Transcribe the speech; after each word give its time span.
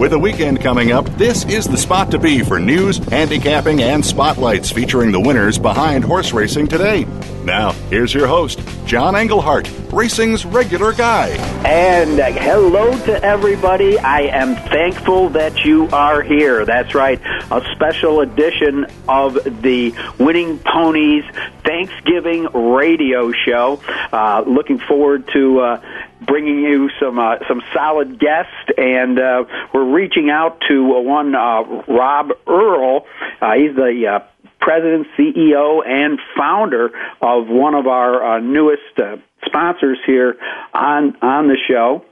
With 0.00 0.14
a 0.14 0.18
weekend 0.18 0.62
coming 0.62 0.92
up, 0.92 1.04
this 1.18 1.44
is 1.44 1.66
the 1.66 1.76
spot 1.76 2.10
to 2.12 2.18
be 2.18 2.42
for 2.42 2.58
news, 2.58 2.96
handicapping, 2.96 3.82
and 3.82 4.02
spotlights 4.02 4.72
featuring 4.72 5.12
the 5.12 5.20
winners 5.20 5.58
behind 5.58 6.04
horse 6.04 6.32
racing 6.32 6.68
today. 6.68 7.04
Now, 7.44 7.72
here's 7.90 8.14
your 8.14 8.26
host, 8.26 8.62
John 8.86 9.14
Englehart, 9.14 9.70
racing's 9.92 10.46
regular 10.46 10.94
guy. 10.94 11.28
And 11.66 12.18
uh, 12.18 12.32
hello 12.32 12.98
to 13.04 13.22
everybody. 13.22 13.98
I 13.98 14.20
am 14.22 14.56
thankful 14.70 15.28
that 15.30 15.66
you 15.66 15.86
are 15.88 16.22
here. 16.22 16.64
That's 16.64 16.94
right, 16.94 17.20
a 17.50 17.62
special 17.74 18.22
edition 18.22 18.86
of 19.06 19.34
the 19.60 19.94
Winning 20.18 20.60
Ponies 20.60 21.24
Thanksgiving 21.62 22.44
radio 22.54 23.32
show. 23.32 23.82
Uh, 24.10 24.44
looking 24.46 24.78
forward 24.78 25.28
to 25.34 25.60
uh, 25.60 25.82
bringing 26.26 26.60
you 26.60 26.90
some 27.00 27.18
uh, 27.18 27.36
some 27.48 27.62
solid 27.72 28.18
guests, 28.18 28.52
and 28.76 29.18
uh, 29.18 29.44
we're 29.72 29.92
reaching 29.92 30.30
out 30.30 30.60
to 30.68 30.94
uh, 30.96 31.00
one 31.00 31.34
uh, 31.34 31.62
Rob 31.88 32.30
Earl. 32.46 33.06
Uh, 33.40 33.54
he's 33.54 33.74
the 33.74 34.06
uh, 34.06 34.48
president, 34.60 35.06
CEO, 35.18 35.86
and 35.86 36.18
founder 36.36 36.90
of 37.20 37.48
one 37.48 37.74
of 37.74 37.86
our 37.86 38.36
uh, 38.36 38.40
newest 38.40 38.98
uh, 38.98 39.16
sponsors 39.46 39.98
here 40.06 40.36
on 40.74 41.16
on 41.22 41.48
the 41.48 41.56
show 41.68 42.04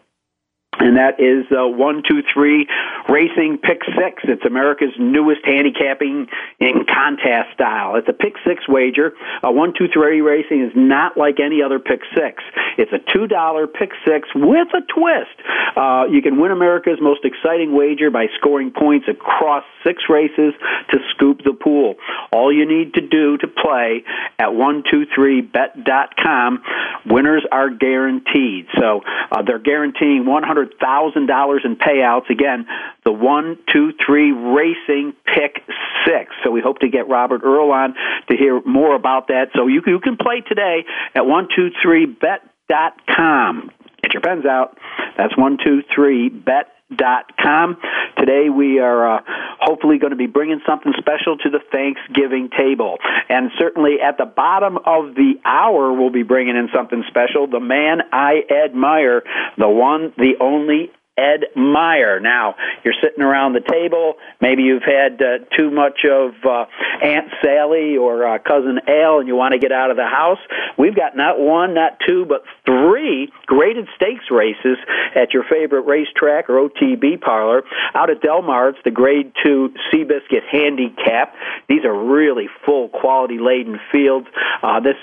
and 0.78 0.96
that 0.96 1.20
is 1.20 1.46
uh, 1.50 1.66
one 1.66 2.02
two 2.08 2.22
three 2.32 2.66
racing 3.08 3.58
pick 3.58 3.82
six. 3.96 4.22
It's 4.24 4.44
america's 4.44 4.94
newest 4.98 5.44
handicapping 5.44 6.28
in 6.60 6.84
contest 6.86 7.54
style. 7.54 7.96
It's 7.96 8.08
a 8.08 8.12
pick 8.12 8.34
six 8.46 8.68
wager. 8.68 9.12
Uh, 9.42 9.50
one 9.50 9.72
two 9.76 9.88
three 9.92 10.20
racing 10.20 10.62
is 10.62 10.72
not 10.74 11.16
like 11.16 11.40
any 11.40 11.62
other 11.62 11.78
pick 11.78 12.00
six. 12.14 12.42
It's 12.76 12.92
a 12.92 12.98
two 13.12 13.26
dollar 13.26 13.66
pick 13.66 13.90
six 14.06 14.28
with 14.34 14.68
a 14.74 14.82
twist. 14.82 15.36
Uh, 15.76 16.06
you 16.10 16.22
can 16.22 16.40
win 16.40 16.50
america's 16.50 16.98
most 17.00 17.24
exciting 17.24 17.74
wager 17.74 18.10
by 18.10 18.26
scoring 18.38 18.70
points 18.70 19.06
across 19.08 19.64
six 19.84 20.04
races 20.08 20.54
to 20.90 20.98
scoop 21.14 21.42
the 21.44 21.52
pool. 21.52 21.96
All 22.32 22.52
you 22.52 22.66
need 22.66 22.94
to 22.94 23.00
do 23.00 23.36
to 23.38 23.48
play 23.48 24.04
at 24.38 24.54
one 24.54 24.82
two 24.90 25.06
three 25.14 25.40
bet.com 25.40 26.62
winners 27.06 27.44
are 27.50 27.70
guaranteed. 27.70 28.66
So 28.78 29.02
uh, 29.32 29.42
they're 29.42 29.58
guaranteeing 29.58 30.26
one 30.26 30.42
hundred 30.42 30.67
$100,000 30.80 31.64
in 31.64 31.76
payouts. 31.76 32.30
Again, 32.30 32.66
the 33.04 33.12
one, 33.12 33.58
two, 33.72 33.92
three 34.04 34.32
racing 34.32 35.14
pick 35.24 35.62
six. 36.06 36.32
So 36.44 36.50
we 36.50 36.60
hope 36.60 36.78
to 36.80 36.88
get 36.88 37.08
Robert 37.08 37.42
Earl 37.44 37.70
on 37.70 37.94
to 38.30 38.36
hear 38.36 38.60
more 38.62 38.94
about 38.94 39.28
that. 39.28 39.48
So 39.54 39.66
you, 39.66 39.82
you 39.86 40.00
can 40.00 40.16
play 40.16 40.42
today 40.46 40.84
at 41.14 41.26
one, 41.26 41.48
two, 41.54 41.70
three 41.82 42.06
bet.com. 42.06 43.70
Get 44.02 44.14
your 44.14 44.22
pens 44.22 44.46
out. 44.46 44.78
That's 45.16 45.36
one, 45.36 45.58
two, 45.62 45.82
three 45.94 46.28
bet 46.28 46.77
dot 46.94 47.36
com. 47.38 47.76
Today 48.16 48.48
we 48.48 48.78
are 48.80 49.16
uh, 49.16 49.22
hopefully 49.60 49.98
going 49.98 50.10
to 50.10 50.16
be 50.16 50.26
bringing 50.26 50.60
something 50.66 50.92
special 50.98 51.36
to 51.38 51.50
the 51.50 51.60
Thanksgiving 51.70 52.48
table, 52.56 52.98
and 53.28 53.50
certainly 53.58 53.96
at 54.02 54.18
the 54.18 54.26
bottom 54.26 54.76
of 54.78 55.14
the 55.14 55.34
hour 55.44 55.92
we'll 55.92 56.10
be 56.10 56.22
bringing 56.22 56.56
in 56.56 56.68
something 56.74 57.04
special. 57.08 57.46
The 57.46 57.60
man 57.60 58.00
I 58.12 58.42
admire, 58.64 59.22
the 59.56 59.68
one, 59.68 60.12
the 60.16 60.34
only 60.40 60.90
Ed 61.18 61.46
Meyer. 61.56 62.20
Now, 62.20 62.54
you're 62.84 62.94
sitting 63.02 63.22
around 63.22 63.54
the 63.54 63.60
table. 63.60 64.14
Maybe 64.40 64.62
you've 64.62 64.86
had 64.86 65.20
uh, 65.20 65.44
too 65.56 65.70
much 65.70 66.06
of 66.08 66.30
uh, 66.44 66.66
Aunt 67.02 67.26
Sally 67.42 67.96
or 67.96 68.26
uh, 68.26 68.38
Cousin 68.38 68.78
Al 68.86 69.18
and 69.18 69.26
you 69.26 69.34
want 69.34 69.52
to 69.52 69.58
get 69.58 69.72
out 69.72 69.90
of 69.90 69.96
the 69.96 70.06
house. 70.06 70.38
We've 70.78 70.94
got 70.94 71.16
not 71.16 71.38
one, 71.40 71.74
not 71.74 71.98
two, 72.06 72.24
but 72.24 72.44
three 72.64 73.32
graded 73.46 73.88
stakes 73.96 74.30
races 74.30 74.78
at 75.14 75.34
your 75.34 75.42
favorite 75.50 75.82
racetrack 75.82 76.48
or 76.48 76.68
OTB 76.68 77.20
parlor. 77.20 77.64
Out 77.94 78.10
at 78.10 78.22
Del 78.22 78.42
Mar, 78.42 78.70
it's 78.70 78.78
the 78.84 78.90
Grade 78.90 79.32
2 79.44 79.74
Seabiscuit 79.92 80.46
Handicap. 80.50 81.34
These 81.68 81.84
are 81.84 81.94
really 81.94 82.48
full, 82.64 82.88
quality 82.88 83.38
laden 83.38 83.80
fields. 83.90 84.26
Uh, 84.62 84.80
this 84.80 84.96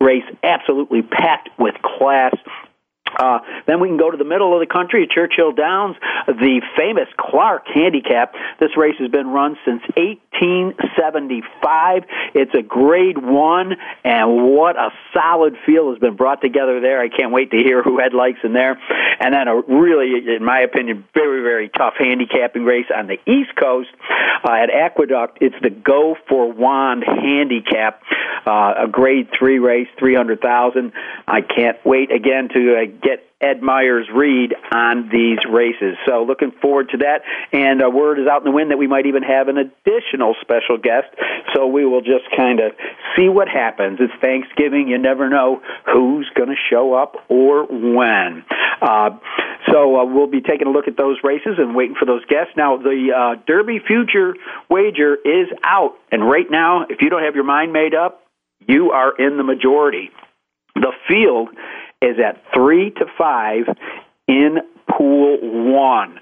race 0.00 0.24
absolutely 0.42 1.02
packed 1.02 1.50
with 1.58 1.74
class 1.82 2.34
uh, 3.18 3.40
then 3.66 3.80
we 3.80 3.88
can 3.88 3.96
go 3.96 4.10
to 4.10 4.16
the 4.16 4.24
middle 4.24 4.54
of 4.54 4.60
the 4.60 4.72
country, 4.72 5.08
Churchill 5.10 5.52
Downs, 5.52 5.96
the 6.26 6.60
famous 6.76 7.08
Clark 7.18 7.66
Handicap. 7.72 8.34
This 8.60 8.76
race 8.76 8.96
has 8.98 9.10
been 9.10 9.28
run 9.28 9.56
since 9.64 9.82
1875. 9.96 12.04
It's 12.34 12.54
a 12.54 12.62
Grade 12.62 13.18
One, 13.18 13.76
and 14.04 14.54
what 14.54 14.76
a 14.76 14.90
solid 15.12 15.56
field 15.64 15.94
has 15.94 16.00
been 16.00 16.16
brought 16.16 16.40
together 16.40 16.80
there. 16.80 17.00
I 17.00 17.08
can't 17.08 17.32
wait 17.32 17.50
to 17.50 17.56
hear 17.56 17.82
who 17.82 17.98
had 17.98 18.14
likes 18.14 18.38
in 18.42 18.52
there. 18.52 18.78
And 19.20 19.34
then 19.34 19.48
a 19.48 19.60
really, 19.60 20.36
in 20.36 20.44
my 20.44 20.60
opinion, 20.60 21.04
very 21.14 21.42
very 21.42 21.68
tough 21.68 21.94
handicapping 21.98 22.64
race 22.64 22.86
on 22.94 23.06
the 23.06 23.18
East 23.30 23.54
Coast 23.56 23.90
uh, 24.44 24.52
at 24.52 24.70
Aqueduct. 24.70 25.38
It's 25.40 25.54
the 25.62 25.70
Go 25.70 26.16
for 26.28 26.52
Wand 26.52 27.04
Handicap, 27.06 28.02
uh, 28.46 28.84
a 28.84 28.88
Grade 28.88 29.28
Three 29.38 29.58
race, 29.58 29.88
three 29.98 30.14
hundred 30.14 30.40
thousand. 30.40 30.92
I 31.26 31.40
can't 31.40 31.78
wait 31.84 32.10
again 32.10 32.48
to 32.54 32.76
uh, 32.76 32.86
get 33.04 33.20
Ed 33.40 33.60
Meyer's 33.60 34.08
read 34.12 34.54
on 34.72 35.10
these 35.12 35.38
races. 35.48 35.96
So 36.08 36.24
looking 36.24 36.52
forward 36.62 36.88
to 36.90 36.98
that. 36.98 37.20
And 37.52 37.82
a 37.82 37.90
word 37.90 38.18
is 38.18 38.26
out 38.26 38.40
in 38.40 38.44
the 38.44 38.56
wind 38.56 38.70
that 38.70 38.78
we 38.78 38.86
might 38.86 39.06
even 39.06 39.22
have 39.22 39.48
an 39.48 39.58
additional 39.58 40.34
special 40.40 40.78
guest. 40.78 41.08
So 41.54 41.66
we 41.66 41.84
will 41.84 42.00
just 42.00 42.24
kind 42.34 42.60
of 42.60 42.72
see 43.16 43.28
what 43.28 43.48
happens. 43.48 43.98
It's 44.00 44.12
Thanksgiving. 44.20 44.88
You 44.88 44.98
never 44.98 45.28
know 45.28 45.60
who's 45.92 46.28
going 46.34 46.48
to 46.48 46.60
show 46.70 46.94
up 46.94 47.16
or 47.28 47.66
when. 47.66 48.44
Uh, 48.80 49.10
so 49.70 49.96
uh, 49.96 50.04
we'll 50.04 50.30
be 50.30 50.40
taking 50.40 50.66
a 50.66 50.70
look 50.70 50.88
at 50.88 50.96
those 50.96 51.18
races 51.22 51.56
and 51.58 51.74
waiting 51.74 51.96
for 51.98 52.06
those 52.06 52.24
guests. 52.26 52.52
Now 52.56 52.76
the 52.76 53.12
uh, 53.12 53.42
Derby 53.46 53.80
Future 53.86 54.34
wager 54.68 55.14
is 55.14 55.48
out, 55.62 55.96
and 56.10 56.22
right 56.28 56.46
now, 56.50 56.82
if 56.88 57.00
you 57.00 57.08
don't 57.08 57.22
have 57.22 57.34
your 57.34 57.44
mind 57.44 57.72
made 57.72 57.94
up, 57.94 58.22
you 58.66 58.90
are 58.90 59.14
in 59.16 59.36
the 59.36 59.42
majority. 59.42 60.10
The 60.74 60.92
field 61.08 61.48
is 62.04 62.18
at 62.20 62.42
three 62.54 62.90
to 62.90 63.06
five 63.18 63.64
in 64.28 64.58
pool 64.88 65.38
one. 65.72 66.20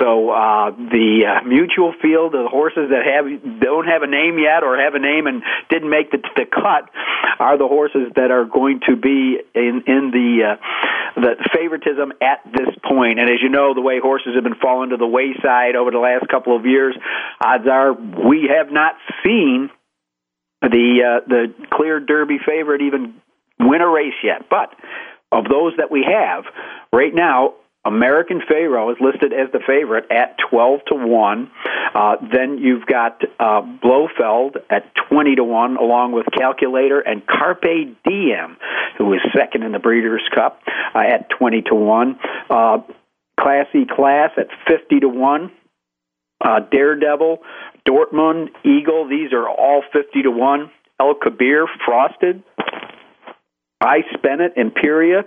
So 0.00 0.30
uh, 0.30 0.70
the 0.74 1.22
uh, 1.22 1.46
mutuel 1.46 1.94
field, 2.02 2.32
the 2.32 2.48
horses 2.50 2.90
that 2.90 3.06
have 3.06 3.60
don't 3.60 3.86
have 3.86 4.02
a 4.02 4.08
name 4.08 4.40
yet 4.42 4.64
or 4.64 4.76
have 4.76 4.94
a 4.94 4.98
name 4.98 5.28
and 5.28 5.42
didn't 5.70 5.88
make 5.88 6.10
the, 6.10 6.18
the 6.34 6.46
cut, 6.50 6.90
are 7.38 7.56
the 7.56 7.68
horses 7.68 8.10
that 8.16 8.32
are 8.32 8.44
going 8.44 8.80
to 8.88 8.96
be 8.96 9.38
in 9.54 9.84
in 9.86 10.10
the 10.10 10.58
uh, 10.58 11.20
the 11.20 11.36
favoritism 11.54 12.12
at 12.20 12.42
this 12.52 12.74
point. 12.82 13.20
And 13.20 13.30
as 13.30 13.38
you 13.40 13.48
know, 13.48 13.72
the 13.72 13.80
way 13.80 14.00
horses 14.02 14.34
have 14.34 14.42
been 14.42 14.58
falling 14.60 14.90
to 14.90 14.96
the 14.96 15.06
wayside 15.06 15.76
over 15.76 15.92
the 15.92 16.02
last 16.02 16.26
couple 16.28 16.56
of 16.56 16.66
years, 16.66 16.96
odds 17.40 17.68
are 17.70 17.92
we 17.94 18.50
have 18.50 18.72
not 18.72 18.94
seen 19.22 19.70
the 20.60 21.22
uh, 21.22 21.28
the 21.28 21.54
clear 21.70 22.00
Derby 22.00 22.38
favorite 22.44 22.82
even 22.82 23.14
win 23.60 23.80
a 23.80 23.88
race 23.88 24.18
yet. 24.24 24.50
But 24.50 24.74
of 25.34 25.44
those 25.44 25.74
that 25.78 25.90
we 25.90 26.06
have, 26.08 26.44
right 26.92 27.14
now, 27.14 27.54
American 27.84 28.40
Pharoah 28.48 28.92
is 28.92 28.98
listed 29.00 29.32
as 29.32 29.52
the 29.52 29.60
favorite 29.66 30.10
at 30.10 30.36
12 30.50 30.80
to 30.86 30.94
1. 30.94 31.50
Uh, 31.94 32.16
then 32.32 32.58
you've 32.58 32.86
got 32.86 33.20
uh, 33.38 33.60
Blofeld 33.60 34.56
at 34.70 34.90
20 35.10 35.36
to 35.36 35.44
1, 35.44 35.76
along 35.76 36.12
with 36.12 36.26
Calculator 36.32 37.00
and 37.00 37.26
Carpe 37.26 37.96
Diem, 38.04 38.56
who 38.96 39.12
is 39.12 39.20
second 39.36 39.64
in 39.64 39.72
the 39.72 39.78
Breeders' 39.78 40.26
Cup 40.34 40.62
uh, 40.94 40.98
at 40.98 41.28
20 41.38 41.62
to 41.62 41.74
1. 41.74 42.18
Uh, 42.48 42.78
Classy 43.38 43.84
Class 43.84 44.30
at 44.38 44.48
50 44.66 45.00
to 45.00 45.08
1. 45.08 45.52
Uh, 46.40 46.60
Daredevil, 46.70 47.38
Dortmund, 47.86 48.48
Eagle, 48.64 49.08
these 49.08 49.32
are 49.32 49.48
all 49.48 49.82
50 49.92 50.22
to 50.22 50.30
1. 50.30 50.70
El 51.00 51.14
Kabir, 51.14 51.66
Frosted, 51.84 52.42
I 53.84 54.02
Spent 54.16 54.40
It, 54.40 54.54
Imperia, 54.56 55.24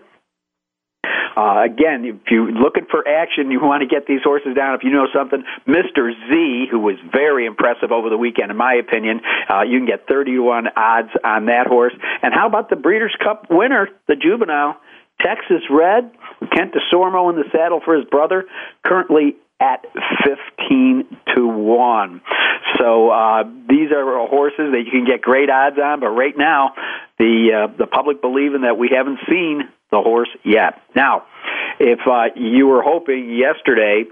Uh, 1.38 1.62
again, 1.64 2.04
if 2.04 2.32
you're 2.32 2.52
looking 2.52 2.88
for 2.90 3.08
action, 3.08 3.52
you 3.52 3.60
want 3.62 3.82
to 3.82 3.88
get 3.88 4.08
these 4.08 4.22
horses 4.24 4.56
down. 4.56 4.74
If 4.74 4.84
you 4.84 4.90
know 4.90 5.06
something, 5.14 5.44
Mr. 5.68 6.10
Z, 6.28 6.66
who 6.72 6.80
was 6.80 6.96
very 7.14 7.46
impressive 7.46 7.92
over 7.92 8.10
the 8.10 8.18
weekend, 8.18 8.50
in 8.50 8.58
my 8.58 8.74
opinion, 8.74 9.22
uh, 9.48 9.62
you 9.62 9.78
can 9.78 9.86
get 9.86 10.08
31 10.08 10.66
odds 10.76 11.10
on 11.24 11.46
that 11.46 11.68
horse. 11.68 11.94
And 12.24 12.34
how 12.34 12.48
about 12.48 12.72
the 12.72 12.76
Breeders' 12.76 13.16
Cup 13.24 13.46
winner, 13.52 13.88
the 14.08 14.16
juvenile? 14.16 14.78
Texas 15.22 15.62
Red, 15.70 16.10
Kent 16.54 16.74
Desormeaux 16.74 17.30
in 17.30 17.36
the 17.36 17.46
saddle 17.52 17.82
for 17.86 17.96
his 17.96 18.06
brother, 18.06 18.46
currently 18.84 19.36
at 19.60 19.86
15 20.26 21.06
to 21.36 21.48
1. 21.48 22.22
So 22.80 23.10
uh, 23.10 23.44
these 23.70 23.92
are 23.92 24.28
horses 24.28 24.72
that 24.72 24.84
you 24.86 24.92
can 24.92 25.06
get 25.06 25.22
great 25.22 25.50
odds 25.50 25.78
on, 25.82 26.00
but 26.00 26.10
right 26.10 26.38
now 26.38 26.74
the 27.18 27.68
uh, 27.70 27.78
the 27.78 27.88
public 27.88 28.22
believing 28.22 28.62
that 28.62 28.78
we 28.78 28.90
haven't 28.96 29.20
seen 29.30 29.70
the 29.92 30.02
horse 30.02 30.30
yet. 30.44 30.82
Now, 30.96 31.24
if 31.80 32.00
uh, 32.06 32.36
you 32.36 32.68
were 32.68 32.82
hoping 32.82 33.34
yesterday 33.34 34.06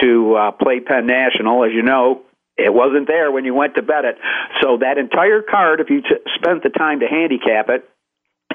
to 0.00 0.34
uh, 0.34 0.50
play 0.52 0.80
Penn 0.80 1.06
National, 1.06 1.64
as 1.64 1.72
you 1.72 1.82
know, 1.82 2.22
it 2.56 2.72
wasn't 2.72 3.06
there 3.06 3.30
when 3.30 3.44
you 3.44 3.54
went 3.54 3.74
to 3.76 3.82
bet 3.82 4.04
it. 4.04 4.18
So 4.62 4.78
that 4.78 4.98
entire 4.98 5.42
card, 5.42 5.80
if 5.80 5.90
you 5.90 6.02
t- 6.02 6.16
spent 6.34 6.62
the 6.62 6.70
time 6.70 7.00
to 7.00 7.06
handicap 7.06 7.68
it, 7.68 7.88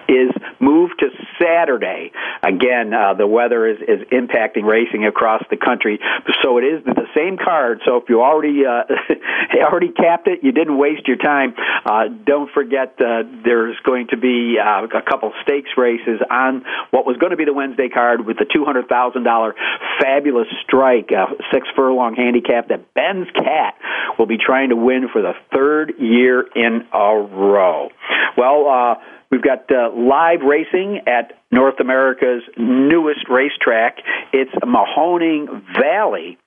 is 0.07 0.31
moved 0.59 0.99
to 0.99 1.09
Saturday. 1.41 2.11
Again, 2.41 2.93
uh, 2.93 3.13
the 3.13 3.27
weather 3.27 3.67
is, 3.67 3.77
is 3.81 4.07
impacting 4.11 4.63
racing 4.63 5.05
across 5.05 5.43
the 5.49 5.57
country, 5.57 5.99
so 6.41 6.57
it 6.57 6.63
is 6.63 6.83
the 6.85 7.07
same 7.15 7.37
card. 7.37 7.81
So 7.85 7.97
if 7.97 8.09
you 8.09 8.21
already 8.21 8.65
uh, 8.65 8.83
already 9.63 9.91
capped 9.91 10.27
it, 10.27 10.39
you 10.43 10.51
didn't 10.51 10.77
waste 10.77 11.07
your 11.07 11.17
time. 11.17 11.53
Uh, 11.85 12.07
don't 12.25 12.51
forget 12.51 12.95
uh, 12.99 13.23
there's 13.43 13.77
going 13.85 14.07
to 14.09 14.17
be 14.17 14.57
uh, 14.59 14.85
a 14.85 15.01
couple 15.01 15.31
stakes 15.43 15.71
races 15.77 16.19
on 16.29 16.63
what 16.91 17.05
was 17.05 17.17
going 17.17 17.31
to 17.31 17.37
be 17.37 17.45
the 17.45 17.53
Wednesday 17.53 17.89
card 17.89 18.25
with 18.25 18.37
the 18.37 18.45
two 18.45 18.65
hundred 18.65 18.87
thousand 18.87 19.23
dollar 19.23 19.55
fabulous 20.01 20.47
strike, 20.65 21.09
uh, 21.11 21.27
six 21.51 21.67
furlong 21.75 22.15
handicap 22.15 22.69
that 22.69 22.93
Ben's 22.93 23.27
Cat 23.35 23.75
will 24.17 24.27
be 24.27 24.37
trying 24.37 24.69
to 24.69 24.75
win 24.75 25.07
for 25.11 25.21
the 25.21 25.33
third 25.53 25.93
year 25.99 26.41
in 26.55 26.87
a 26.93 27.15
row. 27.15 27.89
Well. 28.37 28.67
Uh, 28.67 28.95
We've 29.33 29.41
got 29.41 29.65
uh, 29.71 29.89
live 29.97 30.41
racing 30.41 31.01
at 31.07 31.33
North 31.51 31.79
America's 31.79 32.43
newest 32.55 33.27
racetrack. 33.27 33.97
It's 34.31 34.53
Mahoning 34.63 35.47
Valley. 35.73 36.37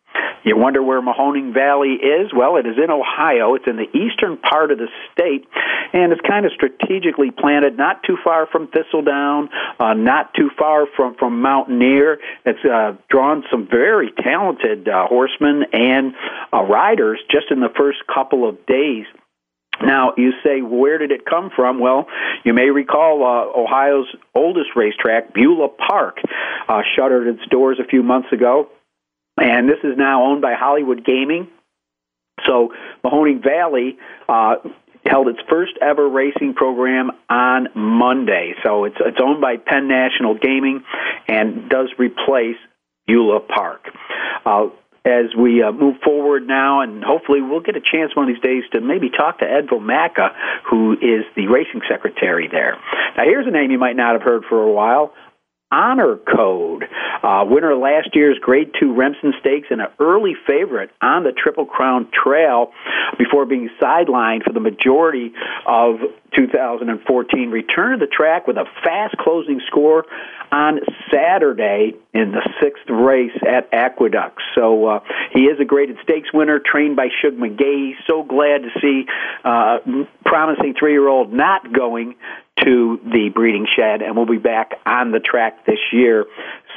You 0.44 0.56
wonder 0.56 0.80
where 0.80 1.02
Mahoning 1.02 1.52
Valley 1.52 1.94
is? 1.94 2.30
Well, 2.32 2.58
it 2.58 2.64
is 2.64 2.76
in 2.78 2.92
Ohio. 2.92 3.56
It's 3.56 3.66
in 3.66 3.74
the 3.74 3.90
eastern 3.90 4.36
part 4.36 4.70
of 4.70 4.78
the 4.78 4.86
state, 5.10 5.48
and 5.92 6.12
it's 6.12 6.20
kind 6.20 6.46
of 6.46 6.52
strategically 6.52 7.32
planted, 7.32 7.76
not 7.76 8.04
too 8.04 8.18
far 8.22 8.46
from 8.46 8.68
Thistledown, 8.68 9.48
uh, 9.80 9.94
not 9.94 10.32
too 10.34 10.50
far 10.56 10.86
from 10.94 11.16
from 11.16 11.42
Mountaineer. 11.42 12.18
It's 12.44 12.64
uh, 12.64 12.94
drawn 13.10 13.42
some 13.50 13.66
very 13.66 14.12
talented 14.22 14.88
uh, 14.88 15.08
horsemen 15.08 15.64
and 15.72 16.14
uh, 16.52 16.62
riders 16.62 17.18
just 17.32 17.50
in 17.50 17.58
the 17.58 17.72
first 17.76 17.98
couple 18.06 18.48
of 18.48 18.64
days. 18.66 19.06
Now, 19.82 20.14
you 20.16 20.32
say, 20.42 20.62
where 20.62 20.98
did 20.98 21.10
it 21.10 21.24
come 21.26 21.50
from? 21.54 21.78
Well, 21.78 22.06
you 22.44 22.54
may 22.54 22.70
recall 22.70 23.22
uh, 23.22 23.60
Ohio's 23.60 24.06
oldest 24.34 24.70
racetrack, 24.74 25.34
Beulah 25.34 25.68
Park, 25.68 26.18
uh, 26.68 26.82
shuttered 26.96 27.28
its 27.28 27.46
doors 27.48 27.78
a 27.80 27.86
few 27.86 28.02
months 28.02 28.32
ago, 28.32 28.68
and 29.40 29.68
this 29.68 29.78
is 29.84 29.96
now 29.96 30.24
owned 30.24 30.40
by 30.40 30.54
Hollywood 30.54 31.04
Gaming. 31.04 31.48
So, 32.46 32.72
Mahoning 33.04 33.42
Valley 33.42 33.98
uh, 34.28 34.56
held 35.04 35.28
its 35.28 35.40
first 35.48 35.72
ever 35.80 36.08
racing 36.08 36.54
program 36.54 37.10
on 37.28 37.68
Monday. 37.74 38.54
So, 38.62 38.84
it's, 38.84 38.96
it's 39.00 39.18
owned 39.22 39.40
by 39.40 39.56
Penn 39.56 39.88
National 39.88 40.38
Gaming 40.38 40.84
and 41.28 41.68
does 41.68 41.88
replace 41.98 42.56
Beulah 43.06 43.40
Park. 43.40 43.86
As 45.06 45.30
we 45.38 45.62
uh, 45.62 45.70
move 45.70 46.02
forward 46.02 46.48
now, 46.48 46.80
and 46.80 47.04
hopefully 47.04 47.40
we'll 47.40 47.60
get 47.60 47.76
a 47.76 47.80
chance 47.80 48.16
one 48.16 48.28
of 48.28 48.34
these 48.34 48.42
days 48.42 48.64
to 48.72 48.80
maybe 48.80 49.08
talk 49.08 49.38
to 49.38 49.44
Ed 49.44 49.68
Vomacka, 49.68 50.34
who 50.68 50.94
is 50.94 51.22
the 51.36 51.46
racing 51.46 51.80
secretary 51.88 52.48
there. 52.50 52.76
Now, 53.16 53.22
here's 53.22 53.46
a 53.46 53.52
name 53.52 53.70
you 53.70 53.78
might 53.78 53.94
not 53.94 54.14
have 54.14 54.22
heard 54.22 54.42
for 54.48 54.60
a 54.62 54.72
while. 54.72 55.14
Honor 55.72 56.16
Code, 56.16 56.84
uh, 57.24 57.44
winner 57.44 57.74
last 57.74 58.10
year's 58.14 58.38
Grade 58.40 58.70
2 58.78 58.94
Remsen 58.94 59.32
Stakes 59.40 59.66
and 59.70 59.80
an 59.80 59.88
early 59.98 60.34
favorite 60.46 60.90
on 61.02 61.24
the 61.24 61.32
Triple 61.32 61.66
Crown 61.66 62.08
Trail 62.12 62.70
before 63.18 63.46
being 63.46 63.68
sidelined 63.82 64.44
for 64.44 64.52
the 64.52 64.60
majority 64.60 65.32
of 65.66 65.96
2014. 66.36 67.50
Returned 67.50 68.00
to 68.00 68.06
the 68.06 68.10
track 68.10 68.46
with 68.46 68.56
a 68.56 68.64
fast 68.84 69.16
closing 69.18 69.60
score 69.66 70.04
on 70.52 70.78
Saturday 71.12 71.94
in 72.14 72.30
the 72.30 72.48
sixth 72.62 72.88
race 72.88 73.36
at 73.46 73.68
Aqueduct. 73.72 74.40
So 74.54 74.86
uh, 74.86 75.00
he 75.32 75.42
is 75.46 75.58
a 75.60 75.64
graded 75.64 75.96
stakes 76.04 76.32
winner, 76.32 76.60
trained 76.64 76.94
by 76.94 77.08
Shug 77.22 77.34
McGaughey. 77.34 77.94
So 78.06 78.22
glad 78.22 78.62
to 78.62 78.70
see 78.80 79.06
uh, 79.44 79.78
promising 80.24 80.74
three-year-old 80.78 81.32
not 81.32 81.72
going 81.72 82.14
to 82.64 82.98
the 83.04 83.30
breeding 83.34 83.66
shed, 83.76 84.00
and 84.02 84.16
we'll 84.16 84.26
be 84.26 84.38
back 84.38 84.72
on 84.86 85.10
the 85.10 85.20
track 85.20 85.66
this 85.66 85.78
year. 85.92 86.24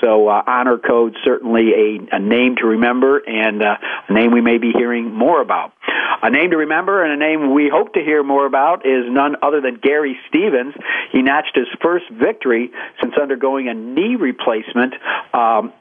So, 0.01 0.27
uh, 0.27 0.43
honor 0.45 0.77
code 0.77 1.15
certainly 1.23 1.71
a, 1.73 2.15
a 2.15 2.19
name 2.19 2.55
to 2.57 2.67
remember, 2.67 3.17
and 3.19 3.61
uh, 3.61 3.77
a 4.07 4.13
name 4.13 4.31
we 4.31 4.41
may 4.41 4.57
be 4.57 4.71
hearing 4.71 5.13
more 5.13 5.41
about. 5.41 5.73
A 6.21 6.29
name 6.29 6.51
to 6.51 6.57
remember, 6.57 7.03
and 7.03 7.13
a 7.13 7.17
name 7.17 7.53
we 7.53 7.69
hope 7.71 7.93
to 7.93 8.01
hear 8.01 8.23
more 8.23 8.45
about, 8.45 8.85
is 8.85 9.05
none 9.07 9.37
other 9.41 9.61
than 9.61 9.79
Gary 9.81 10.17
Stevens. 10.27 10.73
He 11.11 11.21
notched 11.21 11.55
his 11.55 11.67
first 11.81 12.05
victory 12.11 12.71
since 13.01 13.13
undergoing 13.19 13.69
a 13.69 13.73
knee 13.73 14.15
replacement 14.15 14.95
um, 15.33 15.73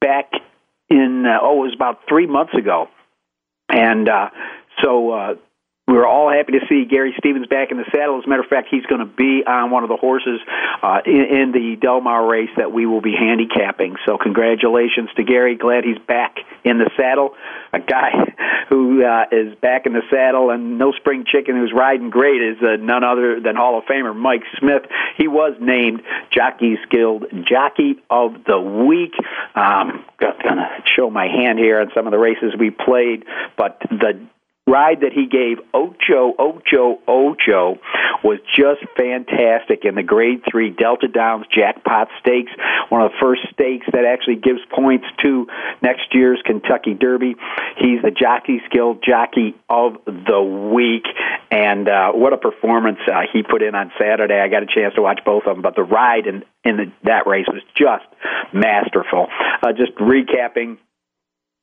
back 0.00 0.32
in 0.88 1.24
uh, 1.26 1.38
oh, 1.42 1.62
it 1.62 1.66
was 1.66 1.74
about 1.74 2.00
three 2.08 2.26
months 2.26 2.54
ago, 2.54 2.88
and 3.68 4.08
uh, 4.08 4.30
so. 4.82 5.38
We 5.90 5.96
were 5.96 6.06
all 6.06 6.30
happy 6.30 6.52
to 6.52 6.60
see 6.68 6.84
Gary 6.84 7.12
Stevens 7.18 7.48
back 7.48 7.72
in 7.72 7.76
the 7.76 7.84
saddle. 7.90 8.20
As 8.20 8.24
a 8.24 8.28
matter 8.28 8.42
of 8.42 8.48
fact, 8.48 8.68
he's 8.70 8.86
going 8.86 9.00
to 9.00 9.12
be 9.12 9.42
on 9.44 9.72
one 9.72 9.82
of 9.82 9.88
the 9.88 9.96
horses 9.96 10.38
uh, 10.84 11.00
in, 11.04 11.24
in 11.24 11.52
the 11.52 11.74
Del 11.80 12.00
Mar 12.00 12.30
race 12.30 12.50
that 12.58 12.70
we 12.70 12.86
will 12.86 13.00
be 13.00 13.12
handicapping. 13.18 13.96
So, 14.06 14.16
congratulations 14.16 15.10
to 15.16 15.24
Gary. 15.24 15.56
Glad 15.56 15.82
he's 15.82 15.98
back 15.98 16.36
in 16.62 16.78
the 16.78 16.88
saddle. 16.96 17.34
A 17.72 17.80
guy 17.80 18.12
who 18.68 19.04
uh, 19.04 19.24
is 19.32 19.56
back 19.56 19.86
in 19.86 19.92
the 19.92 20.02
saddle 20.12 20.50
and 20.50 20.78
no 20.78 20.92
spring 20.92 21.24
chicken 21.26 21.56
who's 21.56 21.72
riding 21.74 22.08
great 22.08 22.40
is 22.40 22.62
uh, 22.62 22.76
none 22.78 23.02
other 23.02 23.40
than 23.40 23.56
Hall 23.56 23.76
of 23.76 23.84
Famer 23.86 24.14
Mike 24.14 24.44
Smith. 24.60 24.82
He 25.16 25.26
was 25.26 25.56
named 25.60 26.02
Jockey's 26.30 26.78
Guild 26.88 27.24
Jockey 27.42 27.96
of 28.08 28.44
the 28.44 28.60
Week. 28.60 29.14
Um, 29.56 30.04
gonna 30.20 30.70
show 30.96 31.10
my 31.10 31.26
hand 31.26 31.58
here 31.58 31.80
on 31.80 31.90
some 31.96 32.06
of 32.06 32.12
the 32.12 32.18
races 32.18 32.54
we 32.56 32.70
played, 32.70 33.24
but 33.56 33.80
the 33.90 34.20
ride 34.70 35.00
that 35.00 35.12
he 35.12 35.26
gave 35.26 35.58
Ocho 35.74 36.32
Ocho 36.38 36.98
Ocho 37.06 37.78
was 38.22 38.38
just 38.56 38.80
fantastic 38.96 39.84
in 39.84 39.94
the 39.96 40.02
Grade 40.02 40.42
Three 40.50 40.70
Delta 40.70 41.08
Downs 41.08 41.46
Jackpot 41.52 42.08
Stakes, 42.20 42.52
one 42.88 43.02
of 43.02 43.10
the 43.10 43.16
first 43.20 43.42
stakes 43.52 43.86
that 43.92 44.04
actually 44.04 44.36
gives 44.36 44.60
points 44.70 45.06
to 45.22 45.46
next 45.82 46.14
year's 46.14 46.40
Kentucky 46.44 46.94
Derby. 46.94 47.34
He's 47.78 48.02
the 48.02 48.10
Jockey's 48.10 48.62
Guild 48.70 49.02
Jockey 49.02 49.56
of 49.68 49.96
the 50.06 50.40
Week, 50.40 51.04
and 51.50 51.88
uh, 51.88 52.12
what 52.12 52.32
a 52.32 52.38
performance 52.38 53.00
uh, 53.10 53.22
he 53.32 53.42
put 53.42 53.62
in 53.62 53.74
on 53.74 53.90
Saturday! 53.98 54.38
I 54.38 54.48
got 54.48 54.62
a 54.62 54.66
chance 54.66 54.94
to 54.94 55.02
watch 55.02 55.20
both 55.24 55.44
of 55.46 55.56
them, 55.56 55.62
but 55.62 55.74
the 55.74 55.82
ride 55.82 56.26
in 56.26 56.44
in 56.64 56.76
the, 56.76 56.92
that 57.04 57.26
race 57.26 57.46
was 57.48 57.62
just 57.74 58.04
masterful. 58.52 59.28
Uh, 59.62 59.72
just 59.72 59.94
recapping 59.96 60.78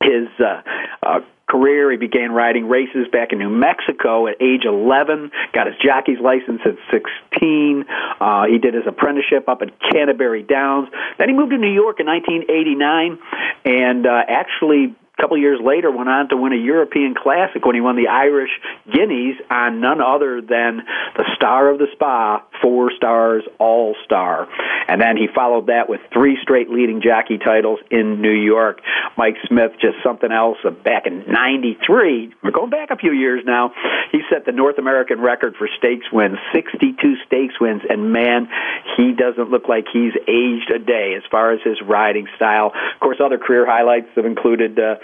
his 0.02 0.28
uh, 0.38 0.62
uh, 1.02 1.20
career. 1.48 1.90
He 1.90 1.96
began 1.96 2.32
riding 2.32 2.68
races 2.68 3.06
back 3.10 3.32
in 3.32 3.38
New 3.38 3.50
Mexico 3.50 4.26
at 4.26 4.40
age 4.40 4.64
11, 4.64 5.30
got 5.52 5.66
his 5.66 5.76
jockey's 5.84 6.20
license 6.20 6.60
at 6.64 6.76
16. 6.90 7.84
Uh, 8.20 8.46
he 8.46 8.58
did 8.58 8.74
his 8.74 8.84
apprenticeship 8.86 9.48
up 9.48 9.62
at 9.62 9.70
Canterbury 9.90 10.42
Downs. 10.42 10.88
Then 11.18 11.28
he 11.28 11.34
moved 11.34 11.52
to 11.52 11.58
New 11.58 11.72
York 11.72 12.00
in 12.00 12.06
1989 12.06 13.18
and 13.64 14.06
uh, 14.06 14.22
actually 14.28 14.94
couple 15.20 15.36
years 15.36 15.60
later 15.62 15.90
went 15.90 16.08
on 16.08 16.28
to 16.28 16.36
win 16.36 16.52
a 16.52 16.56
European 16.56 17.14
Classic 17.14 17.64
when 17.64 17.74
he 17.74 17.80
won 17.80 17.96
the 17.96 18.08
Irish 18.08 18.50
Guineas 18.92 19.36
on 19.50 19.80
none 19.80 20.00
other 20.00 20.40
than 20.40 20.82
the 21.16 21.24
star 21.36 21.70
of 21.70 21.78
the 21.78 21.86
spa, 21.92 22.42
four 22.62 22.90
stars 22.96 23.42
all 23.58 23.94
star. 24.04 24.48
And 24.88 25.00
then 25.00 25.16
he 25.16 25.26
followed 25.34 25.66
that 25.66 25.88
with 25.88 26.00
three 26.12 26.38
straight 26.42 26.70
leading 26.70 27.02
jockey 27.02 27.38
titles 27.38 27.78
in 27.90 28.22
New 28.22 28.32
York. 28.32 28.80
Mike 29.16 29.36
Smith, 29.46 29.72
just 29.80 29.96
something 30.02 30.32
else. 30.32 30.58
Back 30.84 31.06
in 31.06 31.24
93, 31.28 32.34
we're 32.42 32.50
going 32.50 32.70
back 32.70 32.90
a 32.90 32.96
few 32.96 33.12
years 33.12 33.42
now, 33.44 33.72
he 34.12 34.20
set 34.30 34.46
the 34.46 34.52
North 34.52 34.78
American 34.78 35.20
record 35.20 35.56
for 35.58 35.68
stakes 35.78 36.06
wins, 36.12 36.38
62 36.54 36.96
stakes 37.26 37.60
wins, 37.60 37.82
and 37.88 38.12
man, 38.12 38.48
he 38.96 39.12
doesn't 39.12 39.50
look 39.50 39.68
like 39.68 39.84
he's 39.92 40.12
aged 40.26 40.70
a 40.74 40.78
day 40.78 41.14
as 41.16 41.22
far 41.30 41.52
as 41.52 41.60
his 41.64 41.76
riding 41.86 42.26
style. 42.36 42.72
Of 42.94 43.00
course, 43.00 43.18
other 43.22 43.38
career 43.38 43.66
highlights 43.66 44.08
have 44.16 44.24
included 44.24 44.78
uh, 44.78 44.96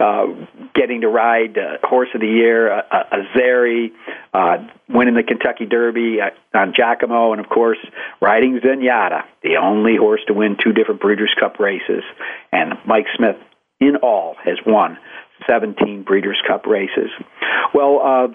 uh, 0.00 0.26
getting 0.74 1.02
to 1.02 1.08
ride 1.08 1.56
uh, 1.56 1.78
Horse 1.86 2.08
of 2.14 2.20
the 2.20 2.26
Year, 2.26 2.72
uh, 2.72 2.82
uh, 2.90 3.16
Azeri, 3.16 3.92
uh, 4.34 4.56
winning 4.88 5.14
the 5.14 5.22
Kentucky 5.22 5.66
Derby 5.66 6.18
uh, 6.20 6.58
on 6.58 6.74
Giacomo, 6.74 7.32
and 7.32 7.40
of 7.40 7.48
course 7.48 7.78
riding 8.20 8.58
Zenyatta, 8.58 9.22
the 9.42 9.56
only 9.62 9.96
horse 9.96 10.20
to 10.26 10.34
win 10.34 10.56
two 10.62 10.72
different 10.72 11.00
Breeders' 11.00 11.34
Cup 11.38 11.58
races. 11.60 12.02
And 12.50 12.74
Mike 12.86 13.06
Smith, 13.16 13.36
in 13.80 13.96
all, 13.96 14.36
has 14.44 14.58
won 14.66 14.98
17 15.48 16.02
Breeders' 16.02 16.40
Cup 16.46 16.66
races. 16.66 17.10
Well, 17.74 18.00
uh, 18.02 18.28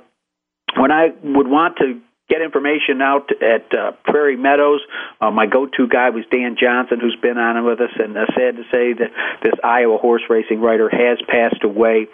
when 0.80 0.92
I 0.92 1.10
would 1.24 1.48
want 1.48 1.78
to 1.78 2.02
get 2.30 2.42
information 2.42 3.02
out 3.02 3.30
at 3.42 3.74
uh, 3.74 3.92
Prairie 4.04 4.36
Meadows. 4.36 4.82
Uh, 5.22 5.32
my 5.32 5.46
go-to 5.46 5.88
guy 5.88 6.10
was 6.10 6.26
Dan 6.32 6.58
Johnson, 6.60 7.00
who's 7.00 7.18
been 7.22 7.38
on 7.38 7.64
with 7.66 7.80
us, 7.80 7.92
and 7.98 8.18
uh, 8.18 8.26
sad 8.36 8.58
to 8.58 8.64
say 8.72 8.94
that 8.94 9.12
this 9.44 9.54
Iowa 9.64 9.98
horse 9.98 10.24
racing 10.30 10.60
writer 10.60 10.90
has 10.90 11.20
passed 11.28 11.64
away 11.64 12.08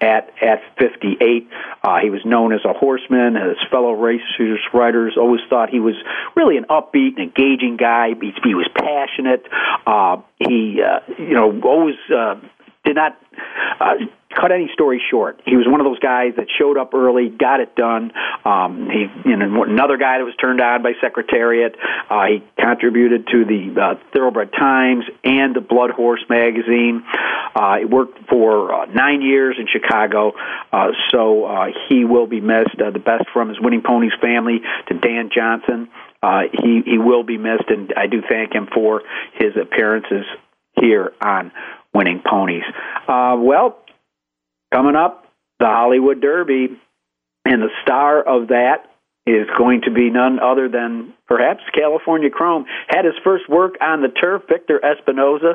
at 0.00 0.30
at 0.40 0.62
58. 0.78 1.48
Uh, 1.82 1.98
he 1.98 2.10
was 2.10 2.20
known 2.24 2.52
as 2.52 2.60
a 2.64 2.72
horseman. 2.72 3.34
His 3.34 3.58
fellow 3.70 3.92
racers 3.92 4.60
writers 4.72 5.16
always 5.16 5.40
thought 5.50 5.70
he 5.70 5.80
was 5.80 5.96
really 6.36 6.56
an 6.56 6.64
upbeat, 6.70 7.18
and 7.18 7.26
engaging 7.26 7.76
guy. 7.76 8.10
He, 8.20 8.32
he 8.44 8.54
was 8.54 8.68
passionate. 8.74 9.46
Uh, 9.86 10.22
he, 10.38 10.80
uh, 10.82 11.00
you 11.18 11.34
know, 11.34 11.60
always 11.62 11.96
uh, 12.14 12.36
did 12.86 12.96
not. 12.96 13.18
Uh, 13.78 14.06
cut 14.36 14.52
any 14.52 14.68
story 14.74 15.02
short. 15.10 15.40
He 15.44 15.56
was 15.56 15.66
one 15.66 15.80
of 15.80 15.86
those 15.86 15.98
guys 15.98 16.34
that 16.36 16.46
showed 16.58 16.76
up 16.76 16.94
early, 16.94 17.28
got 17.28 17.60
it 17.60 17.74
done. 17.74 18.12
Um, 18.44 18.88
he, 18.90 19.28
you 19.28 19.36
know, 19.36 19.64
another 19.64 19.96
guy 19.96 20.18
that 20.18 20.24
was 20.24 20.36
turned 20.36 20.60
on 20.60 20.82
by 20.82 20.92
Secretariat. 21.00 21.74
Uh, 22.10 22.26
he 22.26 22.42
contributed 22.60 23.26
to 23.28 23.44
the 23.44 23.80
uh, 23.80 23.94
Thoroughbred 24.12 24.52
Times 24.52 25.04
and 25.24 25.56
the 25.56 25.60
Blood 25.60 25.90
Horse 25.90 26.24
magazine. 26.28 27.02
Uh, 27.54 27.78
he 27.78 27.84
worked 27.86 28.28
for 28.28 28.72
uh, 28.72 28.86
nine 28.86 29.22
years 29.22 29.56
in 29.58 29.66
Chicago, 29.72 30.32
uh, 30.72 30.88
so 31.10 31.44
uh, 31.44 31.66
he 31.88 32.04
will 32.04 32.26
be 32.26 32.40
missed. 32.40 32.76
Uh, 32.78 32.90
the 32.90 32.98
best 32.98 33.24
from 33.32 33.48
his 33.48 33.58
Winning 33.60 33.82
Ponies 33.82 34.12
family 34.20 34.60
to 34.88 34.94
Dan 34.98 35.30
Johnson. 35.34 35.88
Uh, 36.22 36.42
he 36.52 36.82
he 36.84 36.98
will 36.98 37.22
be 37.22 37.38
missed, 37.38 37.68
and 37.68 37.92
I 37.96 38.06
do 38.06 38.20
thank 38.28 38.54
him 38.54 38.68
for 38.72 39.02
his 39.34 39.52
appearances 39.60 40.24
here 40.80 41.12
on 41.20 41.52
Winning 41.96 42.22
Ponies. 42.24 42.64
Uh, 43.08 43.36
well, 43.38 43.78
Coming 44.72 44.96
up, 44.96 45.24
the 45.60 45.66
Hollywood 45.66 46.20
Derby, 46.20 46.68
and 47.44 47.62
the 47.62 47.70
star 47.82 48.20
of 48.22 48.48
that 48.48 48.90
is 49.26 49.46
going 49.56 49.82
to 49.82 49.90
be 49.90 50.10
none 50.10 50.38
other 50.38 50.68
than 50.68 51.12
perhaps 51.26 51.60
California 51.74 52.30
Chrome. 52.30 52.66
Had 52.88 53.04
his 53.04 53.14
first 53.24 53.48
work 53.48 53.74
on 53.80 54.02
the 54.02 54.08
turf. 54.08 54.42
Victor 54.48 54.80
Espinoza 54.82 55.54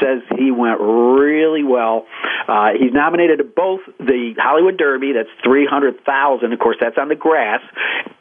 says 0.00 0.22
he 0.38 0.50
went 0.50 0.80
really 0.80 1.64
well. 1.64 2.06
Uh, 2.48 2.70
he's 2.78 2.92
nominated 2.92 3.38
to 3.38 3.44
both 3.44 3.80
the 3.98 4.34
Hollywood 4.38 4.78
Derby, 4.78 5.12
that's 5.12 5.28
three 5.42 5.66
hundred 5.66 6.04
thousand. 6.04 6.52
Of 6.52 6.58
course, 6.58 6.76
that's 6.80 6.96
on 6.96 7.08
the 7.08 7.16
grass, 7.16 7.60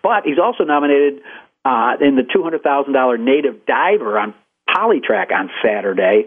but 0.02 0.24
he's 0.26 0.40
also 0.40 0.64
nominated 0.64 1.22
uh, 1.64 1.94
in 2.02 2.16
the 2.16 2.24
two 2.24 2.44
hundred 2.44 2.64
thousand 2.64 2.94
dollar 2.94 3.18
native 3.18 3.66
diver 3.66 4.18
on 4.18 4.34
Polytrack 4.76 5.32
on 5.32 5.50
Saturday 5.64 6.26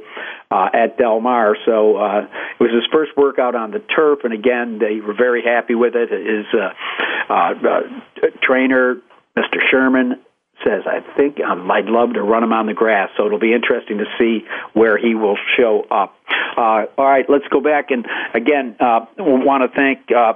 uh, 0.50 0.68
at 0.72 0.99
Del 0.99 1.20
Mar. 1.20 1.56
So 1.64 1.96
uh, 1.96 2.26
it 2.58 2.62
was 2.62 2.72
his 2.72 2.84
first 2.92 3.12
workout 3.16 3.54
on 3.54 3.70
the 3.70 3.78
turf, 3.78 4.20
and 4.25 4.32
again, 4.32 4.78
they 4.78 5.00
were 5.00 5.14
very 5.14 5.42
happy 5.42 5.75
with 5.75 5.94
it. 5.94 6.11
His 6.11 6.46
uh, 6.52 7.32
uh, 7.32 7.54
uh, 7.68 8.28
trainer, 8.42 8.96
Mr. 9.37 9.58
Sherman, 9.70 10.20
says, 10.64 10.82
I 10.87 11.00
think 11.16 11.40
um, 11.40 11.70
I'd 11.70 11.87
love 11.87 12.12
to 12.14 12.22
run 12.22 12.44
him 12.44 12.52
on 12.52 12.66
the 12.66 12.75
grass, 12.75 13.11
so 13.16 13.26
it'll 13.26 13.38
be 13.38 13.52
interesting 13.52 13.99
to 13.99 14.04
see 14.18 14.44
where 14.75 14.96
he 14.96 15.14
will 15.14 15.37
show 15.56 15.84
up. 15.90 16.14
Uh, 16.56 16.87
all 16.96 17.04
right, 17.04 17.25
let's 17.28 17.46
go 17.49 17.61
back 17.61 17.90
and 17.90 18.06
again, 18.34 18.76
uh, 18.78 19.06
want 19.18 19.68
to 19.68 19.76
thank 19.76 20.11
uh, 20.12 20.34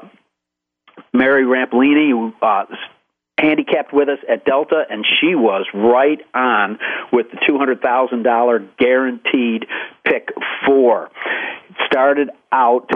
Mary 1.12 1.44
Rampolini, 1.44 2.10
who 2.10 2.32
uh, 2.42 2.64
handicapped 3.38 3.93
with 3.93 4.09
us 4.09 4.19
at 4.28 4.45
Delta, 4.45 4.85
and 4.88 5.05
she 5.21 5.35
was 5.35 5.66
right 5.75 6.21
on 6.35 6.78
with 7.12 7.26
the 7.31 7.37
$200,000 7.49 8.69
guaranteed 8.78 9.66
pick 10.05 10.28
four. 10.66 11.11
It 11.71 11.76
started 11.87 12.31
out, 12.50 12.90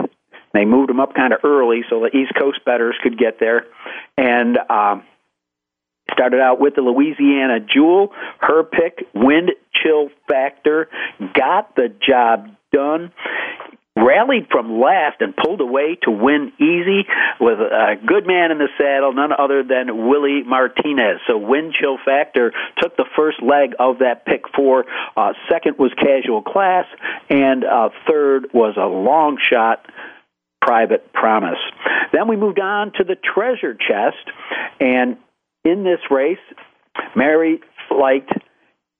they 0.53 0.65
moved 0.65 0.89
them 0.89 0.99
up 0.99 1.13
kind 1.13 1.33
of 1.33 1.39
early 1.43 1.81
so 1.89 1.99
the 1.99 2.15
East 2.15 2.33
Coast 2.37 2.59
betters 2.65 2.95
could 3.03 3.17
get 3.17 3.39
there, 3.39 3.65
and 4.17 4.57
um, 4.69 5.03
started 6.11 6.39
out 6.41 6.59
with 6.59 6.75
the 6.75 6.81
Louisiana 6.81 7.59
Jewel. 7.59 8.11
Her 8.39 8.63
pick, 8.63 9.07
wind 9.13 9.51
chill 9.73 10.09
factor, 10.27 10.89
got 11.33 11.75
the 11.75 11.93
job 12.01 12.49
done 12.71 13.11
rallied 13.97 14.47
from 14.49 14.79
last 14.79 15.17
and 15.19 15.35
pulled 15.35 15.61
away 15.61 15.97
to 16.03 16.11
win 16.11 16.53
easy 16.59 17.05
with 17.39 17.59
a 17.59 17.95
good 18.05 18.25
man 18.25 18.51
in 18.51 18.57
the 18.57 18.69
saddle, 18.77 19.13
none 19.13 19.31
other 19.37 19.63
than 19.63 20.07
Willie 20.07 20.43
Martinez. 20.43 21.19
So 21.27 21.37
wind 21.37 21.73
chill 21.79 21.97
factor 22.03 22.53
took 22.81 22.95
the 22.95 23.05
first 23.15 23.41
leg 23.41 23.73
of 23.79 23.99
that 23.99 24.25
pick 24.25 24.43
four. 24.55 24.85
Uh, 25.15 25.33
second 25.49 25.77
was 25.77 25.91
casual 25.97 26.41
class, 26.41 26.85
and 27.29 27.63
uh, 27.65 27.89
third 28.07 28.47
was 28.53 28.75
a 28.77 28.87
long 28.87 29.37
shot. 29.51 29.85
Private 30.61 31.11
Promise. 31.11 31.57
Then 32.13 32.27
we 32.27 32.35
moved 32.35 32.59
on 32.59 32.91
to 32.97 33.03
the 33.03 33.15
treasure 33.15 33.73
chest, 33.73 34.29
and 34.79 35.17
in 35.65 35.83
this 35.83 35.99
race, 36.11 36.37
Mary 37.15 37.61
liked 37.89 38.31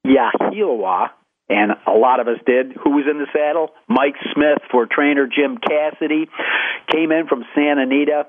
Yahilwa 0.06 1.10
and 1.52 1.72
a 1.86 1.98
lot 1.98 2.20
of 2.22 2.28
us 2.28 2.40
did. 2.46 2.72
Who 2.84 2.92
was 2.92 3.06
in 3.10 3.20
the 3.20 3.28
saddle? 3.34 3.72
Mike 3.88 4.16
Smith 4.34 4.60
for 4.72 4.86
trainer 4.86 5.28
Jim 5.28 5.58
Cassidy. 5.58 6.30
Came 6.92 7.12
in 7.12 7.28
from 7.28 7.44
Santa 7.54 7.82
Anita. 7.82 8.28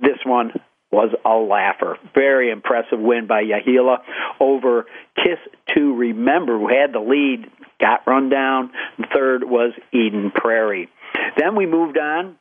This 0.00 0.18
one 0.24 0.52
was 0.90 1.10
a 1.24 1.36
laugher. 1.36 1.98
Very 2.14 2.50
impressive 2.50 2.98
win 2.98 3.26
by 3.26 3.42
Yahilwa 3.42 3.98
over 4.40 4.86
Kiss 5.16 5.38
to 5.74 5.94
Remember, 5.94 6.58
who 6.58 6.68
had 6.68 6.92
the 6.92 7.00
lead, 7.00 7.50
got 7.80 8.06
run 8.06 8.30
down. 8.30 8.72
Third 9.14 9.44
was 9.44 9.72
Eden 9.92 10.32
Prairie. 10.34 10.88
Then 11.36 11.56
we 11.56 11.66
moved 11.66 11.98
on 11.98 12.36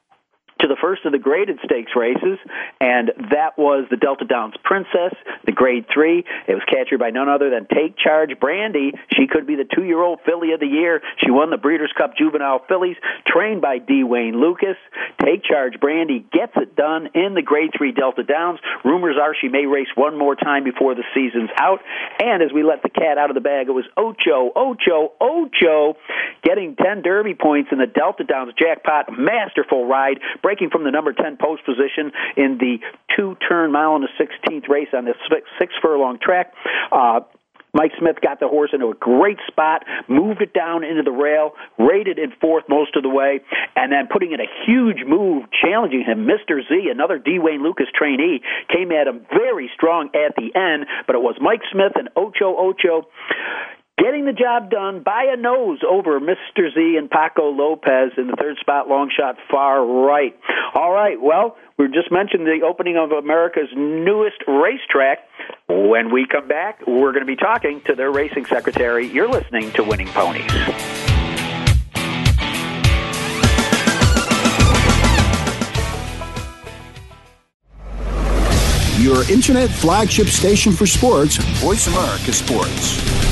to 0.61 0.67
the 0.67 0.77
first 0.79 1.05
of 1.05 1.11
the 1.11 1.19
graded 1.19 1.59
stakes 1.65 1.91
races, 1.95 2.37
and 2.79 3.11
that 3.31 3.57
was 3.57 3.85
the 3.89 3.97
Delta 3.97 4.25
Downs 4.25 4.55
Princess, 4.63 5.13
the 5.45 5.51
grade 5.51 5.85
three. 5.93 6.23
It 6.47 6.53
was 6.53 6.63
captured 6.69 6.99
by 6.99 7.09
none 7.09 7.29
other 7.29 7.49
than 7.49 7.67
Take 7.67 7.97
Charge 7.97 8.39
Brandy. 8.39 8.93
She 9.13 9.27
could 9.27 9.45
be 9.45 9.55
the 9.55 9.65
two 9.65 9.83
year 9.83 10.01
old 10.01 10.19
filly 10.25 10.53
of 10.53 10.59
the 10.59 10.67
year. 10.67 11.01
She 11.17 11.31
won 11.31 11.49
the 11.49 11.57
Breeders' 11.57 11.93
Cup 11.97 12.15
Juvenile 12.17 12.63
Fillies, 12.67 12.97
trained 13.25 13.61
by 13.61 13.79
D. 13.79 14.03
Wayne 14.03 14.39
Lukas. 14.39 14.77
Take 15.19 15.43
Charge 15.43 15.79
Brandy 15.79 16.25
gets 16.31 16.53
it 16.55 16.75
done 16.75 17.09
in 17.13 17.33
the 17.33 17.41
grade 17.41 17.71
three 17.77 17.91
Delta 17.91 18.23
Downs. 18.23 18.59
Rumors 18.85 19.17
are 19.21 19.35
she 19.39 19.47
may 19.49 19.65
race 19.65 19.89
one 19.95 20.17
more 20.17 20.35
time 20.35 20.63
before 20.63 20.95
the 20.95 21.03
season's 21.13 21.49
out. 21.57 21.79
And 22.19 22.43
as 22.43 22.51
we 22.53 22.63
let 22.63 22.83
the 22.83 22.89
cat 22.89 23.17
out 23.17 23.29
of 23.29 23.35
the 23.35 23.41
bag, 23.41 23.67
it 23.67 23.71
was 23.71 23.85
Ocho, 23.97 24.51
Ocho, 24.55 25.13
Ocho 25.19 25.97
getting 26.43 26.75
10 26.75 27.01
Derby 27.01 27.33
points 27.33 27.69
in 27.71 27.77
the 27.77 27.87
Delta 27.87 28.23
Downs 28.23 28.53
jackpot. 28.57 29.07
Masterful 29.11 29.87
ride 29.87 30.19
breaking 30.51 30.69
from 30.69 30.83
the 30.83 30.91
number 30.91 31.13
10 31.13 31.37
post 31.39 31.63
position 31.63 32.11
in 32.35 32.57
the 32.59 32.75
two 33.15 33.37
turn 33.47 33.71
mile 33.71 33.95
and 33.95 34.03
a 34.03 34.11
16th 34.21 34.67
race 34.67 34.89
on 34.93 35.05
the 35.05 35.13
six 35.57 35.73
furlong 35.81 36.19
track. 36.21 36.51
Uh, 36.91 37.21
Mike 37.73 37.93
Smith 37.97 38.17
got 38.21 38.41
the 38.41 38.49
horse 38.49 38.71
into 38.73 38.87
a 38.87 38.93
great 38.93 39.37
spot, 39.47 39.85
moved 40.09 40.41
it 40.41 40.53
down 40.53 40.83
into 40.83 41.03
the 41.03 41.11
rail, 41.11 41.51
rated 41.79 42.19
in 42.19 42.33
fourth 42.41 42.65
most 42.67 42.97
of 42.97 43.03
the 43.03 43.07
way, 43.07 43.39
and 43.77 43.93
then 43.93 44.09
putting 44.11 44.33
in 44.33 44.41
a 44.41 44.49
huge 44.67 45.07
move, 45.07 45.45
challenging 45.63 46.03
him. 46.03 46.27
Mr. 46.27 46.59
Z, 46.67 46.89
another 46.91 47.17
D. 47.17 47.39
Wayne 47.39 47.63
Lukas 47.63 47.87
trainee, 47.95 48.41
came 48.67 48.91
at 48.91 49.07
him 49.07 49.25
very 49.31 49.71
strong 49.73 50.09
at 50.11 50.35
the 50.35 50.51
end, 50.53 50.85
but 51.07 51.15
it 51.15 51.21
was 51.21 51.37
Mike 51.39 51.61
Smith 51.71 51.93
and 51.95 52.09
Ocho 52.17 52.57
Ocho 52.59 53.07
getting 54.01 54.25
the 54.25 54.33
job 54.33 54.69
done 54.69 55.03
by 55.03 55.27
a 55.31 55.37
nose 55.37 55.79
over 55.87 56.19
Mr. 56.19 56.73
Z 56.73 56.95
and 56.97 57.09
Paco 57.09 57.51
Lopez 57.51 58.11
in 58.17 58.27
the 58.27 58.35
third 58.39 58.57
spot, 58.59 58.87
long 58.87 59.11
shot 59.15 59.37
far 59.49 59.85
right. 59.85 60.37
All 60.73 60.91
right, 60.91 61.21
well, 61.21 61.55
we 61.77 61.87
just 61.87 62.11
mentioned 62.11 62.45
the 62.45 62.65
opening 62.67 62.97
of 62.97 63.11
America's 63.11 63.69
newest 63.75 64.37
racetrack. 64.47 65.19
When 65.67 66.11
we 66.11 66.25
come 66.25 66.47
back, 66.47 66.85
we're 66.87 67.11
going 67.11 67.25
to 67.25 67.25
be 67.25 67.35
talking 67.35 67.81
to 67.81 67.95
their 67.95 68.11
racing 68.11 68.45
secretary. 68.45 69.07
You're 69.07 69.29
listening 69.29 69.71
to 69.73 69.83
Winning 69.83 70.07
Ponies. 70.07 70.51
Your 78.99 79.29
internet 79.31 79.69
flagship 79.69 80.27
station 80.27 80.71
for 80.71 80.85
sports, 80.85 81.37
Voice 81.59 81.87
America 81.87 82.31
Sports. 82.31 83.30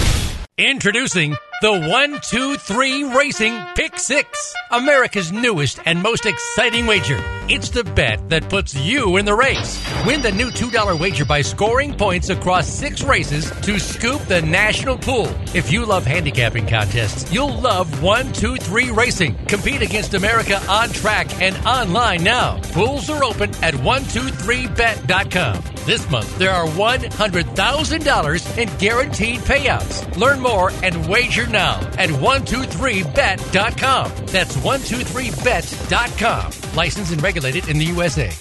Introducing 0.60 1.38
The 1.62 1.72
123 1.74 3.04
Racing 3.04 3.62
Pick 3.76 4.00
6, 4.00 4.54
America's 4.72 5.34
newest 5.34 5.82
and 5.86 6.02
most 6.02 6.26
exciting 6.26 6.88
wager. 6.88 7.22
It's 7.50 7.70
the 7.70 7.84
bet 7.84 8.30
that 8.30 8.48
puts 8.50 8.74
you 8.76 9.18
in 9.18 9.26
the 9.26 9.36
race. 9.36 9.84
Win 10.06 10.22
the 10.22 10.32
new 10.32 10.52
$2 10.52 10.98
wager 10.98 11.26
by 11.26 11.42
scoring 11.42 11.94
points 11.98 12.30
across 12.30 12.66
six 12.66 13.04
races 13.04 13.52
to 13.64 13.78
scoop 13.78 14.22
the 14.22 14.42
national 14.42 14.98
pool. 14.98 15.28
If 15.54 15.70
you 15.70 15.86
love 15.86 16.06
handicapping 16.06 16.66
contests, 16.66 17.30
you'll 17.34 17.60
love 17.60 18.02
123 18.02 18.92
Racing. 18.92 19.36
Compete 19.48 19.82
against 19.82 20.14
America 20.14 20.62
on 20.70 20.88
track 20.90 21.42
and 21.42 21.58
online 21.66 22.24
now. 22.24 22.62
Pools 22.72 23.10
are 23.10 23.22
open 23.22 23.50
at 23.62 23.74
123bet.com. 23.74 25.64
This 25.86 26.10
month, 26.12 26.38
there 26.38 26.52
are 26.52 26.68
$100,000 26.68 28.58
in 28.58 28.78
guaranteed 28.78 29.40
payouts. 29.40 30.16
Learn 30.18 30.40
more 30.40 30.72
and 30.84 31.10
wager 31.10 31.48
now 31.52 31.80
at 31.98 32.10
123bet.com. 32.10 34.12
That's 34.28 34.56
123bet.com. 34.58 36.76
Licensed 36.76 37.12
and 37.12 37.22
regulated 37.22 37.68
in 37.70 37.78
the 37.78 37.86
USA. 37.86 38.32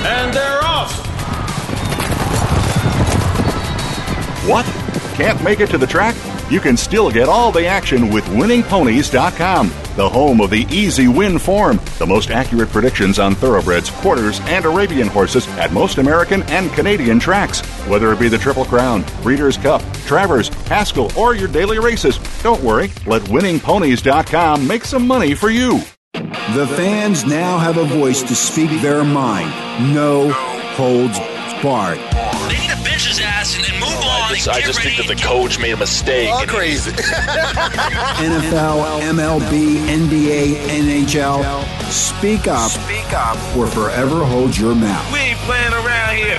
And 0.00 0.32
they're 0.32 0.62
off. 0.64 0.92
What? 4.46 4.64
Can't 5.16 5.42
make 5.42 5.58
it 5.60 5.70
to 5.70 5.78
the 5.78 5.86
track? 5.86 6.14
You 6.50 6.60
can 6.60 6.78
still 6.78 7.10
get 7.10 7.28
all 7.28 7.52
the 7.52 7.66
action 7.66 8.10
with 8.10 8.24
winningponies.com, 8.24 9.68
the 9.96 10.08
home 10.08 10.40
of 10.40 10.48
the 10.48 10.66
easy 10.70 11.06
win 11.06 11.38
form, 11.38 11.78
the 11.98 12.06
most 12.06 12.30
accurate 12.30 12.70
predictions 12.70 13.18
on 13.18 13.34
thoroughbreds, 13.34 13.90
quarters, 13.90 14.40
and 14.44 14.64
Arabian 14.64 15.08
horses 15.08 15.46
at 15.58 15.74
most 15.74 15.98
American 15.98 16.42
and 16.44 16.72
Canadian 16.72 17.20
tracks. 17.20 17.60
Whether 17.86 18.10
it 18.12 18.18
be 18.20 18.28
the 18.28 18.38
Triple 18.38 18.64
Crown, 18.64 19.04
Breeders' 19.22 19.58
Cup, 19.58 19.82
Travers, 20.06 20.48
Haskell, 20.66 21.12
or 21.18 21.34
your 21.34 21.48
daily 21.48 21.78
races, 21.78 22.18
don't 22.42 22.62
worry, 22.62 22.90
let 23.04 23.20
winningponies.com 23.22 24.66
make 24.66 24.84
some 24.84 25.06
money 25.06 25.34
for 25.34 25.50
you. 25.50 25.82
The 26.14 26.66
fans 26.76 27.26
now 27.26 27.58
have 27.58 27.76
a 27.76 27.84
voice 27.84 28.22
to 28.22 28.34
speak 28.34 28.80
their 28.80 29.04
mind. 29.04 29.50
No 29.94 30.30
holds 30.32 31.18
barred. 31.62 31.98
They 32.48 32.58
need 32.58 32.70
to 32.70 32.82
bench 32.84 33.06
his 33.06 33.20
ass 33.20 33.54
and, 33.54 33.68
and 33.68 33.80
move 33.80 34.04
on. 34.04 34.07
I 34.28 34.34
just, 34.34 34.48
I 34.48 34.60
just 34.60 34.82
think 34.82 34.98
that 34.98 35.06
the 35.06 35.14
coach 35.16 35.58
made 35.58 35.72
a 35.72 35.76
mistake. 35.78 36.30
All 36.30 36.44
crazy. 36.46 36.90
NFL, 36.92 39.00
MLB, 39.00 39.78
NBA, 39.88 40.56
NHL. 40.68 41.42
Speak 41.90 42.46
up. 42.46 42.70
Speak 42.70 43.10
up. 43.14 43.38
Or 43.56 43.66
forever 43.66 44.22
hold 44.26 44.54
your 44.58 44.74
mouth. 44.74 45.10
We 45.14 45.20
ain't 45.20 45.38
playing 45.38 45.72
around 45.72 46.16
here. 46.16 46.38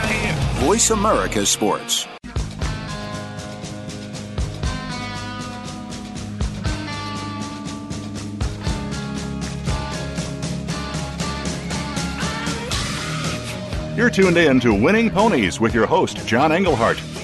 Voice 0.64 0.92
America 0.92 1.44
Sports. 1.48 2.06
You're 13.96 14.12
tuned 14.12 14.38
in 14.38 14.60
to 14.60 14.76
Winning 14.76 15.10
Ponies 15.10 15.60
with 15.60 15.74
your 15.74 15.88
host, 15.88 16.18
John 16.28 16.52
Englehart. 16.52 17.02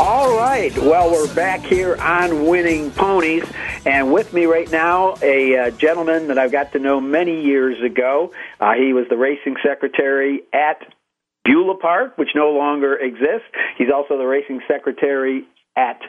All 0.00 0.38
right. 0.38 0.76
Well, 0.78 1.10
we're 1.10 1.34
back 1.34 1.60
here 1.60 1.96
on 1.96 2.46
Winning 2.46 2.92
Ponies, 2.92 3.42
and 3.84 4.12
with 4.12 4.32
me 4.32 4.44
right 4.44 4.70
now, 4.70 5.16
a 5.20 5.56
uh, 5.58 5.70
gentleman 5.72 6.28
that 6.28 6.38
I've 6.38 6.52
got 6.52 6.70
to 6.74 6.78
know 6.78 7.00
many 7.00 7.42
years 7.42 7.82
ago. 7.82 8.32
Uh, 8.60 8.74
he 8.74 8.92
was 8.92 9.06
the 9.10 9.16
racing 9.16 9.56
secretary 9.60 10.42
at 10.52 10.86
Beulah 11.44 11.78
Park, 11.78 12.16
which 12.16 12.28
no 12.36 12.50
longer 12.50 12.94
exists. 12.94 13.48
He's 13.76 13.88
also 13.92 14.16
the 14.16 14.24
racing 14.24 14.60
secretary 14.68 15.48
at 15.76 16.00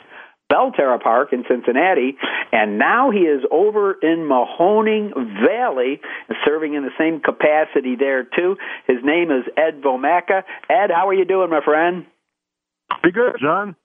Belterra 0.51 1.01
Park 1.01 1.33
in 1.33 1.43
Cincinnati, 1.49 2.15
and 2.51 2.77
now 2.77 3.09
he 3.09 3.21
is 3.21 3.41
over 3.49 3.93
in 3.93 4.19
Mahoning 4.19 5.13
Valley, 5.43 5.99
serving 6.45 6.75
in 6.75 6.83
the 6.83 6.93
same 6.99 7.21
capacity 7.21 7.95
there 7.95 8.23
too. 8.23 8.55
His 8.85 8.97
name 9.03 9.31
is 9.31 9.45
Ed 9.57 9.81
Vomacka. 9.81 10.43
Ed, 10.69 10.91
how 10.93 11.07
are 11.07 11.13
you 11.15 11.25
doing, 11.25 11.49
my 11.49 11.61
friend? 11.65 12.05
Pretty 13.01 13.15
good, 13.15 13.35
John. 13.41 13.75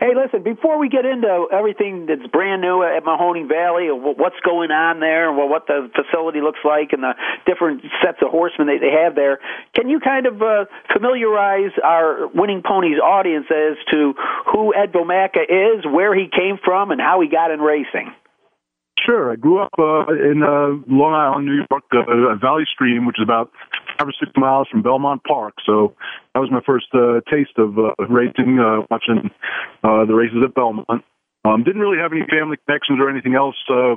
Hey, 0.00 0.12
listen, 0.14 0.42
before 0.42 0.78
we 0.78 0.88
get 0.88 1.04
into 1.04 1.46
everything 1.52 2.06
that's 2.06 2.26
brand 2.30 2.62
new 2.62 2.82
at 2.82 3.04
Mahoning 3.04 3.48
Valley, 3.48 3.88
what's 3.90 4.38
going 4.44 4.70
on 4.70 5.00
there, 5.00 5.32
what 5.32 5.66
the 5.66 5.90
facility 5.94 6.40
looks 6.40 6.60
like, 6.64 6.92
and 6.92 7.02
the 7.02 7.14
different 7.46 7.82
sets 8.02 8.18
of 8.22 8.30
horsemen 8.30 8.68
that 8.68 8.80
they 8.80 8.90
have 8.90 9.14
there, 9.14 9.38
can 9.74 9.88
you 9.88 10.00
kind 10.00 10.26
of 10.26 10.42
uh, 10.42 10.64
familiarize 10.92 11.72
our 11.82 12.26
Winning 12.28 12.62
Ponies 12.66 12.98
audience 12.98 13.46
as 13.50 13.76
to 13.92 14.14
who 14.52 14.74
Ed 14.74 14.92
Vomacka 14.92 15.42
is, 15.48 15.84
where 15.86 16.14
he 16.14 16.28
came 16.28 16.58
from, 16.62 16.90
and 16.90 17.00
how 17.00 17.20
he 17.20 17.28
got 17.28 17.50
in 17.50 17.60
racing? 17.60 18.12
Sure. 19.04 19.32
I 19.32 19.36
grew 19.36 19.60
up 19.60 19.72
uh, 19.78 20.12
in 20.12 20.42
uh, 20.42 20.80
Long 20.88 21.12
Island, 21.12 21.46
New 21.46 21.64
York, 21.68 21.84
uh, 21.92 22.36
Valley 22.40 22.64
Stream, 22.72 23.06
which 23.06 23.18
is 23.18 23.24
about 23.24 23.50
five 23.98 24.08
or 24.08 24.14
six 24.18 24.32
miles 24.36 24.68
from 24.70 24.82
Belmont 24.82 25.22
Park. 25.24 25.54
So 25.66 25.94
that 26.34 26.40
was 26.40 26.50
my 26.50 26.60
first 26.64 26.86
uh, 26.94 27.20
taste 27.30 27.56
of 27.58 27.78
uh, 27.78 27.94
racing, 28.08 28.58
uh, 28.58 28.86
watching 28.90 29.30
uh, 29.82 30.04
the 30.06 30.14
races 30.14 30.38
at 30.44 30.54
Belmont. 30.54 31.04
Um, 31.44 31.62
didn't 31.62 31.80
really 31.80 31.98
have 31.98 32.12
any 32.12 32.24
family 32.30 32.56
connections 32.64 32.98
or 33.00 33.10
anything 33.10 33.34
else 33.34 33.56
uh, 33.68 33.96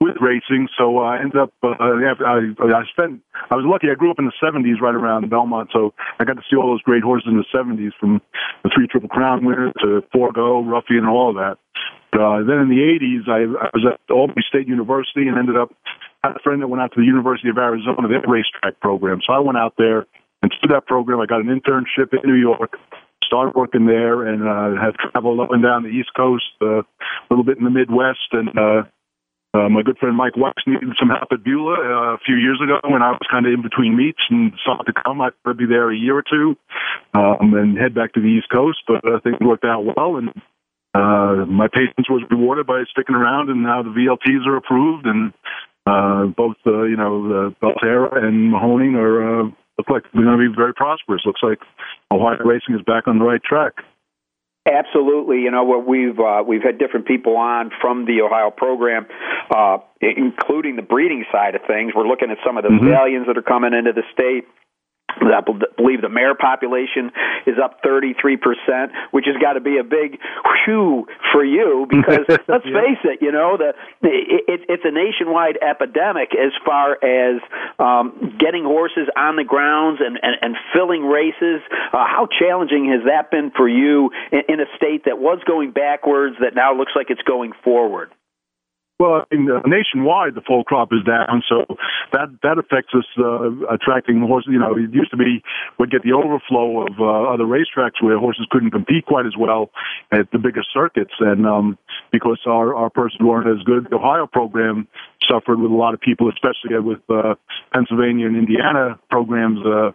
with 0.00 0.16
racing, 0.20 0.68
so 0.78 0.98
I 0.98 1.18
ended 1.18 1.38
up. 1.38 1.52
Uh, 1.62 1.74
I, 1.78 2.54
I 2.58 2.82
spent. 2.90 3.22
I 3.50 3.54
was 3.54 3.66
lucky. 3.66 3.86
I 3.90 3.94
grew 3.94 4.10
up 4.10 4.18
in 4.18 4.26
the 4.26 4.38
'70s, 4.42 4.80
right 4.80 4.94
around 4.94 5.28
Belmont, 5.30 5.70
so 5.72 5.94
I 6.18 6.24
got 6.24 6.34
to 6.34 6.42
see 6.50 6.56
all 6.56 6.70
those 6.70 6.82
great 6.82 7.02
horses 7.02 7.28
in 7.30 7.36
the 7.36 7.46
'70s, 7.54 7.92
from 7.98 8.20
the 8.62 8.70
three 8.74 8.86
Triple 8.86 9.08
Crown 9.08 9.44
winners 9.44 9.72
to 9.82 10.02
Forego, 10.12 10.60
Ruffian, 10.62 11.00
and 11.00 11.08
all 11.08 11.30
of 11.30 11.36
that. 11.36 11.58
Uh, 12.12 12.40
then 12.42 12.64
in 12.64 12.68
the 12.72 12.80
80s, 12.80 13.28
I, 13.28 13.44
I 13.44 13.68
was 13.74 13.84
at 13.84 14.00
Albany 14.10 14.42
State 14.48 14.66
University 14.66 15.28
and 15.28 15.36
ended 15.36 15.56
up 15.56 15.70
had 16.22 16.36
a 16.36 16.40
friend 16.42 16.62
that 16.62 16.68
went 16.68 16.82
out 16.82 16.92
to 16.94 17.00
the 17.00 17.06
University 17.06 17.48
of 17.48 17.58
Arizona, 17.58 18.08
their 18.08 18.22
racetrack 18.26 18.80
program. 18.80 19.20
So 19.26 19.32
I 19.32 19.38
went 19.38 19.58
out 19.58 19.74
there 19.78 20.06
and 20.42 20.52
through 20.60 20.74
that 20.74 20.86
program, 20.86 21.20
I 21.20 21.26
got 21.26 21.40
an 21.40 21.48
internship 21.48 22.12
in 22.12 22.20
New 22.24 22.38
York, 22.38 22.78
started 23.24 23.54
working 23.54 23.86
there, 23.86 24.26
and 24.26 24.42
uh, 24.42 24.80
have 24.80 24.94
traveled 24.94 25.40
up 25.40 25.50
and 25.50 25.62
down 25.62 25.82
the 25.82 25.90
East 25.90 26.10
Coast, 26.16 26.44
uh, 26.62 26.80
a 26.82 27.28
little 27.30 27.44
bit 27.44 27.58
in 27.58 27.64
the 27.64 27.70
Midwest, 27.70 28.30
and 28.32 28.48
uh, 28.56 28.82
uh, 29.54 29.68
my 29.68 29.82
good 29.82 29.98
friend 29.98 30.16
Mike 30.16 30.36
Wax 30.36 30.62
needed 30.66 30.94
some 30.98 31.08
help 31.08 31.28
at 31.32 31.42
Beulah 31.42 31.74
uh, 31.74 32.14
a 32.14 32.18
few 32.24 32.36
years 32.36 32.60
ago 32.62 32.78
when 32.84 33.02
I 33.02 33.10
was 33.10 33.26
kind 33.30 33.46
of 33.46 33.52
in 33.52 33.62
between 33.62 33.96
meets 33.96 34.20
and 34.30 34.52
saw 34.64 34.80
it 34.80 34.84
to 34.84 34.92
come. 34.92 35.20
I'd 35.20 35.32
be 35.56 35.66
there 35.66 35.90
a 35.90 35.96
year 35.96 36.16
or 36.16 36.22
two 36.22 36.56
um, 37.14 37.54
and 37.54 37.76
head 37.76 37.94
back 37.94 38.12
to 38.12 38.20
the 38.20 38.28
East 38.28 38.48
Coast, 38.54 38.78
but 38.86 39.02
uh, 39.04 39.18
things 39.24 39.38
worked 39.40 39.64
out 39.64 39.84
well, 39.84 40.16
and 40.16 40.30
uh, 40.94 41.44
my 41.46 41.66
patience 41.66 42.08
was 42.08 42.22
rewarded 42.30 42.66
by 42.66 42.84
sticking 42.90 43.16
around, 43.16 43.50
and 43.50 43.62
now 43.62 43.82
the 43.82 43.90
VLTs 43.90 44.46
are 44.46 44.56
approved, 44.56 45.06
and 45.06 45.32
uh, 45.88 46.26
both 46.26 46.56
uh, 46.66 46.82
you 46.82 46.96
know 46.96 47.28
the 47.28 47.54
Belterra 47.62 48.24
and 48.24 48.52
Mahoning 48.52 48.94
are 48.96 49.40
uh, 49.40 49.44
look 49.78 49.88
like 49.88 50.02
they're 50.12 50.24
going 50.24 50.38
to 50.38 50.50
be 50.50 50.54
very 50.54 50.74
prosperous. 50.74 51.22
Looks 51.24 51.42
like 51.42 51.58
Ohio 52.12 52.38
racing 52.44 52.74
is 52.74 52.82
back 52.82 53.08
on 53.08 53.18
the 53.18 53.24
right 53.24 53.42
track. 53.42 53.74
Absolutely, 54.66 55.40
you 55.40 55.50
know 55.50 55.64
what 55.64 55.86
we've 55.86 56.18
uh, 56.18 56.42
we've 56.46 56.62
had 56.62 56.78
different 56.78 57.06
people 57.06 57.36
on 57.36 57.70
from 57.80 58.04
the 58.04 58.20
Ohio 58.20 58.50
program, 58.50 59.06
uh, 59.50 59.78
including 60.00 60.76
the 60.76 60.82
breeding 60.82 61.24
side 61.32 61.54
of 61.54 61.62
things. 61.66 61.92
We're 61.96 62.06
looking 62.06 62.30
at 62.30 62.38
some 62.44 62.58
of 62.58 62.64
the 62.64 62.70
mm-hmm. 62.70 62.86
stallions 62.86 63.26
that 63.28 63.38
are 63.38 63.42
coming 63.42 63.72
into 63.72 63.92
the 63.92 64.04
state. 64.12 64.44
I 65.08 65.40
believe 65.76 66.02
the 66.02 66.08
mare 66.08 66.34
population 66.34 67.10
is 67.46 67.56
up 67.62 67.82
33%, 67.82 68.38
which 69.10 69.26
has 69.26 69.36
got 69.40 69.54
to 69.54 69.60
be 69.60 69.78
a 69.78 69.84
big 69.84 70.18
whew 70.64 71.06
for 71.32 71.44
you 71.44 71.86
because 71.88 72.26
let's 72.48 72.64
yeah. 72.66 72.80
face 72.80 73.02
it, 73.04 73.22
you 73.22 73.32
know, 73.32 73.56
the, 73.56 73.74
it, 74.02 74.60
it's 74.68 74.84
a 74.84 74.90
nationwide 74.90 75.58
epidemic 75.62 76.34
as 76.34 76.52
far 76.64 76.92
as 77.02 77.40
um, 77.78 78.36
getting 78.38 78.64
horses 78.64 79.08
on 79.16 79.36
the 79.36 79.44
grounds 79.44 80.00
and, 80.04 80.18
and, 80.22 80.36
and 80.42 80.56
filling 80.74 81.02
races. 81.04 81.60
Uh, 81.92 82.06
how 82.06 82.28
challenging 82.38 82.90
has 82.90 83.04
that 83.06 83.30
been 83.30 83.50
for 83.56 83.68
you 83.68 84.10
in, 84.32 84.42
in 84.48 84.60
a 84.60 84.66
state 84.76 85.04
that 85.06 85.18
was 85.18 85.40
going 85.46 85.72
backwards 85.72 86.36
that 86.40 86.54
now 86.54 86.74
looks 86.74 86.92
like 86.94 87.10
it's 87.10 87.22
going 87.22 87.52
forward? 87.64 88.12
Well, 88.98 89.26
I 89.30 89.34
mean, 89.36 89.48
uh, 89.48 89.60
nationwide, 89.64 90.34
the 90.34 90.40
foal 90.40 90.64
crop 90.64 90.92
is 90.92 91.04
down, 91.06 91.44
so 91.48 91.66
that 92.12 92.34
that 92.42 92.58
affects 92.58 92.92
us 92.94 93.06
uh, 93.16 93.50
attracting 93.72 94.20
horses. 94.26 94.50
You 94.50 94.58
know, 94.58 94.74
it 94.74 94.92
used 94.92 95.12
to 95.12 95.16
be 95.16 95.40
we'd 95.78 95.92
get 95.92 96.02
the 96.02 96.14
overflow 96.14 96.82
of 96.82 96.98
uh, 96.98 97.32
other 97.32 97.44
racetracks 97.44 98.02
where 98.02 98.18
horses 98.18 98.48
couldn't 98.50 98.72
compete 98.72 99.06
quite 99.06 99.24
as 99.24 99.36
well 99.38 99.70
at 100.10 100.28
the 100.32 100.38
bigger 100.38 100.64
circuits, 100.74 101.14
and 101.20 101.46
um, 101.46 101.78
because 102.10 102.40
our 102.44 102.74
our 102.74 102.90
purses 102.90 103.20
weren't 103.20 103.46
as 103.46 103.62
good, 103.64 103.86
the 103.88 103.96
Ohio 103.96 104.26
program 104.26 104.88
suffered 105.30 105.60
with 105.60 105.70
a 105.70 105.76
lot 105.76 105.94
of 105.94 106.00
people, 106.00 106.28
especially 106.28 106.76
with 106.80 106.98
uh, 107.08 107.36
Pennsylvania 107.72 108.26
and 108.26 108.36
Indiana 108.36 108.98
programs 109.10 109.64
uh, 109.64 109.92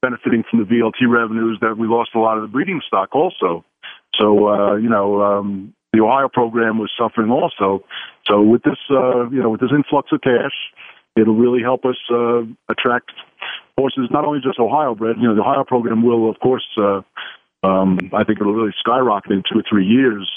benefiting 0.00 0.44
from 0.50 0.60
the 0.60 0.64
VLT 0.64 1.06
revenues. 1.10 1.58
That 1.60 1.76
we 1.76 1.86
lost 1.86 2.12
a 2.14 2.20
lot 2.20 2.38
of 2.38 2.42
the 2.42 2.48
breeding 2.48 2.80
stock 2.86 3.14
also. 3.14 3.66
So 4.18 4.48
uh, 4.48 4.76
you 4.76 4.88
know, 4.88 5.20
um, 5.20 5.74
the 5.96 6.02
Ohio 6.02 6.28
program 6.28 6.78
was 6.78 6.90
suffering 6.98 7.30
also. 7.30 7.82
So 8.26 8.42
with 8.42 8.62
this, 8.62 8.78
uh, 8.90 9.30
you 9.30 9.42
know, 9.42 9.50
with 9.50 9.60
this 9.60 9.70
influx 9.74 10.12
of 10.12 10.20
cash, 10.20 10.52
it'll 11.16 11.34
really 11.34 11.62
help 11.62 11.84
us 11.84 11.96
uh, 12.12 12.42
attract 12.68 13.12
horses, 13.78 14.08
not 14.10 14.24
only 14.24 14.40
just 14.40 14.58
Ohio 14.58 14.94
bred. 14.94 15.16
You 15.18 15.28
know, 15.28 15.34
the 15.34 15.40
Ohio 15.40 15.64
program 15.64 16.04
will, 16.04 16.28
of 16.28 16.38
course, 16.40 16.66
uh, 16.76 17.00
um, 17.66 17.98
I 18.12 18.24
think 18.24 18.40
it'll 18.40 18.52
really 18.52 18.74
skyrocket 18.78 19.32
in 19.32 19.42
two 19.50 19.58
or 19.58 19.64
three 19.68 19.86
years, 19.86 20.30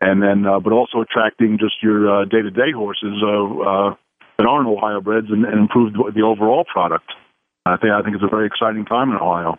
and 0.00 0.22
then, 0.22 0.46
uh, 0.46 0.60
but 0.60 0.72
also 0.72 1.00
attracting 1.00 1.58
just 1.58 1.82
your 1.82 2.08
uh, 2.10 2.24
day-to-day 2.24 2.72
horses 2.74 3.22
uh, 3.22 3.28
uh, 3.28 3.94
that 4.38 4.46
aren't 4.46 4.68
Ohio 4.68 5.00
breds 5.00 5.28
and, 5.30 5.44
and 5.44 5.58
improve 5.60 5.92
the 5.92 6.22
overall 6.22 6.64
product. 6.64 7.12
I 7.66 7.76
think 7.76 7.92
I 7.92 8.02
think 8.02 8.16
it's 8.16 8.24
a 8.24 8.28
very 8.28 8.46
exciting 8.46 8.84
time 8.84 9.10
in 9.10 9.16
Ohio. 9.16 9.58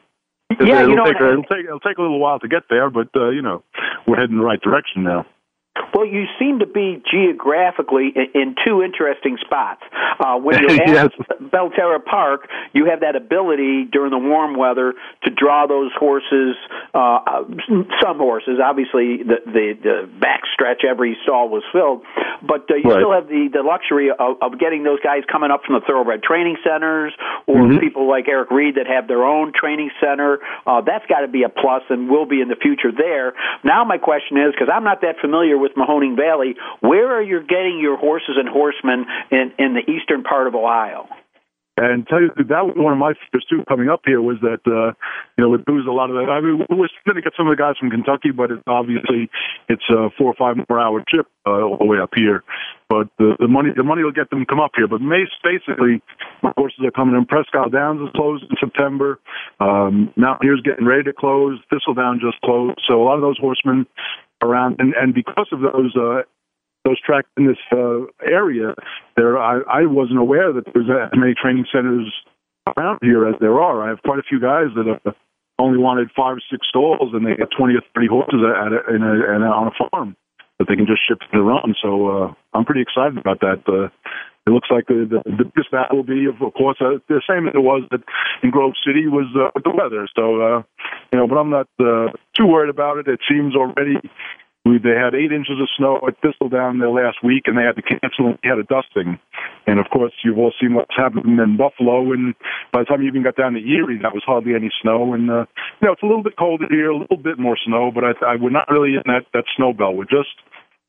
Yeah, 0.60 0.82
it'll, 0.82 0.90
you 0.90 0.96
know, 0.96 1.06
take, 1.06 1.16
it'll 1.16 1.44
take 1.44 1.66
it'll 1.66 1.80
take 1.80 1.98
a 1.98 2.02
little 2.02 2.20
while 2.20 2.40
to 2.40 2.48
get 2.48 2.64
there, 2.70 2.90
but 2.90 3.08
uh, 3.16 3.30
you 3.30 3.42
know, 3.42 3.64
we're 4.06 4.18
heading 4.18 4.34
in 4.34 4.40
the 4.40 4.46
right 4.46 4.62
direction 4.62 5.04
now. 5.04 5.26
Well, 5.94 6.06
you 6.06 6.26
seem 6.40 6.60
to 6.60 6.68
be 6.68 7.02
geographically 7.10 8.14
in 8.36 8.56
two 8.66 8.84
interesting 8.84 9.38
spots. 9.42 9.82
Uh, 10.20 10.38
when 10.38 10.60
you're 10.62 10.72
at 10.82 10.88
yes. 10.88 11.10
Belterra 11.42 12.04
Park, 12.04 12.48
you 12.74 12.86
have 12.86 13.00
that 13.02 13.16
ability 13.16 13.86
during 13.86 14.12
the 14.12 14.18
warm 14.20 14.56
weather 14.56 14.94
to 15.24 15.30
draw 15.32 15.66
those 15.66 15.92
horses. 15.98 16.56
Uh, 16.94 17.44
some 18.02 18.18
horses, 18.18 18.60
obviously, 18.64 19.24
the 19.24 19.38
the, 19.46 19.74
the 19.82 20.10
backstretch, 20.20 20.86
every 20.88 21.18
stall 21.24 21.50
was 21.50 21.64
filled, 21.72 22.04
but 22.42 22.70
uh, 22.70 22.76
you 22.76 22.84
Right. 22.94 23.00
still 23.02 23.12
have 23.14 23.28
the 23.28 23.50
the 23.52 23.64
luxury 23.64 24.12
of, 24.12 24.38
of 24.42 24.60
getting 24.60 24.84
those 24.84 25.00
guys 25.00 25.24
coming 25.32 25.50
up 25.50 25.64
from 25.66 25.74
the 25.76 25.82
thoroughbred 25.88 26.22
training 26.22 26.58
centers, 26.64 27.14
or 27.48 27.56
Mhm. 27.58 27.80
people 27.80 28.08
like 28.08 28.28
Eric 28.28 28.52
Reed 28.52 28.76
that 28.76 28.86
have 28.88 29.08
their 29.08 29.24
own 29.24 29.54
training 29.54 29.90
center. 30.00 30.40
Uh, 30.68 30.82
that's 30.82 31.06
got 31.08 31.22
to 31.22 31.28
be 31.28 31.42
a 31.44 31.50
plus, 31.50 31.82
and 31.90 32.10
will 32.10 32.26
be 32.28 32.42
in 32.42 32.48
the 32.48 32.56
future 32.56 32.92
there. 32.92 33.34
Now, 33.64 33.84
my 33.86 33.98
question 33.98 34.38
is 34.38 34.52
because 34.54 34.70
I'm 34.72 34.84
not 34.84 35.02
that 35.02 35.18
familiar 35.20 35.58
with 35.64 35.72
Mahoning 35.80 36.20
Valley, 36.20 36.56
where 36.82 37.16
are 37.16 37.24
you 37.24 37.40
getting 37.48 37.80
your 37.80 37.96
horses 37.96 38.36
and 38.36 38.50
horsemen 38.50 39.06
in 39.32 39.54
in 39.58 39.74
the 39.74 39.84
eastern 39.90 40.24
part 40.24 40.48
of 40.48 40.56
Ohio? 40.56 41.08
And 41.76 42.06
tell 42.06 42.22
you 42.22 42.30
that 42.38 42.66
was 42.70 42.78
one 42.78 42.94
of 42.94 43.00
my 43.00 43.14
fears. 43.32 43.66
Coming 43.68 43.90
up 43.90 44.02
here 44.06 44.22
was 44.22 44.38
that 44.42 44.62
uh, 44.70 44.94
you 45.38 45.42
know 45.42 45.50
we'd 45.50 45.66
lose 45.68 45.88
a 45.90 45.92
lot 45.92 46.12
of 46.12 46.18
that. 46.18 46.30
I 46.30 46.40
mean, 46.40 46.62
we're 46.70 46.86
going 46.86 47.16
to 47.18 47.22
get 47.22 47.34
some 47.36 47.48
of 47.48 47.58
the 47.58 47.58
guys 47.58 47.82
from 47.82 47.90
Kentucky, 47.90 48.30
but 48.30 48.52
it's 48.52 48.62
obviously 48.68 49.26
it's 49.70 49.84
a 49.90 50.14
four 50.14 50.30
or 50.30 50.38
five 50.38 50.56
more 50.70 50.80
hour 50.80 51.04
trip 51.10 51.26
uh, 51.48 51.66
all 51.66 51.78
the 51.80 51.86
way 51.86 51.98
up 51.98 52.12
here. 52.14 52.44
But 52.90 53.10
the, 53.18 53.34
the 53.40 53.48
money 53.48 53.72
the 53.76 53.82
money 53.82 54.04
will 54.04 54.14
get 54.14 54.30
them 54.30 54.42
to 54.42 54.46
come 54.46 54.60
up 54.60 54.78
here. 54.78 54.88
But 54.88 55.02
Mace 55.02 55.34
basically, 55.42 55.98
horses 56.54 56.86
are 56.86 56.92
coming 56.92 57.16
in. 57.16 57.26
Presque 57.26 57.56
Isle 57.56 57.74
Downs 57.74 58.06
is 58.06 58.14
closed 58.14 58.46
in 58.46 58.56
September. 58.60 59.18
Um, 59.60 60.14
Mountaineer's 60.16 60.62
getting 60.62 60.86
ready 60.86 61.10
to 61.10 61.14
close. 61.14 61.58
Thistledown 61.74 62.22
just 62.22 62.38
closed. 62.46 62.78
So 62.88 63.02
a 63.02 63.06
lot 63.06 63.16
of 63.16 63.26
those 63.26 63.40
horsemen 63.42 63.88
around, 64.44 64.76
and, 64.80 64.94
and 64.94 65.14
because 65.14 65.48
of 65.52 65.62
those 65.62 65.96
uh, 65.96 66.22
those 66.86 67.00
tracks 67.00 67.28
in 67.38 67.48
this 67.48 67.58
uh, 67.72 68.06
area, 68.26 68.76
there 69.16 69.40
I, 69.40 69.62
I 69.70 69.86
wasn't 69.86 70.20
aware 70.20 70.52
that 70.54 70.66
there's 70.74 70.90
as 70.90 71.18
many 71.18 71.34
training 71.34 71.66
centers 71.74 72.12
around 72.78 73.00
here 73.02 73.28
as 73.28 73.36
there 73.40 73.60
are. 73.60 73.84
I 73.84 73.90
have 73.90 74.02
quite 74.04 74.20
a 74.20 74.24
few 74.24 74.40
guys 74.40 74.68
that 74.76 75.00
have 75.06 75.16
only 75.60 75.78
wanted 75.78 76.10
five 76.16 76.38
or 76.38 76.42
six 76.52 76.68
stalls, 76.68 77.14
and 77.14 77.26
they 77.26 77.36
got 77.36 77.50
twenty 77.58 77.76
or 77.76 77.82
thirty 77.96 78.08
horses 78.08 78.42
at 78.44 78.74
a, 78.74 78.96
in 78.96 79.02
a, 79.02 79.14
in 79.36 79.42
a, 79.42 79.50
on 79.50 79.68
a 79.68 79.90
farm 79.90 80.16
that 80.64 80.72
they 80.72 80.80
can 80.80 80.88
just 80.88 81.04
ship 81.08 81.20
to 81.20 81.42
run. 81.42 81.76
So 81.84 82.08
uh, 82.08 82.34
I'm 82.54 82.64
pretty 82.64 82.82
excited 82.82 83.18
about 83.18 83.42
that. 83.42 83.62
Uh, 83.68 83.92
it 84.46 84.52
looks 84.52 84.68
like 84.72 84.88
the, 84.88 85.08
the, 85.08 85.20
the 85.24 85.46
biggest 85.46 85.72
battle 85.72 85.98
will 85.98 86.04
be, 86.04 86.26
of 86.28 86.36
course, 86.54 86.78
uh, 86.82 87.00
the 87.08 87.22
same 87.28 87.48
as 87.48 87.56
it 87.56 87.64
was 87.64 87.84
in 88.44 88.52
Grove 88.52 88.74
City 88.86 89.08
was 89.08 89.28
uh, 89.36 89.52
with 89.56 89.64
the 89.64 89.72
weather. 89.72 90.08
So, 90.16 90.42
uh, 90.42 90.64
you 91.12 91.20
know, 91.20 91.28
but 91.28 91.38
I'm 91.38 91.50
not 91.50 91.68
uh, 91.80 92.12
too 92.36 92.48
worried 92.48 92.70
about 92.70 92.98
it. 92.98 93.08
It 93.08 93.22
seems 93.28 93.56
already 93.56 94.00
we, 94.66 94.80
they 94.80 94.96
had 94.96 95.14
eight 95.14 95.32
inches 95.32 95.60
of 95.60 95.68
snow 95.76 96.00
at 96.08 96.16
Thistledown 96.22 96.80
there 96.80 96.90
last 96.90 97.18
week, 97.22 97.44
and 97.48 97.58
they 97.58 97.64
had 97.64 97.76
to 97.76 97.82
cancel. 97.82 98.40
They 98.42 98.48
had 98.48 98.60
a 98.60 98.64
dusting, 98.64 99.20
and 99.68 99.80
of 99.80 99.90
course, 99.92 100.14
you've 100.24 100.38
all 100.38 100.54
seen 100.60 100.74
what's 100.74 100.96
happened 100.96 101.38
in 101.38 101.58
Buffalo. 101.58 102.14
And 102.14 102.34
by 102.72 102.80
the 102.80 102.86
time 102.86 103.02
you 103.02 103.10
even 103.10 103.24
got 103.24 103.36
down 103.36 103.54
to 103.54 103.60
Erie, 103.60 104.00
that 104.02 104.14
was 104.14 104.24
hardly 104.26 104.56
any 104.56 104.72
snow. 104.82 105.14
And 105.14 105.30
uh, 105.30 105.46
you 105.82 105.88
know, 105.88 105.92
it's 105.92 106.04
a 106.04 106.06
little 106.06 106.24
bit 106.24 106.38
colder 106.38 106.68
here, 106.70 106.92
a 106.92 106.98
little 106.98 107.18
bit 107.18 107.38
more 107.38 107.58
snow, 107.66 107.92
but 107.94 108.06
I, 108.06 108.12
I 108.26 108.36
we're 108.38 108.52
not 108.52 108.72
really 108.72 108.96
in 108.96 109.04
that 109.08 109.26
that 109.34 109.44
snow 109.58 109.74
belt. 109.74 109.98
We're 109.98 110.06
just 110.06 110.32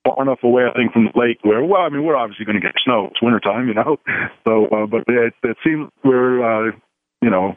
far 0.04 0.22
enough 0.22 0.40
away, 0.42 0.64
I 0.68 0.76
think, 0.76 0.92
from 0.92 1.08
the 1.12 1.18
lake 1.18 1.38
where, 1.42 1.64
well, 1.64 1.82
I 1.82 1.88
mean, 1.88 2.04
we're 2.04 2.16
obviously 2.16 2.44
going 2.44 2.60
to 2.60 2.66
get 2.66 2.74
snow. 2.84 3.08
It's 3.10 3.22
wintertime, 3.22 3.68
you 3.68 3.74
know. 3.74 3.96
So, 4.44 4.66
uh, 4.66 4.86
but 4.86 5.04
it, 5.08 5.32
it 5.42 5.56
seems 5.64 5.88
we're, 6.04 6.44
uh, 6.44 6.72
you 7.22 7.30
know, 7.30 7.56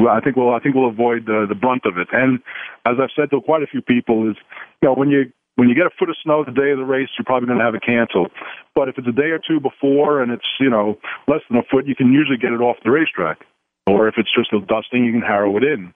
I 0.00 0.20
think 0.20 0.36
we'll 0.36 0.50
I 0.50 0.58
think 0.58 0.74
we'll 0.74 0.88
avoid 0.88 1.28
uh, 1.28 1.46
the 1.46 1.54
brunt 1.54 1.82
of 1.84 1.98
it. 1.98 2.08
And 2.12 2.40
as 2.86 2.96
I've 3.00 3.14
said 3.14 3.30
to 3.30 3.40
quite 3.40 3.62
a 3.62 3.66
few 3.66 3.82
people, 3.82 4.28
is 4.30 4.36
you 4.82 4.88
know 4.88 4.94
when 4.94 5.10
you 5.10 5.30
when 5.56 5.68
you 5.68 5.74
get 5.74 5.86
a 5.86 5.94
foot 5.98 6.10
of 6.10 6.16
snow 6.22 6.44
the 6.44 6.50
day 6.50 6.70
of 6.72 6.78
the 6.78 6.84
race, 6.84 7.08
you're 7.16 7.24
probably 7.24 7.46
going 7.46 7.58
to 7.58 7.64
have 7.64 7.74
it 7.74 7.82
canceled. 7.86 8.30
But 8.74 8.88
if 8.88 8.98
it's 8.98 9.06
a 9.06 9.12
day 9.12 9.30
or 9.30 9.38
two 9.38 9.60
before 9.60 10.22
and 10.22 10.32
it's 10.32 10.48
you 10.58 10.70
know 10.70 10.98
less 11.28 11.40
than 11.48 11.58
a 11.58 11.62
foot, 11.70 11.86
you 11.86 11.94
can 11.94 12.12
usually 12.12 12.38
get 12.38 12.52
it 12.52 12.60
off 12.60 12.76
the 12.84 12.90
racetrack. 12.90 13.38
Or 13.86 14.08
if 14.08 14.14
it's 14.16 14.32
just 14.34 14.52
a 14.52 14.60
dusting, 14.60 15.04
you 15.04 15.12
can 15.12 15.20
harrow 15.20 15.56
it 15.56 15.62
in. 15.62 15.92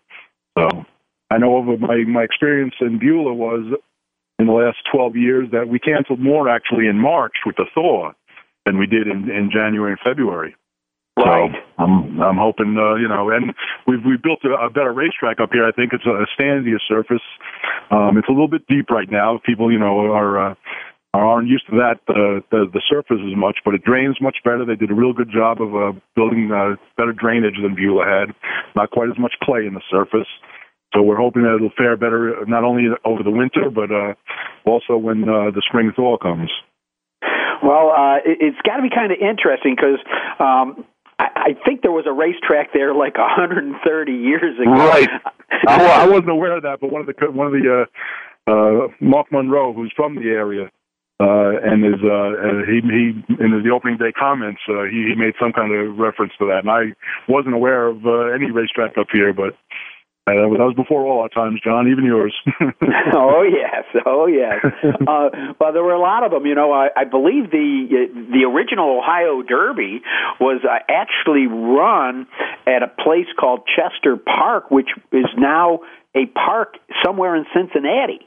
So 0.57 0.85
I 1.31 1.39
know 1.39 1.57
over 1.57 1.77
my 1.77 2.05
my 2.07 2.23
experience 2.23 2.75
in 2.81 2.99
Beulah 2.99 3.35
was 3.35 3.67
in 4.39 4.47
the 4.47 4.53
last 4.53 4.79
12 4.93 5.17
years 5.17 5.49
that 5.53 5.69
we 5.69 5.79
canceled 5.79 6.21
more 6.21 6.49
actually 6.49 6.87
in 6.87 6.99
March 6.99 7.35
with 7.45 7.57
the 7.57 7.67
thaw 7.75 8.13
than 8.65 8.79
we 8.79 8.87
did 8.87 9.07
in, 9.07 9.31
in 9.31 9.51
January 9.53 9.93
and 9.93 10.01
February. 10.05 10.55
Right. 11.19 11.51
So 11.51 11.83
I'm 11.83 12.21
I'm 12.21 12.37
hoping 12.37 12.77
uh, 12.79 12.95
you 12.95 13.09
know, 13.09 13.31
and 13.31 13.53
we've 13.89 14.05
we 14.07 14.17
built 14.23 14.39
a, 14.45 14.55
a 14.67 14.71
better 14.71 14.93
racetrack 14.93 15.41
up 15.41 15.51
here. 15.53 15.67
I 15.67 15.73
think 15.73 15.93
it's 15.93 16.07
a 16.07 16.27
standier 16.39 16.79
surface. 16.87 17.25
Um, 17.91 18.19
it's 18.19 18.29
a 18.29 18.31
little 18.31 18.47
bit 18.47 18.67
deep 18.69 18.91
right 18.91 19.11
now. 19.11 19.41
People 19.45 19.73
you 19.73 19.79
know 19.79 20.13
are. 20.13 20.51
Uh, 20.53 20.55
aren't 21.15 21.49
used 21.49 21.67
to 21.67 21.73
that 21.73 21.99
uh, 22.09 22.45
the 22.53 22.67
the 22.73 22.83
surface 22.89 23.19
as 23.27 23.35
much, 23.37 23.59
but 23.65 23.75
it 23.75 23.83
drains 23.83 24.21
much 24.21 24.37
better. 24.45 24.65
They 24.65 24.77
did 24.77 24.91
a 24.91 24.95
real 24.95 25.13
good 25.13 25.31
job 25.33 25.61
of 25.61 25.75
uh, 25.75 25.99
building 26.15 26.53
uh, 26.53 26.77
better 26.97 27.13
drainage 27.13 27.57
than 27.61 27.75
Beulah 27.75 28.05
had. 28.05 28.35
Not 28.77 28.91
quite 28.91 29.09
as 29.09 29.19
much 29.19 29.33
clay 29.43 29.67
in 29.67 29.75
the 29.75 29.83
surface. 29.91 30.29
So 30.95 31.03
we're 31.03 31.17
hoping 31.17 31.43
that 31.43 31.57
it'll 31.57 31.75
fare 31.77 31.97
better 31.97 32.45
not 32.47 32.65
only 32.65 32.85
over 33.05 33.23
the 33.23 33.31
winter, 33.31 33.69
but 33.71 33.91
uh, 33.91 34.15
also 34.65 34.97
when 34.97 35.25
uh, 35.25 35.51
the 35.53 35.63
spring 35.69 35.93
thaw 35.95 36.17
comes. 36.17 36.51
Well, 37.63 37.91
uh, 37.91 38.17
it, 38.25 38.39
it's 38.41 38.61
got 38.65 38.77
to 38.77 38.83
be 38.83 38.91
kind 38.91 39.13
of 39.13 39.19
interesting 39.21 39.77
because 39.77 40.01
um, 40.41 40.85
I, 41.19 41.53
I 41.53 41.65
think 41.67 41.83
there 41.83 41.93
was 41.93 42.07
a 42.07 42.13
racetrack 42.13 42.73
there 42.73 42.95
like 42.95 43.19
130 43.19 44.13
years 44.13 44.59
ago. 44.59 44.71
Right. 44.71 45.09
I, 45.67 46.05
I 46.05 46.07
wasn't 46.09 46.31
aware 46.31 46.57
of 46.57 46.63
that, 46.63 46.79
but 46.81 46.91
one 46.91 47.03
of 47.03 47.07
the 47.07 47.15
one 47.31 47.49
of 47.49 47.53
the 47.53 47.87
uh, 48.47 48.51
uh, 48.51 48.89
Mark 49.01 49.31
Monroe, 49.33 49.73
who's 49.73 49.93
from 49.97 50.15
the 50.15 50.31
area, 50.31 50.71
uh, 51.21 51.59
and 51.63 51.85
is 51.85 52.01
uh, 52.03 52.09
uh, 52.09 52.65
he 52.67 52.81
he 52.81 53.45
in 53.45 53.63
the 53.63 53.71
opening 53.75 53.99
day 53.99 54.13
comments, 54.13 54.61
uh, 54.69 54.85
he, 54.85 55.11
he 55.11 55.15
made 55.17 55.35
some 55.41 55.53
kind 55.53 55.75
of 55.75 55.99
reference 55.99 56.33
to 56.39 56.47
that, 56.47 56.61
and 56.61 56.71
I 56.71 56.95
wasn't 57.29 57.55
aware 57.55 57.89
of 57.89 58.07
uh, 58.07 58.35
any 58.35 58.51
racetrack 58.51 58.97
up 58.99 59.09
here, 59.13 59.33
but. 59.33 59.57
Uh, 60.37 60.51
that 60.59 60.69
was 60.69 60.75
before 60.77 61.07
all 61.07 61.21
our 61.23 61.29
times, 61.29 61.61
John, 61.63 61.89
even 61.89 62.05
yours. 62.05 62.35
oh 63.15 63.43
yes, 63.43 63.85
oh 64.05 64.27
yes. 64.27 64.65
uh, 64.85 65.55
well, 65.61 65.73
there 65.73 65.83
were 65.83 65.95
a 65.95 66.01
lot 66.01 66.25
of 66.25 66.31
them. 66.31 66.45
You 66.47 66.55
know, 66.55 66.73
I, 66.73 66.89
I 66.97 67.05
believe 67.05 67.51
the 67.51 68.09
the 68.33 68.45
original 68.45 68.99
Ohio 68.99 69.43
Derby 69.43 70.03
was 70.41 70.61
uh, 70.65 70.79
actually 70.89 71.47
run 71.47 72.27
at 72.67 72.83
a 72.83 72.89
place 72.89 73.29
called 73.39 73.69
Chester 73.69 74.17
Park, 74.17 74.71
which 74.71 74.89
is 75.13 75.27
now 75.37 75.81
a 76.15 76.27
park 76.27 76.75
somewhere 77.05 77.37
in 77.37 77.45
Cincinnati. 77.55 78.27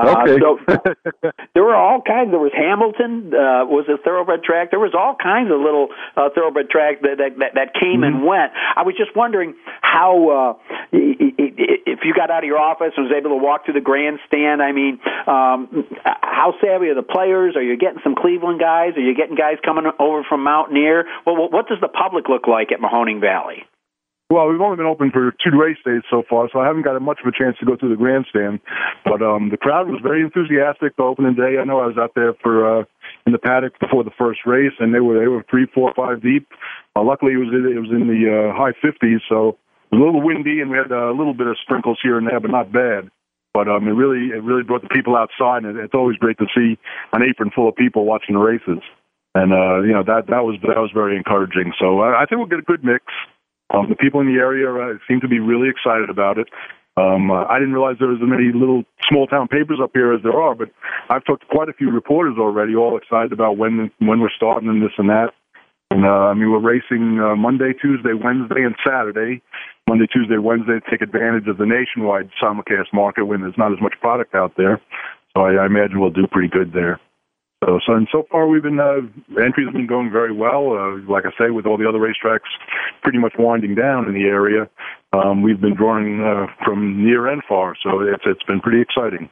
Uh, 0.00 0.16
Okay. 0.20 0.38
so 0.40 0.58
there 1.54 1.64
were 1.64 1.74
all 1.74 2.00
kinds. 2.02 2.30
There 2.30 2.40
was 2.40 2.52
Hamilton 2.56 3.32
uh, 3.34 3.64
was 3.66 3.86
a 3.88 3.96
thoroughbred 4.02 4.42
track. 4.42 4.70
There 4.70 4.80
was 4.80 4.94
all 4.94 5.16
kinds 5.20 5.50
of 5.50 5.60
little 5.60 5.88
uh, 6.16 6.30
thoroughbred 6.34 6.70
tracks 6.70 6.98
that 7.02 7.18
that, 7.18 7.38
that, 7.38 7.52
that 7.54 7.68
came 7.80 8.02
and 8.02 8.24
went. 8.24 8.52
I 8.54 8.82
was 8.82 8.94
just 8.96 9.14
wondering 9.16 9.54
how 9.82 10.56
uh, 10.58 10.76
if 10.92 12.00
you 12.04 12.14
got 12.14 12.30
out 12.30 12.44
of 12.44 12.48
your 12.48 12.58
office 12.58 12.92
and 12.96 13.06
was 13.06 13.14
able 13.16 13.30
to 13.30 13.42
walk 13.42 13.64
through 13.64 13.74
the 13.74 13.80
grandstand. 13.84 14.62
I 14.62 14.72
mean, 14.72 15.00
um, 15.26 15.86
how 16.04 16.54
savvy 16.60 16.88
are 16.88 16.94
the 16.94 17.02
players? 17.06 17.56
Are 17.56 17.62
you 17.62 17.76
getting 17.76 18.00
some 18.02 18.14
Cleveland 18.14 18.60
guys? 18.60 18.96
Are 18.96 19.00
you 19.00 19.14
getting 19.14 19.36
guys 19.36 19.56
coming 19.64 19.84
over 19.98 20.24
from 20.28 20.44
Mountaineer? 20.44 21.04
Well, 21.26 21.36
what 21.50 21.68
does 21.68 21.78
the 21.80 21.88
public 21.88 22.28
look 22.28 22.46
like 22.46 22.72
at 22.72 22.80
Mahoning 22.80 23.20
Valley? 23.20 23.64
Well, 24.30 24.46
we've 24.46 24.60
only 24.60 24.76
been 24.76 24.86
open 24.86 25.10
for 25.10 25.34
two 25.42 25.58
race 25.58 25.82
days 25.84 26.06
so 26.08 26.22
far, 26.30 26.48
so 26.52 26.60
I 26.60 26.66
haven't 26.66 26.86
got 26.86 26.94
much 27.02 27.18
of 27.18 27.26
a 27.26 27.34
chance 27.36 27.58
to 27.58 27.66
go 27.66 27.74
through 27.74 27.90
the 27.90 27.98
grandstand. 27.98 28.60
But 29.04 29.26
um, 29.26 29.50
the 29.50 29.58
crowd 29.58 29.90
was 29.90 29.98
very 30.06 30.22
enthusiastic 30.22 30.94
the 30.94 31.02
opening 31.02 31.34
day. 31.34 31.58
I 31.58 31.64
know 31.64 31.80
I 31.82 31.90
was 31.90 31.98
out 31.98 32.14
there 32.14 32.34
for 32.40 32.62
uh, 32.62 32.84
in 33.26 33.32
the 33.32 33.42
paddock 33.42 33.74
before 33.80 34.04
the 34.04 34.14
first 34.16 34.46
race, 34.46 34.72
and 34.78 34.94
they 34.94 35.00
were 35.00 35.18
they 35.18 35.26
were 35.26 35.42
three, 35.50 35.66
four, 35.74 35.92
five 35.96 36.22
deep. 36.22 36.46
Uh, 36.94 37.02
luckily, 37.02 37.34
it 37.34 37.42
was 37.42 37.50
it 37.50 37.82
was 37.82 37.90
in 37.90 38.06
the 38.06 38.30
uh, 38.30 38.54
high 38.54 38.70
50s, 38.78 39.18
so 39.28 39.58
it 39.90 39.98
was 39.98 40.00
a 40.00 40.04
little 40.06 40.22
windy, 40.22 40.62
and 40.62 40.70
we 40.70 40.78
had 40.78 40.94
a 40.94 41.10
little 41.10 41.34
bit 41.34 41.48
of 41.48 41.58
sprinkles 41.66 41.98
here 42.00 42.16
and 42.16 42.28
there, 42.28 42.38
but 42.38 42.54
not 42.54 42.70
bad. 42.70 43.10
But 43.52 43.66
um, 43.66 43.88
it 43.88 43.98
really 43.98 44.30
it 44.30 44.46
really 44.46 44.62
brought 44.62 44.82
the 44.86 44.94
people 44.94 45.18
outside, 45.18 45.66
and 45.66 45.74
it's 45.74 45.94
always 45.94 46.16
great 46.22 46.38
to 46.38 46.46
see 46.54 46.78
an 47.12 47.26
apron 47.26 47.50
full 47.50 47.68
of 47.68 47.74
people 47.74 48.06
watching 48.06 48.38
the 48.38 48.46
races. 48.46 48.78
And 49.34 49.50
uh, 49.50 49.82
you 49.82 49.90
know 49.90 50.06
that 50.06 50.30
that 50.30 50.46
was 50.46 50.54
that 50.62 50.78
was 50.78 50.94
very 50.94 51.16
encouraging. 51.18 51.74
So 51.82 51.98
I, 51.98 52.22
I 52.22 52.26
think 52.30 52.38
we'll 52.38 52.46
get 52.46 52.62
a 52.62 52.70
good 52.70 52.86
mix. 52.86 53.02
Um, 53.72 53.88
the 53.88 53.96
people 53.96 54.20
in 54.20 54.26
the 54.26 54.40
area 54.40 54.66
uh, 54.66 54.98
seem 55.06 55.20
to 55.20 55.28
be 55.28 55.38
really 55.38 55.68
excited 55.68 56.10
about 56.10 56.38
it. 56.38 56.48
Um, 56.96 57.30
uh, 57.30 57.44
I 57.44 57.58
didn't 57.58 57.72
realize 57.72 57.96
there 57.98 58.08
was 58.08 58.20
as 58.20 58.28
many 58.28 58.50
little 58.52 58.82
small 59.08 59.26
town 59.26 59.48
papers 59.48 59.78
up 59.82 59.90
here 59.94 60.12
as 60.12 60.22
there 60.22 60.34
are, 60.34 60.54
but 60.54 60.70
I've 61.08 61.24
talked 61.24 61.42
to 61.42 61.48
quite 61.48 61.68
a 61.68 61.72
few 61.72 61.90
reporters 61.90 62.36
already, 62.38 62.74
all 62.74 62.98
excited 62.98 63.32
about 63.32 63.56
when 63.56 63.90
when 63.98 64.20
we're 64.20 64.34
starting 64.34 64.68
and 64.68 64.82
this 64.82 64.92
and 64.98 65.08
that. 65.08 65.30
And 65.90 66.04
uh, 66.04 66.30
I 66.30 66.34
mean, 66.34 66.50
we're 66.50 66.60
racing 66.60 67.18
uh, 67.18 67.36
Monday, 67.36 67.72
Tuesday, 67.80 68.12
Wednesday, 68.12 68.62
and 68.62 68.74
Saturday. 68.86 69.42
Monday, 69.88 70.06
Tuesday, 70.06 70.38
Wednesday 70.38 70.78
take 70.90 71.02
advantage 71.02 71.48
of 71.48 71.58
the 71.58 71.66
nationwide 71.66 72.30
simulcast 72.42 72.92
market 72.92 73.24
when 73.24 73.40
there's 73.40 73.58
not 73.58 73.72
as 73.72 73.78
much 73.80 73.94
product 74.00 74.34
out 74.34 74.52
there. 74.56 74.80
So 75.34 75.42
I, 75.42 75.62
I 75.62 75.66
imagine 75.66 76.00
we'll 76.00 76.10
do 76.10 76.26
pretty 76.30 76.48
good 76.48 76.72
there. 76.72 77.00
So, 77.64 77.78
so 77.86 77.92
and 77.94 78.08
so 78.10 78.24
far 78.30 78.48
we've 78.48 78.62
been 78.62 78.80
uh, 78.80 79.00
entries 79.40 79.66
have 79.66 79.74
been 79.74 79.86
going 79.86 80.10
very 80.10 80.32
well. 80.32 80.72
Uh, 80.72 80.96
like 81.10 81.24
I 81.26 81.30
say, 81.38 81.50
with 81.50 81.66
all 81.66 81.76
the 81.76 81.88
other 81.88 81.98
racetracks 81.98 82.48
pretty 83.02 83.18
much 83.18 83.34
winding 83.38 83.74
down 83.74 84.08
in 84.08 84.14
the 84.14 84.24
area, 84.24 84.68
um, 85.12 85.42
we've 85.42 85.60
been 85.60 85.74
drawing 85.74 86.24
uh, 86.24 86.46
from 86.64 87.04
near 87.04 87.26
and 87.26 87.42
far. 87.46 87.74
So 87.82 88.00
it's 88.00 88.24
it's 88.24 88.42
been 88.44 88.60
pretty 88.60 88.80
exciting. 88.80 89.28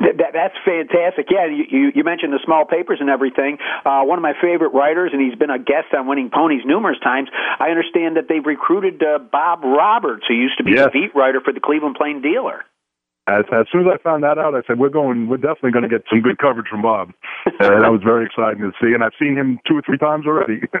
That, 0.00 0.30
that's 0.32 0.54
fantastic. 0.64 1.26
Yeah, 1.30 1.46
you, 1.46 1.64
you, 1.68 1.92
you 1.94 2.04
mentioned 2.04 2.32
the 2.32 2.38
small 2.44 2.64
papers 2.64 2.98
and 3.00 3.10
everything. 3.10 3.58
Uh, 3.84 4.02
one 4.02 4.18
of 4.18 4.22
my 4.22 4.34
favorite 4.40 4.70
writers, 4.70 5.10
and 5.12 5.20
he's 5.20 5.36
been 5.36 5.50
a 5.50 5.58
guest 5.58 5.90
on 5.96 6.06
Winning 6.06 6.30
Ponies 6.30 6.62
numerous 6.64 6.98
times. 7.02 7.28
I 7.58 7.70
understand 7.70 8.16
that 8.16 8.26
they've 8.28 8.44
recruited 8.44 9.02
uh, 9.02 9.18
Bob 9.18 9.64
Roberts, 9.64 10.24
who 10.28 10.34
used 10.34 10.58
to 10.58 10.64
be 10.64 10.72
yes. 10.72 10.86
the 10.86 10.90
beat 10.90 11.14
writer 11.16 11.40
for 11.40 11.52
the 11.52 11.58
Cleveland 11.58 11.96
Plain 11.98 12.22
Dealer. 12.22 12.62
As, 13.28 13.44
as 13.52 13.66
soon 13.70 13.84
as 13.84 13.92
I 13.92 13.98
found 14.00 14.24
that 14.24 14.38
out, 14.38 14.54
I 14.54 14.64
said, 14.66 14.78
"We're 14.78 14.88
going. 14.88 15.28
We're 15.28 15.36
definitely 15.36 15.72
going 15.72 15.84
to 15.84 15.92
get 15.92 16.02
some 16.08 16.22
good 16.24 16.38
coverage 16.38 16.68
from 16.68 16.80
Bob." 16.80 17.12
and 17.44 17.84
that 17.84 17.92
was 17.92 18.00
very 18.02 18.24
exciting 18.24 18.64
to 18.64 18.72
see. 18.80 18.96
And 18.96 19.04
I've 19.04 19.16
seen 19.20 19.36
him 19.36 19.60
two 19.68 19.76
or 19.76 19.82
three 19.82 19.98
times 19.98 20.24
already. 20.26 20.64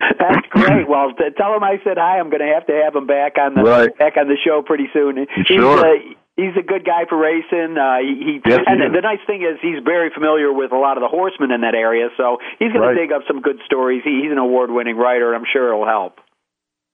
That's 0.00 0.46
great. 0.50 0.88
Well, 0.88 1.12
t- 1.12 1.36
tell 1.36 1.54
him 1.54 1.62
I 1.62 1.76
said 1.84 2.00
hi. 2.00 2.18
I'm 2.18 2.30
going 2.30 2.40
to 2.40 2.52
have 2.52 2.66
to 2.66 2.74
have 2.84 2.96
him 2.96 3.06
back 3.06 3.36
on 3.36 3.54
the 3.54 3.62
right. 3.62 3.92
back 3.98 4.16
on 4.16 4.26
the 4.26 4.40
show 4.40 4.62
pretty 4.64 4.88
soon. 4.92 5.26
He's, 5.36 5.46
sure. 5.46 5.78
Uh, 5.78 6.16
he's 6.36 6.56
a 6.56 6.64
good 6.64 6.84
guy 6.84 7.04
for 7.08 7.20
racing. 7.20 7.76
Uh, 7.76 8.00
he, 8.00 8.40
he 8.40 8.50
yes, 8.50 8.64
and 8.66 8.80
he 8.80 8.88
the 8.88 9.04
nice 9.04 9.22
thing 9.28 9.44
is 9.44 9.60
he's 9.60 9.84
very 9.84 10.10
familiar 10.10 10.52
with 10.52 10.72
a 10.72 10.80
lot 10.80 10.96
of 10.96 11.04
the 11.04 11.12
horsemen 11.12 11.52
in 11.52 11.60
that 11.60 11.76
area, 11.76 12.08
so 12.16 12.38
he's 12.58 12.72
going 12.72 12.82
right. 12.82 12.94
to 12.94 13.00
dig 13.00 13.12
up 13.12 13.22
some 13.28 13.42
good 13.42 13.60
stories. 13.66 14.02
He, 14.02 14.24
he's 14.24 14.32
an 14.32 14.38
award-winning 14.40 14.96
writer. 14.96 15.32
And 15.32 15.44
I'm 15.44 15.48
sure 15.52 15.68
it'll 15.68 15.86
help. 15.86 16.18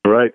Right. 0.05 0.35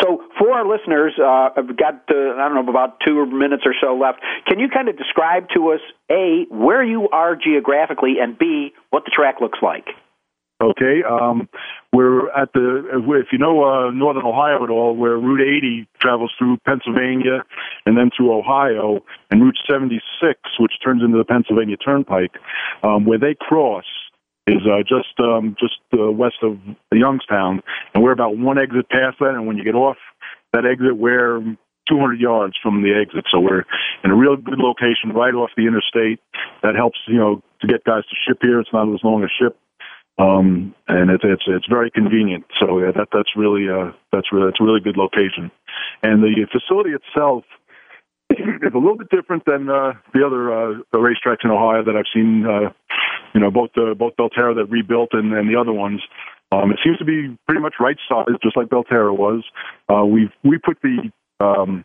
So, 0.00 0.22
for 0.38 0.52
our 0.52 0.66
listeners, 0.66 1.14
uh, 1.18 1.50
I've 1.56 1.76
got 1.76 2.04
uh, 2.10 2.34
I 2.36 2.48
don't 2.48 2.54
know 2.54 2.70
about 2.70 3.00
two 3.06 3.26
minutes 3.26 3.64
or 3.66 3.74
so 3.80 3.96
left. 3.96 4.20
Can 4.46 4.58
you 4.58 4.68
kind 4.68 4.88
of 4.88 4.96
describe 4.96 5.48
to 5.54 5.72
us 5.72 5.80
a 6.10 6.46
where 6.50 6.84
you 6.84 7.08
are 7.10 7.36
geographically, 7.36 8.16
and 8.20 8.38
b 8.38 8.72
what 8.90 9.04
the 9.04 9.10
track 9.10 9.36
looks 9.40 9.58
like? 9.62 9.86
Okay, 10.60 11.04
um, 11.08 11.48
we're 11.92 12.28
at 12.30 12.52
the 12.52 12.82
if 13.22 13.28
you 13.30 13.38
know 13.38 13.62
uh, 13.62 13.90
northern 13.92 14.24
Ohio 14.24 14.64
at 14.64 14.70
all, 14.70 14.96
where 14.96 15.16
Route 15.16 15.40
80 15.40 15.88
travels 16.00 16.32
through 16.36 16.56
Pennsylvania 16.66 17.44
and 17.86 17.96
then 17.96 18.10
through 18.16 18.36
Ohio, 18.36 19.04
and 19.30 19.40
Route 19.40 19.58
76, 19.70 20.02
which 20.58 20.72
turns 20.84 21.02
into 21.02 21.16
the 21.16 21.24
Pennsylvania 21.24 21.76
Turnpike, 21.76 22.38
um, 22.82 23.04
where 23.04 23.18
they 23.18 23.36
cross 23.38 23.84
is 24.48 24.66
uh, 24.66 24.82
just 24.82 25.18
um, 25.20 25.56
just 25.58 25.78
uh, 25.92 26.10
west 26.10 26.36
of 26.42 26.58
Youngstown, 26.92 27.62
and 27.94 28.02
we're 28.02 28.12
about 28.12 28.36
one 28.36 28.58
exit 28.58 28.88
past 28.88 29.18
that. 29.20 29.34
And 29.34 29.46
when 29.46 29.56
you 29.56 29.64
get 29.64 29.74
off 29.74 29.96
that 30.52 30.64
exit, 30.64 30.96
we're 30.96 31.40
200 31.88 32.20
yards 32.20 32.54
from 32.62 32.82
the 32.82 32.92
exit, 32.94 33.24
so 33.30 33.40
we're 33.40 33.64
in 34.04 34.10
a 34.10 34.16
real 34.16 34.36
good 34.36 34.58
location 34.58 35.10
right 35.14 35.34
off 35.34 35.50
the 35.56 35.66
interstate. 35.66 36.20
That 36.62 36.74
helps, 36.74 36.98
you 37.06 37.18
know, 37.18 37.42
to 37.60 37.66
get 37.66 37.84
guys 37.84 38.04
to 38.04 38.16
ship 38.26 38.38
here. 38.40 38.60
It's 38.60 38.72
not 38.72 38.92
as 38.92 39.00
long 39.02 39.24
a 39.24 39.28
ship, 39.28 39.56
um, 40.18 40.74
and 40.86 41.10
it's 41.10 41.24
it's 41.24 41.44
it's 41.46 41.66
very 41.68 41.90
convenient. 41.90 42.44
So 42.58 42.78
yeah, 42.78 42.92
that 42.96 43.08
that's 43.12 43.36
really 43.36 43.68
uh, 43.68 43.92
that's 44.12 44.32
really 44.32 44.48
it's 44.48 44.60
a 44.60 44.64
really 44.64 44.80
good 44.80 44.96
location, 44.96 45.50
and 46.02 46.22
the 46.22 46.46
facility 46.52 46.90
itself 46.90 47.44
is 48.30 48.72
a 48.74 48.78
little 48.78 48.98
bit 48.98 49.10
different 49.10 49.44
than 49.46 49.68
uh, 49.68 49.94
the 50.12 50.24
other 50.24 50.52
uh, 50.52 50.74
racetracks 50.94 51.44
in 51.44 51.50
Ohio 51.50 51.84
that 51.84 51.96
I've 51.96 52.10
seen. 52.12 52.46
Uh, 52.46 52.70
you 53.38 53.44
know, 53.44 53.52
both 53.52 53.70
uh, 53.76 53.94
both 53.94 54.16
Belterra 54.16 54.56
that 54.56 54.66
rebuilt 54.68 55.10
and, 55.12 55.32
and 55.32 55.48
the 55.48 55.58
other 55.58 55.72
ones. 55.72 56.02
Um, 56.50 56.72
it 56.72 56.80
seems 56.82 56.98
to 56.98 57.04
be 57.04 57.38
pretty 57.46 57.60
much 57.60 57.74
right 57.78 57.96
sized, 58.08 58.42
just 58.42 58.56
like 58.56 58.66
Belterra 58.66 59.16
was. 59.16 59.44
Uh, 59.88 60.04
we 60.04 60.28
we 60.42 60.58
put 60.58 60.78
the 60.82 61.12
um, 61.38 61.84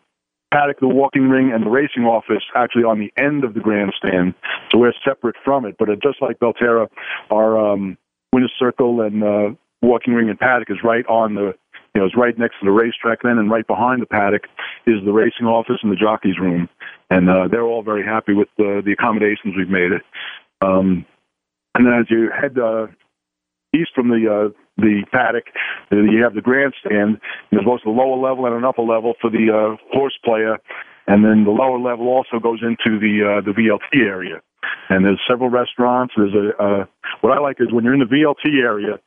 paddock, 0.52 0.80
the 0.80 0.88
walking 0.88 1.28
ring, 1.28 1.52
and 1.54 1.64
the 1.64 1.70
racing 1.70 2.02
office 2.02 2.42
actually 2.56 2.82
on 2.82 2.98
the 2.98 3.12
end 3.22 3.44
of 3.44 3.54
the 3.54 3.60
grandstand, 3.60 4.34
so 4.72 4.78
we're 4.78 4.92
separate 5.06 5.36
from 5.44 5.64
it. 5.64 5.76
But 5.78 5.90
uh, 5.90 5.94
just 6.02 6.20
like 6.20 6.40
Belterra, 6.40 6.88
our 7.30 7.56
um, 7.56 7.96
winner's 8.32 8.52
circle 8.58 9.00
and 9.02 9.22
uh, 9.22 9.54
walking 9.80 10.14
ring 10.14 10.28
and 10.28 10.38
paddock 10.38 10.70
is 10.70 10.78
right 10.82 11.06
on 11.06 11.36
the 11.36 11.54
you 11.94 12.00
know, 12.00 12.06
it's 12.06 12.16
right 12.16 12.36
next 12.36 12.58
to 12.58 12.64
the 12.64 12.72
racetrack 12.72 13.20
then, 13.22 13.38
and 13.38 13.48
right 13.48 13.64
behind 13.64 14.02
the 14.02 14.06
paddock 14.06 14.46
is 14.84 14.96
the 15.04 15.12
racing 15.12 15.46
office 15.46 15.78
and 15.84 15.92
the 15.92 15.96
jockey's 15.96 16.40
room, 16.40 16.68
and 17.10 17.30
uh, 17.30 17.46
they're 17.48 17.62
all 17.62 17.84
very 17.84 18.04
happy 18.04 18.32
with 18.32 18.48
the, 18.58 18.82
the 18.84 18.90
accommodations 18.90 19.54
we've 19.56 19.70
made. 19.70 19.92
It. 19.92 20.02
Um, 20.60 21.06
and 21.74 21.86
then 21.86 21.94
as 21.94 22.06
you 22.10 22.30
head 22.30 22.58
uh, 22.58 22.86
east 23.74 23.90
from 23.94 24.08
the 24.08 24.22
uh, 24.30 24.48
the 24.76 25.04
paddock, 25.12 25.44
you 25.90 26.22
have 26.22 26.34
the 26.34 26.40
grandstand. 26.40 27.20
There's 27.50 27.64
both 27.64 27.80
a 27.86 27.90
lower 27.90 28.16
level 28.16 28.46
and 28.46 28.54
an 28.54 28.64
upper 28.64 28.82
level 28.82 29.14
for 29.20 29.30
the 29.30 29.50
uh, 29.50 29.76
horse 29.92 30.18
player, 30.24 30.58
and 31.06 31.24
then 31.24 31.44
the 31.44 31.50
lower 31.50 31.78
level 31.78 32.08
also 32.08 32.38
goes 32.42 32.60
into 32.62 32.98
the 32.98 33.22
uh, 33.22 33.40
the 33.44 33.52
VLT 33.52 34.06
area. 34.06 34.42
And 34.88 35.04
there's 35.04 35.20
several 35.28 35.50
restaurants. 35.50 36.14
There's 36.16 36.34
a 36.34 36.62
uh, 36.62 36.84
what 37.20 37.36
I 37.36 37.40
like 37.40 37.56
is 37.60 37.72
when 37.72 37.84
you're 37.84 37.94
in 37.94 38.00
the 38.00 38.06
VLT 38.06 38.62
area, 38.62 38.98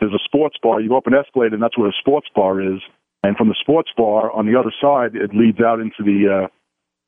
there's 0.00 0.12
a 0.12 0.22
sports 0.24 0.56
bar. 0.62 0.80
You 0.80 0.88
go 0.88 0.98
up 0.98 1.06
an 1.06 1.14
escalator, 1.14 1.54
and 1.54 1.62
that's 1.62 1.76
where 1.78 1.88
the 1.88 1.96
sports 1.98 2.28
bar 2.34 2.60
is. 2.60 2.80
And 3.22 3.36
from 3.36 3.48
the 3.48 3.56
sports 3.60 3.90
bar 3.96 4.30
on 4.30 4.46
the 4.46 4.58
other 4.58 4.72
side, 4.80 5.16
it 5.16 5.34
leads 5.34 5.60
out 5.60 5.80
into 5.80 6.04
the 6.04 6.48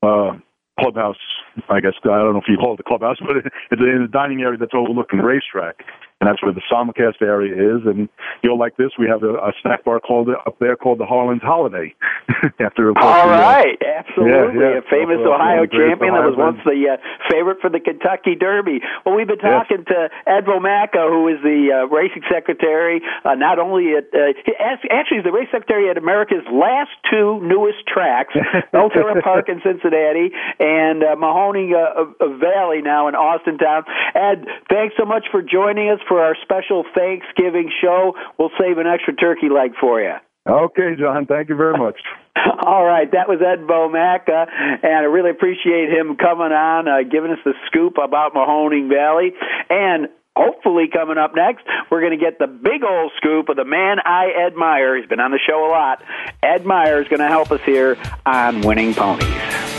uh, 0.03 0.05
uh, 0.05 0.37
clubhouse. 0.79 1.15
I 1.69 1.79
guess 1.79 1.93
I 2.03 2.17
don't 2.17 2.33
know 2.33 2.39
if 2.39 2.47
you 2.47 2.57
call 2.57 2.73
it 2.73 2.77
the 2.77 2.83
clubhouse, 2.83 3.17
but 3.19 3.37
it's 3.37 3.47
in 3.71 4.01
the 4.01 4.09
dining 4.11 4.41
area 4.41 4.57
that's 4.57 4.73
overlooking 4.73 5.19
the 5.19 5.25
racetrack, 5.25 5.83
and 6.19 6.27
that's 6.27 6.41
where 6.43 6.51
the 6.51 6.61
simulcast 6.71 7.21
area 7.21 7.55
is. 7.55 7.85
And 7.85 8.09
you 8.43 8.49
know, 8.49 8.55
like 8.55 8.75
this, 8.77 8.91
we 8.99 9.07
have 9.07 9.23
a, 9.23 9.35
a 9.35 9.53
snack 9.61 9.83
bar 9.83 9.99
called 9.99 10.29
up 10.29 10.59
there 10.59 10.75
called 10.75 10.99
the 10.99 11.05
Harlan's 11.05 11.41
Holiday. 11.41 11.95
After 12.59 12.89
all 12.89 13.27
right, 13.27 13.77
uh, 13.81 13.99
absolutely 14.03 14.59
yeah, 14.59 14.79
yeah. 14.79 14.83
a 14.83 14.89
famous 14.89 15.19
Also, 15.23 15.33
Ohio 15.33 15.65
champion 15.65 16.13
that 16.13 16.23
was 16.27 16.35
once 16.37 16.59
the 16.63 16.95
uh, 16.95 16.97
favorite 17.31 17.59
for 17.61 17.69
the 17.69 17.79
Kentucky 17.79 18.35
Derby. 18.35 18.79
Well, 19.05 19.15
we've 19.15 19.27
been 19.27 19.39
talking 19.39 19.83
to 19.87 20.09
Ed 20.27 20.45
Vomacka, 20.45 21.07
who 21.07 21.27
is 21.27 21.39
the 21.43 21.71
uh, 21.71 21.87
racing 21.87 22.23
secretary, 22.31 23.01
uh, 23.23 23.35
not 23.35 23.59
only 23.59 23.95
at 23.95 24.11
uh, 24.13 24.35
actually 24.91 25.19
he's 25.19 25.23
the 25.23 25.31
race 25.31 25.47
secretary 25.51 25.89
at 25.89 25.97
America's 25.97 26.45
last 26.51 26.91
two 27.09 27.39
newest 27.43 27.87
tracks, 27.87 28.33
Belterra 28.73 29.21
Park 29.23 29.49
in 29.49 29.61
Cincinnati 29.63 30.31
and 30.59 31.03
uh, 31.03 31.15
Mahoney 31.15 31.71
uh, 31.73 32.11
Valley 32.39 32.81
now 32.81 33.07
in 33.07 33.15
Austintown. 33.15 33.83
Ed, 34.15 34.45
thanks 34.69 34.95
so 34.97 35.05
much 35.05 35.25
for 35.31 35.41
joining 35.41 35.89
us 35.89 35.99
for 36.09 36.21
our 36.21 36.35
special 36.41 36.83
Thanksgiving 36.97 37.71
show. 37.81 38.13
We'll 38.37 38.51
save 38.59 38.77
an 38.79 38.87
extra 38.87 39.15
turkey 39.15 39.47
leg 39.47 39.71
for 39.79 40.01
you. 40.01 40.13
Okay, 40.49 40.95
John. 40.99 41.27
Thank 41.27 41.49
you 41.49 41.55
very 41.55 41.77
much. 41.77 41.99
All 42.65 42.83
right, 42.83 43.09
that 43.11 43.29
was 43.29 43.39
Ed 43.39 43.67
Vomacka, 43.67 44.47
and 44.83 44.95
I 44.97 45.07
really 45.07 45.29
appreciate 45.29 45.89
him 45.89 46.17
coming 46.17 46.51
on, 46.51 46.87
uh, 46.87 47.03
giving 47.09 47.31
us 47.31 47.39
the 47.45 47.53
scoop 47.67 47.97
about 48.03 48.33
Mahoning 48.33 48.89
Valley. 48.89 49.31
And 49.69 50.07
hopefully, 50.35 50.85
coming 50.91 51.17
up 51.17 51.35
next, 51.35 51.65
we're 51.91 52.01
going 52.01 52.17
to 52.17 52.23
get 52.23 52.39
the 52.39 52.47
big 52.47 52.83
old 52.83 53.11
scoop 53.17 53.49
of 53.49 53.57
the 53.57 53.65
man 53.65 53.97
I 54.03 54.47
admire. 54.47 54.97
He's 54.97 55.07
been 55.07 55.19
on 55.19 55.31
the 55.31 55.39
show 55.39 55.65
a 55.67 55.69
lot. 55.69 56.01
Ed 56.41 56.65
Meyer 56.65 57.01
is 57.01 57.07
going 57.09 57.19
to 57.19 57.27
help 57.27 57.51
us 57.51 57.61
here 57.61 57.97
on 58.25 58.61
Winning 58.61 58.93
Ponies. 58.93 59.78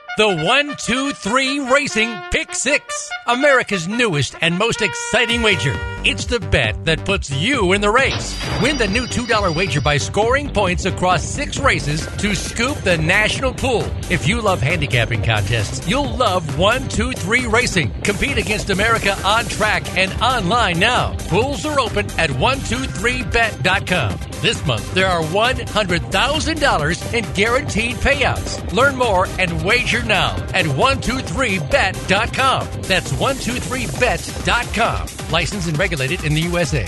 The 0.17 0.27
123 0.27 1.71
Racing 1.71 2.13
Pick 2.31 2.53
Six, 2.53 3.09
America's 3.27 3.87
newest 3.87 4.35
and 4.41 4.57
most 4.57 4.81
exciting 4.81 5.41
wager. 5.41 5.73
It's 6.03 6.25
the 6.25 6.41
bet 6.41 6.83
that 6.83 7.05
puts 7.05 7.31
you 7.31 7.71
in 7.71 7.79
the 7.79 7.89
race. 7.89 8.37
Win 8.61 8.77
the 8.77 8.89
new 8.89 9.05
$2 9.05 9.55
wager 9.55 9.79
by 9.79 9.95
scoring 9.95 10.49
points 10.49 10.83
across 10.83 11.23
six 11.23 11.59
races 11.59 12.05
to 12.17 12.35
scoop 12.35 12.75
the 12.79 12.97
national 12.97 13.53
pool. 13.53 13.85
If 14.09 14.27
you 14.27 14.41
love 14.41 14.59
handicapping 14.59 15.23
contests, 15.23 15.87
you'll 15.87 16.13
love 16.17 16.59
123 16.59 17.45
Racing. 17.45 17.93
Compete 18.01 18.37
against 18.37 18.69
America 18.69 19.17
on 19.23 19.45
track 19.45 19.97
and 19.97 20.11
online 20.21 20.77
now. 20.77 21.15
Pools 21.29 21.65
are 21.65 21.79
open 21.79 22.07
at 22.19 22.29
123bet.com. 22.31 24.19
This 24.41 24.65
month, 24.65 24.93
there 24.95 25.07
are 25.07 25.21
$100,000 25.21 27.13
in 27.13 27.33
guaranteed 27.33 27.95
payouts. 27.97 28.73
Learn 28.73 28.95
more 28.95 29.27
and 29.37 29.63
wager 29.63 30.00
now 30.05 30.35
at 30.53 30.65
123bet.com. 30.65 32.67
That's 32.83 33.11
123bet.com. 33.11 35.31
Licensed 35.31 35.67
and 35.67 35.77
regulated 35.77 36.23
in 36.23 36.33
the 36.33 36.41
USA. 36.41 36.87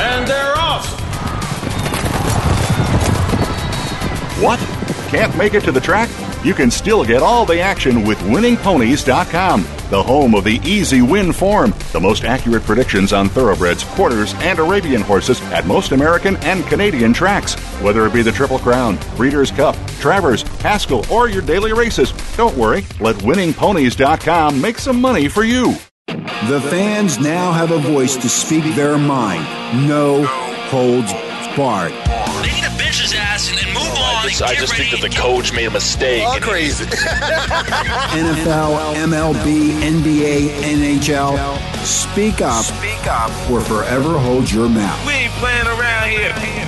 And 0.00 0.26
they're 0.26 0.56
off. 0.56 0.86
What? 4.40 4.58
Can't 5.10 5.36
make 5.36 5.54
it 5.54 5.64
to 5.64 5.72
the 5.72 5.80
track? 5.80 6.08
You 6.44 6.54
can 6.54 6.70
still 6.70 7.04
get 7.04 7.20
all 7.20 7.44
the 7.44 7.60
action 7.60 8.06
with 8.06 8.18
winningponies.com, 8.20 9.62
the 9.90 10.02
home 10.02 10.36
of 10.36 10.44
the 10.44 10.60
easy 10.64 11.02
win 11.02 11.32
form, 11.32 11.74
the 11.92 11.98
most 11.98 12.24
accurate 12.24 12.62
predictions 12.62 13.12
on 13.12 13.28
thoroughbreds, 13.28 13.82
quarters, 13.82 14.34
and 14.38 14.60
Arabian 14.60 15.00
horses 15.00 15.42
at 15.50 15.66
most 15.66 15.90
American 15.90 16.36
and 16.36 16.64
Canadian 16.66 17.12
tracks. 17.12 17.56
Whether 17.80 18.06
it 18.06 18.12
be 18.12 18.22
the 18.22 18.32
Triple 18.32 18.58
Crown, 18.58 18.98
Breeders' 19.16 19.50
Cup, 19.52 19.76
Travers, 20.00 20.42
Haskell, 20.60 21.04
or 21.12 21.28
your 21.28 21.42
daily 21.42 21.72
races, 21.72 22.12
don't 22.36 22.56
worry, 22.56 22.84
let 23.00 23.14
winningponies.com 23.16 24.60
make 24.60 24.78
some 24.78 25.00
money 25.00 25.28
for 25.28 25.44
you. 25.44 25.76
The 26.08 26.60
fans 26.70 27.18
now 27.20 27.52
have 27.52 27.70
a 27.70 27.78
voice 27.78 28.16
to 28.16 28.28
speak 28.28 28.64
their 28.74 28.98
mind. 28.98 29.44
No 29.86 30.24
holds 30.70 31.12
barred. 31.56 31.92
They 32.42 32.52
need 32.54 32.64
to 32.64 32.78
bench 32.78 33.00
his 33.00 33.14
ass 33.14 33.50
and, 33.50 33.58
oh, 33.58 33.64
and 33.64 33.74
move 33.74 33.82
on. 33.82 34.24
I 34.24 34.28
just, 34.28 34.42
I 34.42 34.54
just 34.54 34.74
think 34.74 34.90
that 34.90 35.00
the 35.00 35.14
coach 35.14 35.52
made 35.52 35.66
a 35.66 35.70
mistake. 35.70 36.22
Oh, 36.24 36.32
All 36.32 36.40
crazy. 36.40 36.84
NFL, 38.14 38.94
MLB, 38.94 39.70
NBA, 39.80 40.48
NHL. 40.98 41.84
Speak 41.84 42.40
up. 42.40 42.64
Speak 42.64 43.06
up. 43.06 43.30
Or 43.50 43.60
forever 43.60 44.18
hold 44.18 44.50
your 44.50 44.68
mouth. 44.68 45.06
We 45.06 45.12
ain't 45.12 45.32
playing 45.34 45.66
around 45.66 46.10
here. 46.10 46.67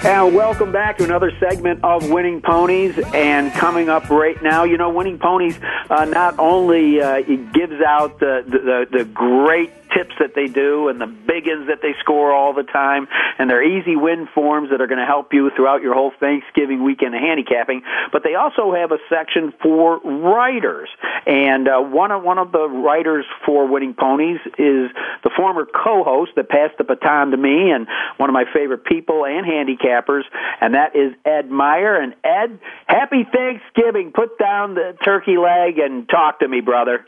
And 0.00 0.32
welcome 0.32 0.70
back 0.70 0.98
to 0.98 1.04
another 1.04 1.32
segment 1.40 1.82
of 1.82 2.08
Winning 2.08 2.40
Ponies. 2.40 2.96
And 3.12 3.52
coming 3.52 3.88
up 3.88 4.08
right 4.10 4.40
now, 4.40 4.62
you 4.62 4.76
know, 4.76 4.90
Winning 4.90 5.18
Ponies 5.18 5.58
uh, 5.90 6.04
not 6.04 6.38
only 6.38 7.00
uh, 7.00 7.20
gives 7.20 7.82
out 7.84 8.20
the, 8.20 8.44
the 8.46 8.98
the 8.98 9.04
great 9.04 9.72
tips 9.94 10.14
that 10.18 10.34
they 10.34 10.46
do 10.46 10.88
and 10.88 11.00
the 11.00 11.06
big 11.06 11.46
ins 11.48 11.68
that 11.68 11.80
they 11.82 11.94
score 12.00 12.32
all 12.32 12.52
the 12.52 12.62
time, 12.62 13.08
and 13.38 13.48
their 13.48 13.62
easy 13.62 13.96
win 13.96 14.28
forms 14.34 14.70
that 14.70 14.80
are 14.80 14.86
going 14.86 14.98
to 14.98 15.06
help 15.06 15.32
you 15.32 15.50
throughout 15.54 15.82
your 15.82 15.94
whole 15.94 16.12
Thanksgiving 16.18 16.82
weekend 16.84 17.14
handicapping. 17.14 17.82
But 18.12 18.22
they 18.24 18.34
also 18.34 18.74
have 18.74 18.92
a 18.92 18.98
section 19.08 19.52
for 19.62 19.98
writers, 20.00 20.88
and 21.26 21.68
uh, 21.68 21.80
one 21.80 22.10
of 22.10 22.22
one 22.22 22.38
of 22.38 22.52
the 22.52 22.68
writers 22.68 23.24
for 23.44 23.66
Winning 23.66 23.94
Ponies 23.94 24.40
is 24.58 24.90
the 25.24 25.30
former 25.36 25.66
co-host 25.66 26.32
that 26.36 26.48
passed 26.48 26.78
the 26.78 26.84
baton 26.84 27.30
to 27.30 27.36
me, 27.36 27.70
and 27.70 27.86
one 28.16 28.28
of 28.28 28.34
my 28.34 28.44
favorite 28.52 28.84
people 28.84 29.24
and 29.24 29.46
handicappers, 29.46 30.22
and 30.60 30.74
that 30.74 30.96
is 30.96 31.12
Ed 31.24 31.50
Meyer. 31.50 32.00
And 32.00 32.14
Ed, 32.24 32.58
happy 32.86 33.24
Thanksgiving! 33.24 34.12
Put 34.12 34.38
down 34.38 34.74
the 34.74 34.96
turkey 35.04 35.36
leg 35.36 35.78
and 35.78 36.08
talk 36.08 36.40
to 36.40 36.48
me, 36.48 36.60
brother. 36.60 37.06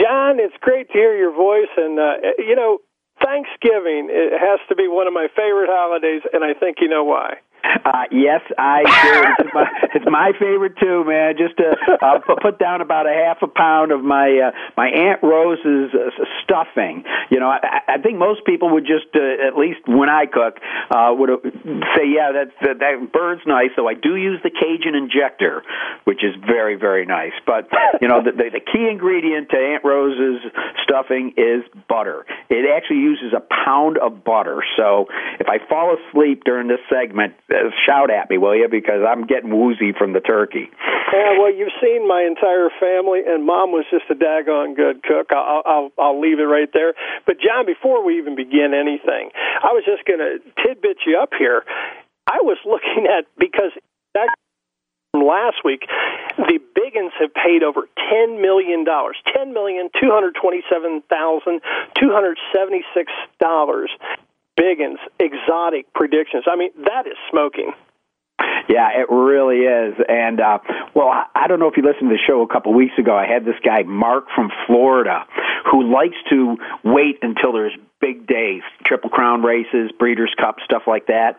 John, 0.00 0.40
it's 0.40 0.56
great 0.60 0.88
to 0.88 0.92
hear 0.92 1.16
your 1.16 1.34
voice, 1.34 1.70
and 1.76 1.98
uh, 1.98 2.14
you 2.38 2.56
know, 2.56 2.78
Thanksgiving 3.22 4.08
it 4.10 4.32
has 4.38 4.60
to 4.68 4.74
be 4.74 4.88
one 4.88 5.06
of 5.06 5.12
my 5.12 5.28
favorite 5.34 5.70
holidays, 5.70 6.22
and 6.32 6.44
I 6.44 6.54
think 6.54 6.78
you 6.80 6.88
know 6.88 7.04
why. 7.04 7.38
Uh, 7.84 8.04
yes, 8.10 8.40
I 8.58 8.82
do. 8.82 9.44
It's 9.44 9.54
my, 9.54 9.66
it's 9.94 10.04
my 10.10 10.32
favorite 10.38 10.76
too, 10.78 11.04
man. 11.04 11.34
Just 11.36 11.56
to 11.58 11.76
uh, 12.02 12.18
put, 12.42 12.58
down 12.58 12.80
about 12.80 13.06
a 13.06 13.12
half 13.12 13.38
a 13.42 13.46
pound 13.46 13.92
of 13.92 14.02
my 14.02 14.48
uh, 14.48 14.50
my 14.76 14.88
Aunt 14.88 15.22
Rose's 15.22 15.92
uh, 15.94 16.24
stuffing. 16.42 17.04
You 17.30 17.40
know, 17.40 17.48
I, 17.48 17.82
I 17.86 17.98
think 17.98 18.18
most 18.18 18.44
people 18.44 18.70
would 18.70 18.86
just, 18.86 19.14
uh, 19.14 19.46
at 19.46 19.56
least 19.56 19.80
when 19.86 20.08
I 20.08 20.26
cook, 20.26 20.58
uh, 20.90 21.12
would 21.12 21.30
uh, 21.30 21.36
say, 21.94 22.08
"Yeah, 22.08 22.32
that, 22.32 22.48
that 22.62 22.78
that 22.80 23.12
bird's 23.12 23.42
nice." 23.46 23.70
So 23.76 23.88
I 23.88 23.94
do 23.94 24.16
use 24.16 24.40
the 24.42 24.50
Cajun 24.50 24.94
injector, 24.94 25.62
which 26.04 26.24
is 26.24 26.34
very 26.46 26.76
very 26.76 27.04
nice. 27.04 27.36
But 27.44 27.68
you 28.00 28.08
know, 28.08 28.22
the, 28.22 28.32
the, 28.32 28.50
the 28.56 28.60
key 28.60 28.88
ingredient 28.90 29.50
to 29.50 29.56
Aunt 29.56 29.84
Rose's 29.84 30.40
stuffing 30.82 31.34
is 31.36 31.62
butter. 31.88 32.24
It 32.48 32.64
actually 32.74 33.00
uses 33.00 33.32
a 33.36 33.42
pound 33.64 33.98
of 33.98 34.24
butter. 34.24 34.62
So 34.76 35.06
if 35.40 35.48
I 35.48 35.58
fall 35.68 35.96
asleep 35.96 36.44
during 36.44 36.68
this 36.68 36.80
segment, 36.88 37.34
uh, 37.56 37.70
shout 37.86 38.10
at 38.10 38.28
me, 38.28 38.36
will 38.36 38.54
you? 38.54 38.68
Because 38.68 39.00
I'm 39.08 39.26
getting 39.26 39.56
woozy 39.56 39.92
from 39.96 40.12
the 40.12 40.20
turkey. 40.20 40.68
Yeah, 41.12 41.38
well, 41.38 41.52
you've 41.52 41.72
seen 41.80 42.06
my 42.06 42.22
entire 42.22 42.68
family, 42.78 43.20
and 43.26 43.46
Mom 43.46 43.72
was 43.72 43.86
just 43.90 44.04
a 44.10 44.14
daggone 44.14 44.76
good 44.76 45.02
cook. 45.02 45.32
I'll, 45.32 45.62
I'll, 45.64 45.90
I'll 45.98 46.20
leave 46.20 46.38
it 46.38 46.50
right 46.50 46.68
there. 46.72 46.94
But 47.26 47.36
John, 47.40 47.64
before 47.64 48.04
we 48.04 48.18
even 48.18 48.36
begin 48.36 48.74
anything, 48.74 49.30
I 49.62 49.72
was 49.72 49.84
just 49.86 50.04
going 50.04 50.20
to 50.20 50.38
tidbit 50.62 50.98
you 51.06 51.18
up 51.18 51.30
here. 51.38 51.64
I 52.26 52.42
was 52.42 52.58
looking 52.66 53.06
at 53.06 53.24
because 53.38 53.70
that 54.14 54.28
last 55.14 55.64
week, 55.64 55.86
the 56.36 56.58
Biggins 56.74 57.14
have 57.20 57.32
paid 57.32 57.62
over 57.62 57.88
ten 58.10 58.42
million 58.42 58.84
dollars, 58.84 59.16
ten 59.34 59.52
million 59.52 59.88
two 60.00 60.10
hundred 60.10 60.34
twenty-seven 60.40 61.02
thousand 61.08 61.60
two 61.98 62.10
hundred 62.10 62.38
seventy-six 62.54 63.12
dollars. 63.40 63.90
Biggins 64.58 64.98
exotic 65.20 65.92
predictions. 65.94 66.44
I 66.50 66.56
mean, 66.56 66.70
that 66.84 67.06
is 67.06 67.16
smoking. 67.30 67.72
Yeah, 68.68 68.88
it 69.00 69.08
really 69.10 69.60
is. 69.60 69.94
And 70.08 70.40
uh 70.40 70.58
well, 70.94 71.08
I 71.08 71.46
don't 71.46 71.60
know 71.60 71.68
if 71.68 71.76
you 71.76 71.82
listened 71.82 72.10
to 72.10 72.16
the 72.16 72.22
show 72.26 72.42
a 72.42 72.48
couple 72.48 72.74
weeks 72.74 72.94
ago. 72.98 73.16
I 73.16 73.26
had 73.26 73.44
this 73.44 73.54
guy 73.64 73.82
Mark 73.84 74.26
from 74.34 74.50
Florida 74.66 75.24
who 75.70 75.92
likes 75.92 76.16
to 76.30 76.56
wait 76.84 77.18
until 77.22 77.52
there's 77.52 77.76
big 78.00 78.26
days, 78.26 78.62
triple 78.84 79.08
crown 79.10 79.42
races, 79.42 79.90
breeders 79.98 80.34
cup 80.38 80.56
stuff 80.64 80.82
like 80.86 81.06
that. 81.06 81.38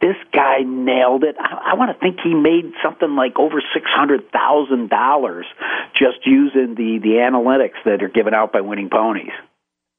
This 0.00 0.16
guy 0.32 0.58
nailed 0.64 1.24
it. 1.24 1.36
I, 1.38 1.72
I 1.72 1.74
want 1.74 1.92
to 1.92 1.98
think 1.98 2.18
he 2.22 2.34
made 2.34 2.72
something 2.82 3.16
like 3.16 3.38
over 3.38 3.62
six 3.72 3.86
hundred 3.88 4.30
thousand 4.30 4.90
dollars 4.90 5.46
just 5.94 6.26
using 6.26 6.74
the 6.74 6.98
the 7.02 7.16
analytics 7.22 7.82
that 7.84 8.02
are 8.02 8.08
given 8.08 8.34
out 8.34 8.52
by 8.52 8.60
Winning 8.60 8.90
Ponies. 8.90 9.32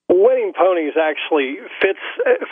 Winning 0.09 0.53
Ponies 0.55 0.95
actually 0.95 1.59
fits 1.81 1.99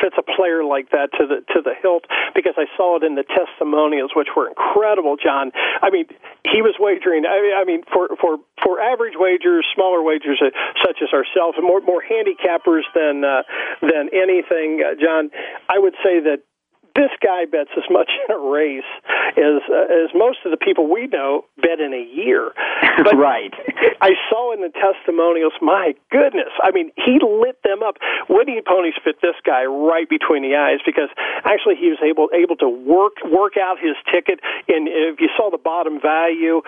fits 0.01 0.15
a 0.19 0.23
player 0.23 0.63
like 0.63 0.91
that 0.91 1.07
to 1.15 1.23
the 1.25 1.39
to 1.55 1.61
the 1.63 1.71
hilt 1.81 2.03
because 2.35 2.55
I 2.57 2.67
saw 2.75 2.97
it 2.99 3.03
in 3.03 3.15
the 3.15 3.23
testimonials, 3.23 4.11
which 4.13 4.27
were 4.35 4.49
incredible. 4.49 5.15
John, 5.15 5.51
I 5.81 5.89
mean, 5.89 6.05
he 6.43 6.61
was 6.61 6.75
wagering. 6.79 7.23
I 7.23 7.39
mean, 7.39 7.55
I 7.55 7.63
mean 7.63 7.83
for 7.87 8.09
for 8.19 8.43
for 8.61 8.81
average 8.81 9.15
wagers, 9.15 9.65
smaller 9.73 10.03
wagers 10.03 10.43
uh, 10.43 10.51
such 10.83 10.99
as 10.99 11.15
ourselves, 11.15 11.57
more 11.63 11.79
more 11.79 12.03
handicappers 12.03 12.83
than 12.93 13.23
uh, 13.23 13.43
than 13.79 14.11
anything. 14.11 14.83
Uh, 14.83 14.99
John, 14.99 15.31
I 15.71 15.79
would 15.79 15.95
say 16.03 16.19
that 16.27 16.43
this 16.95 17.11
guy 17.21 17.45
bets 17.45 17.71
as 17.75 17.83
much 17.91 18.09
in 18.23 18.33
a 18.33 18.39
race 18.39 18.87
as 19.35 19.61
uh, 19.67 19.91
as 19.91 20.09
most 20.15 20.39
of 20.45 20.51
the 20.51 20.57
people 20.57 20.87
we 20.87 21.07
know 21.07 21.45
bet 21.61 21.79
in 21.79 21.93
a 21.93 22.03
year. 22.03 22.51
But 22.95 23.17
right. 23.17 23.51
I 24.01 24.15
saw 24.31 24.53
in 24.53 24.61
the 24.61 24.71
testimonials. 24.71 25.51
My 25.61 25.93
goodness! 26.09 26.49
I 26.63 26.71
mean, 26.71 26.91
he 26.95 27.19
lit 27.19 27.59
them 27.61 27.83
up. 27.83 27.97
Winning 28.29 28.61
ponies 28.65 28.95
fit 29.03 29.19
this 29.21 29.35
guy 29.45 29.65
right 29.65 30.07
between 30.07 30.43
the 30.43 30.55
eyes 30.55 30.79
because 30.85 31.09
actually 31.43 31.75
he 31.75 31.91
was 31.91 31.99
able 31.99 32.29
able 32.33 32.55
to 32.63 32.69
work 32.69 33.19
work 33.25 33.59
out 33.59 33.77
his 33.79 33.99
ticket. 34.11 34.39
And 34.67 34.87
if 34.87 35.19
you 35.19 35.27
saw 35.35 35.51
the 35.51 35.59
bottom 35.59 35.99
value, 35.99 36.61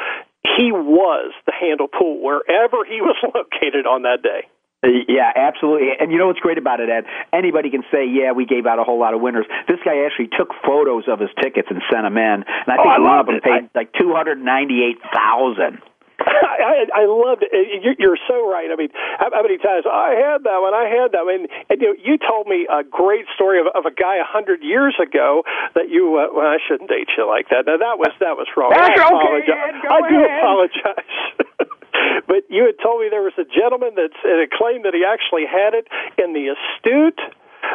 he 0.44 0.72
was 0.72 1.34
the 1.46 1.54
handle 1.54 1.88
pool 1.88 2.22
wherever 2.22 2.84
he 2.84 3.00
was 3.02 3.16
located 3.24 3.88
on 3.88 4.04
that 4.04 4.22
day. 4.22 4.48
Yeah, 4.84 5.34
absolutely. 5.36 5.90
And 6.00 6.12
you 6.12 6.20
know 6.20 6.28
what's 6.28 6.40
great 6.40 6.60
about 6.60 6.80
it, 6.80 6.90
Ed? 6.90 7.06
Anybody 7.34 7.72
can 7.72 7.82
say, 7.92 8.06
"Yeah, 8.06 8.34
we 8.34 8.46
gave 8.46 8.68
out 8.68 8.78
a 8.78 8.84
whole 8.84 9.00
lot 9.00 9.16
of 9.16 9.22
winners." 9.22 9.46
This 9.68 9.80
guy 9.84 10.06
actually 10.06 10.30
took 10.38 10.54
photos 10.64 11.06
of 11.08 11.20
his 11.20 11.30
tickets 11.42 11.68
and 11.72 11.82
sent 11.90 12.04
them 12.06 12.18
in, 12.18 12.46
and 12.46 12.70
I 12.70 12.78
think 12.78 12.94
oh, 12.94 12.98
I 12.98 13.00
one 13.00 13.20
of 13.20 13.26
them 13.26 13.36
it. 13.38 13.44
paid 13.44 13.70
I, 13.74 13.78
like 13.78 13.90
two 13.98 14.14
hundred 14.14 14.38
ninety-eight 14.38 15.02
thousand. 15.10 15.82
I, 16.20 16.86
I 16.94 17.06
loved 17.06 17.46
it. 17.46 17.98
You're 17.98 18.18
so 18.28 18.50
right. 18.50 18.70
I 18.70 18.76
mean, 18.76 18.90
how 18.94 19.30
many 19.42 19.58
times 19.58 19.86
I 19.86 20.18
had 20.18 20.44
that 20.46 20.60
one? 20.62 20.74
I 20.74 20.90
had 20.90 21.12
that 21.14 21.26
one. 21.26 21.42
And 21.42 21.48
and 21.70 21.82
you, 21.82 21.88
know, 21.90 21.96
you 21.98 22.18
told 22.18 22.46
me 22.46 22.68
a 22.70 22.84
great 22.84 23.26
story 23.34 23.60
of, 23.60 23.68
of 23.74 23.86
a 23.86 23.94
guy 23.94 24.18
a 24.18 24.26
hundred 24.26 24.62
years 24.62 24.94
ago 25.02 25.42
that 25.74 25.90
you. 25.90 26.22
Uh, 26.22 26.34
well, 26.34 26.46
I 26.46 26.58
shouldn't 26.62 26.90
date 26.90 27.10
you 27.18 27.26
like 27.26 27.50
that. 27.50 27.66
Now 27.66 27.78
that 27.78 27.98
was 27.98 28.14
that 28.22 28.38
was 28.38 28.46
wrong. 28.54 28.78
That's 28.78 28.94
I 28.94 29.10
apologize. 29.10 29.74
Okay, 29.74 29.90
I 29.90 30.00
do 30.06 30.18
apologize. 30.22 31.10
but 32.28 32.44
you 32.50 32.66
had 32.66 32.78
told 32.82 33.02
me 33.02 33.10
there 33.10 33.26
was 33.26 33.38
a 33.38 33.48
gentleman 33.48 33.96
that 33.96 34.12
claimed 34.54 34.86
that 34.86 34.94
he 34.94 35.04
actually 35.06 35.46
had 35.46 35.74
it 35.74 35.88
in 36.18 36.34
the 36.34 36.54
astute 36.54 37.20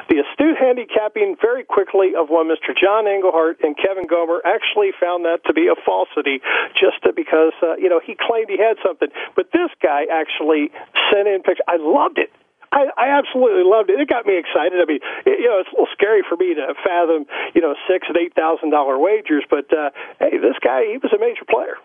the 0.09 0.23
astute 0.23 0.57
handicapping 0.57 1.37
very 1.41 1.65
quickly 1.65 2.15
of 2.17 2.29
one 2.31 2.49
Mr. 2.49 2.73
John 2.73 3.07
Englehart 3.07 3.61
and 3.63 3.77
Kevin 3.77 4.07
Gomer 4.07 4.41
actually 4.45 4.91
found 4.99 5.25
that 5.25 5.45
to 5.47 5.53
be 5.53 5.69
a 5.69 5.77
falsity 5.85 6.41
just 6.75 7.03
because, 7.15 7.53
uh, 7.63 7.77
you 7.77 7.89
know, 7.89 8.01
he 8.01 8.15
claimed 8.15 8.49
he 8.49 8.59
had 8.59 8.79
something. 8.85 9.09
But 9.37 9.53
this 9.53 9.71
guy 9.83 10.07
actually 10.11 10.71
sent 11.11 11.29
in 11.29 11.43
pictures. 11.43 11.67
I 11.69 11.77
loved 11.77 12.19
it. 12.19 12.31
I, 12.73 12.89
I 12.97 13.07
absolutely 13.21 13.69
loved 13.69 13.91
it. 13.91 14.01
It 14.01 14.09
got 14.09 14.25
me 14.25 14.39
excited. 14.39 14.81
I 14.81 14.89
mean, 14.89 15.05
it, 15.29 15.45
you 15.45 15.49
know, 15.49 15.61
it's 15.61 15.69
a 15.69 15.77
little 15.77 15.93
scary 15.93 16.25
for 16.25 16.37
me 16.37 16.55
to 16.57 16.73
fathom, 16.81 17.29
you 17.55 17.61
know, 17.61 17.77
six 17.85 18.09
and 18.09 18.17
eight 18.17 18.33
thousand 18.33 18.71
dollar 18.71 18.97
wagers, 18.97 19.45
but 19.51 19.69
uh, 19.69 19.91
hey, 20.19 20.41
this 20.41 20.57
guy, 20.65 20.89
he 20.89 20.97
was 20.97 21.13
a 21.13 21.21
major 21.21 21.45
player. 21.45 21.77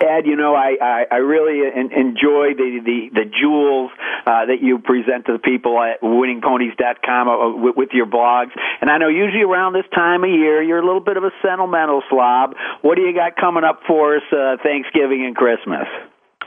Ed, 0.00 0.24
you 0.24 0.36
know, 0.36 0.54
I, 0.54 0.76
I, 0.80 1.04
I 1.10 1.16
really 1.16 1.60
enjoy 1.68 2.54
the, 2.56 2.80
the, 2.82 3.10
the 3.12 3.24
jewels 3.28 3.90
uh, 4.26 4.46
that 4.46 4.62
you 4.62 4.78
present 4.78 5.26
to 5.26 5.34
the 5.34 5.38
people 5.38 5.78
at 5.80 6.00
winningponies.com 6.00 7.28
uh, 7.28 7.56
with, 7.56 7.76
with 7.76 7.88
your 7.92 8.06
blogs. 8.06 8.50
And 8.80 8.90
I 8.90 8.98
know 8.98 9.08
usually 9.08 9.42
around 9.42 9.74
this 9.74 9.84
time 9.94 10.24
of 10.24 10.30
year, 10.30 10.62
you're 10.62 10.80
a 10.80 10.84
little 10.84 11.04
bit 11.04 11.16
of 11.18 11.24
a 11.24 11.30
sentimental 11.42 12.02
slob. 12.08 12.54
What 12.80 12.96
do 12.96 13.02
you 13.02 13.14
got 13.14 13.36
coming 13.36 13.64
up 13.64 13.80
for 13.86 14.16
us 14.16 14.22
uh, 14.32 14.56
Thanksgiving 14.62 15.26
and 15.26 15.36
Christmas? 15.36 15.86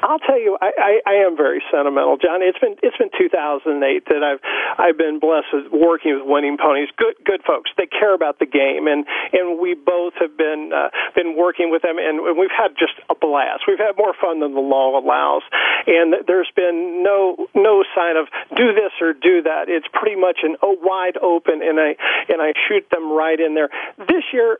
I'll 0.02 0.20
tell 0.20 0.40
you, 0.40 0.58
I, 0.60 0.72
I, 0.78 0.92
I 1.06 1.16
am 1.26 1.38
very 1.38 1.62
sentimental, 1.72 2.18
Johnny. 2.18 2.46
It's 2.46 2.60
been 2.60 2.76
it's 2.84 2.98
been 2.98 3.12
2008 3.18 4.06
that 4.10 4.24
I've 4.24 4.42
I've 4.78 4.98
been 4.98 5.20
blessed 5.20 5.48
with 5.54 5.72
working 5.72 6.20
with 6.20 6.28
Winning 6.28 6.58
Ponies. 6.58 6.90
Good 6.98 7.16
good 7.24 7.42
folks. 7.46 7.72
They 7.78 7.88
care 7.88 8.14
about 8.14 8.40
the 8.40 8.46
game, 8.46 8.88
and 8.88 9.06
and 9.32 9.60
we 9.60 9.74
both 9.74 10.14
have 10.20 10.36
been 10.38 10.72
uh, 10.74 10.90
been 11.16 11.36
working 11.36 11.72
with 11.72 11.82
them, 11.82 11.98
and 11.98 12.38
we've 12.38 12.54
had 12.54 12.76
just 12.78 12.98
a 13.10 13.16
blast. 13.16 13.64
We've 13.68 13.80
had 13.82 13.96
more 13.98 14.14
fun 14.20 14.40
than 14.40 14.54
the 14.54 14.64
law 14.64 15.00
allows, 15.00 15.44
and 15.88 16.16
there's 16.28 16.52
been 16.56 17.04
no 17.04 17.48
no 17.56 17.84
sign 17.96 18.18
of 18.18 18.28
do 18.56 18.74
this 18.74 18.92
or 19.00 19.14
do 19.14 19.44
that. 19.44 19.70
It's 19.70 19.88
pretty 19.94 20.20
much 20.20 20.40
an 20.44 20.58
oh, 20.62 20.78
wide 20.82 21.18
open, 21.18 21.62
and 21.64 21.80
I 21.80 21.96
and 22.28 22.42
I 22.42 22.54
shoot 22.68 22.90
them 22.92 23.12
right 23.12 23.40
in 23.40 23.56
there. 23.56 23.70
This 23.98 24.24
year, 24.34 24.60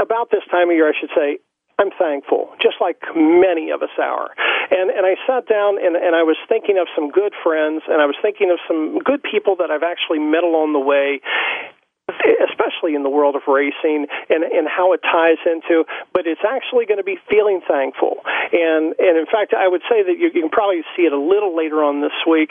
about 0.00 0.30
this 0.30 0.42
time 0.50 0.70
of 0.70 0.76
year, 0.76 0.88
I 0.88 0.96
should 0.98 1.10
say, 1.14 1.38
I'm 1.78 1.90
thankful, 1.98 2.50
just 2.60 2.76
like 2.80 3.00
many 3.16 3.70
of 3.70 3.82
us 3.82 3.94
are. 3.98 4.30
And 4.70 4.90
and 4.90 5.04
I 5.06 5.16
sat 5.26 5.48
down 5.48 5.82
and, 5.82 5.96
and 5.96 6.14
I 6.14 6.22
was 6.22 6.36
thinking 6.48 6.78
of 6.78 6.86
some 6.94 7.10
good 7.10 7.32
friends 7.42 7.82
and 7.88 8.00
I 8.00 8.06
was 8.06 8.16
thinking 8.22 8.50
of 8.50 8.58
some 8.68 8.98
good 9.00 9.22
people 9.22 9.56
that 9.56 9.70
I've 9.70 9.82
actually 9.82 10.18
met 10.18 10.44
along 10.44 10.72
the 10.72 10.80
way 10.80 11.20
especially 12.08 12.94
in 12.94 13.02
the 13.02 13.10
world 13.10 13.36
of 13.36 13.42
racing 13.46 14.06
and, 14.28 14.42
and 14.42 14.66
how 14.66 14.92
it 14.92 15.00
ties 15.02 15.38
into, 15.46 15.84
but 16.12 16.26
it's 16.26 16.42
actually 16.42 16.84
going 16.84 16.98
to 16.98 17.06
be 17.06 17.18
feeling 17.30 17.60
thankful. 17.66 18.18
And, 18.26 18.94
and 18.98 19.14
in 19.18 19.26
fact, 19.30 19.54
I 19.54 19.68
would 19.68 19.82
say 19.88 20.02
that 20.02 20.18
you, 20.18 20.30
you 20.34 20.42
can 20.42 20.50
probably 20.50 20.82
see 20.96 21.02
it 21.02 21.12
a 21.12 21.20
little 21.20 21.56
later 21.56 21.82
on 21.82 22.02
this 22.02 22.16
week. 22.28 22.50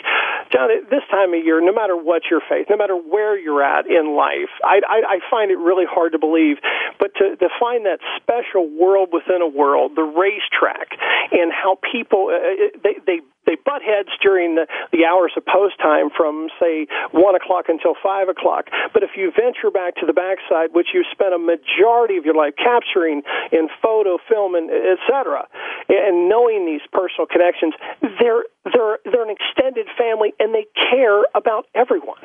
John, 0.51 0.69
this 0.89 1.03
time 1.11 1.33
of 1.33 1.43
year, 1.43 1.59
no 1.59 1.73
matter 1.73 1.95
what 1.95 2.23
your 2.31 2.41
faith, 2.47 2.67
no 2.69 2.77
matter 2.77 2.95
where 2.95 3.37
you're 3.37 3.63
at 3.63 3.87
in 3.87 4.15
life, 4.15 4.51
I, 4.63 4.79
I, 4.87 4.97
I 5.07 5.29
find 5.29 5.51
it 5.51 5.59
really 5.59 5.85
hard 5.85 6.13
to 6.13 6.19
believe, 6.19 6.57
but 6.99 7.13
to, 7.15 7.35
to 7.35 7.49
find 7.59 7.85
that 7.85 7.99
special 8.23 8.71
world 8.71 9.09
within 9.11 9.41
a 9.41 9.47
world, 9.47 9.95
the 9.95 10.07
racetrack, 10.07 10.95
and 11.31 11.51
how 11.51 11.77
people, 11.91 12.31
uh, 12.31 12.39
uh 12.39 12.79
they, 12.83 12.95
they 13.05 13.19
they 13.45 13.55
butt 13.65 13.81
heads 13.81 14.09
during 14.21 14.55
the, 14.55 14.67
the 14.91 15.05
hours 15.05 15.33
of 15.35 15.45
post 15.45 15.79
time 15.81 16.09
from 16.15 16.49
say 16.59 16.87
one 17.11 17.35
o'clock 17.35 17.65
until 17.69 17.95
five 18.01 18.29
o'clock. 18.29 18.69
But 18.93 19.03
if 19.03 19.11
you 19.15 19.31
venture 19.31 19.71
back 19.71 19.95
to 19.97 20.05
the 20.05 20.13
backside, 20.13 20.73
which 20.73 20.93
you 20.93 21.03
spent 21.11 21.33
a 21.33 21.39
majority 21.39 22.17
of 22.17 22.25
your 22.25 22.35
life 22.35 22.53
capturing 22.57 23.23
in 23.51 23.69
photo, 23.81 24.17
film, 24.29 24.55
and 24.55 24.69
etc., 24.69 25.47
and 25.89 26.29
knowing 26.29 26.65
these 26.65 26.85
personal 26.91 27.25
connections, 27.25 27.73
they're 28.19 28.45
they're 28.65 28.99
they're 29.05 29.25
an 29.25 29.35
extended 29.35 29.87
family, 29.97 30.33
and 30.39 30.53
they 30.53 30.65
care 30.91 31.23
about 31.33 31.65
everyone. 31.73 32.21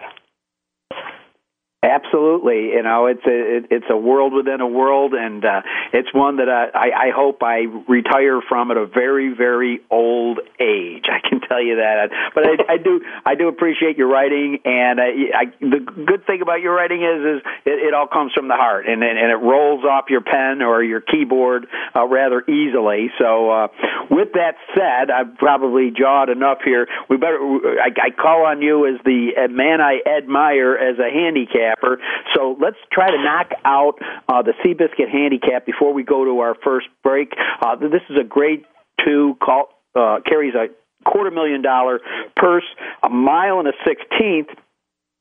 Absolutely, 1.86 2.74
you 2.74 2.82
know 2.82 3.06
it's 3.06 3.24
a 3.24 3.56
it, 3.58 3.66
it's 3.70 3.86
a 3.88 3.96
world 3.96 4.32
within 4.32 4.60
a 4.60 4.66
world, 4.66 5.14
and 5.14 5.44
uh, 5.44 5.62
it's 5.92 6.12
one 6.12 6.38
that 6.38 6.48
uh, 6.48 6.76
I, 6.76 7.08
I 7.08 7.10
hope 7.14 7.42
I 7.44 7.66
retire 7.86 8.40
from 8.48 8.72
at 8.72 8.76
a 8.76 8.86
very 8.86 9.32
very 9.32 9.80
old 9.88 10.40
age. 10.58 11.04
I 11.12 11.20
can 11.26 11.40
tell 11.40 11.62
you 11.62 11.76
that. 11.76 12.10
But 12.34 12.44
I, 12.44 12.74
I 12.74 12.76
do 12.78 13.00
I 13.24 13.36
do 13.36 13.46
appreciate 13.46 13.96
your 13.96 14.08
writing, 14.08 14.58
and 14.64 15.00
I, 15.00 15.10
I, 15.32 15.44
the 15.60 15.78
good 15.78 16.26
thing 16.26 16.42
about 16.42 16.60
your 16.60 16.74
writing 16.74 17.02
is 17.02 17.38
is 17.38 17.42
it, 17.64 17.86
it 17.86 17.94
all 17.94 18.08
comes 18.08 18.32
from 18.32 18.48
the 18.48 18.56
heart, 18.56 18.88
and 18.88 19.04
and 19.04 19.30
it 19.30 19.38
rolls 19.38 19.84
off 19.84 20.06
your 20.10 20.22
pen 20.22 20.62
or 20.62 20.82
your 20.82 21.00
keyboard 21.00 21.68
uh, 21.94 22.04
rather 22.04 22.42
easily. 22.50 23.12
So, 23.20 23.50
uh, 23.50 23.68
with 24.10 24.32
that 24.32 24.56
said, 24.74 25.10
I've 25.10 25.38
probably 25.38 25.92
jawed 25.96 26.30
enough 26.30 26.58
here. 26.64 26.88
We 27.08 27.16
better 27.16 27.38
I, 27.78 27.90
I 27.94 28.10
call 28.10 28.46
on 28.46 28.60
you 28.60 28.86
as 28.86 29.00
the 29.04 29.46
man 29.50 29.80
I 29.80 30.00
admire 30.18 30.74
as 30.74 30.98
a 30.98 31.10
handicap 31.10 31.75
handicapper. 31.76 32.02
So 32.34 32.56
let's 32.60 32.76
try 32.92 33.10
to 33.10 33.22
knock 33.22 33.50
out 33.64 33.94
uh, 34.28 34.42
the 34.42 34.52
Seabiscuit 34.64 35.10
handicap 35.10 35.66
before 35.66 35.92
we 35.92 36.02
go 36.02 36.24
to 36.24 36.40
our 36.40 36.56
first 36.64 36.86
break. 37.02 37.32
Uh, 37.60 37.76
this 37.76 38.02
is 38.10 38.16
a 38.20 38.24
grade 38.24 38.64
two 39.04 39.36
call, 39.42 39.68
uh, 39.94 40.18
carries 40.26 40.54
a 40.54 40.68
quarter 41.08 41.30
million 41.30 41.62
dollar 41.62 42.00
purse, 42.36 42.64
a 43.02 43.08
mile 43.08 43.58
and 43.58 43.68
a 43.68 43.72
sixteenth. 43.86 44.48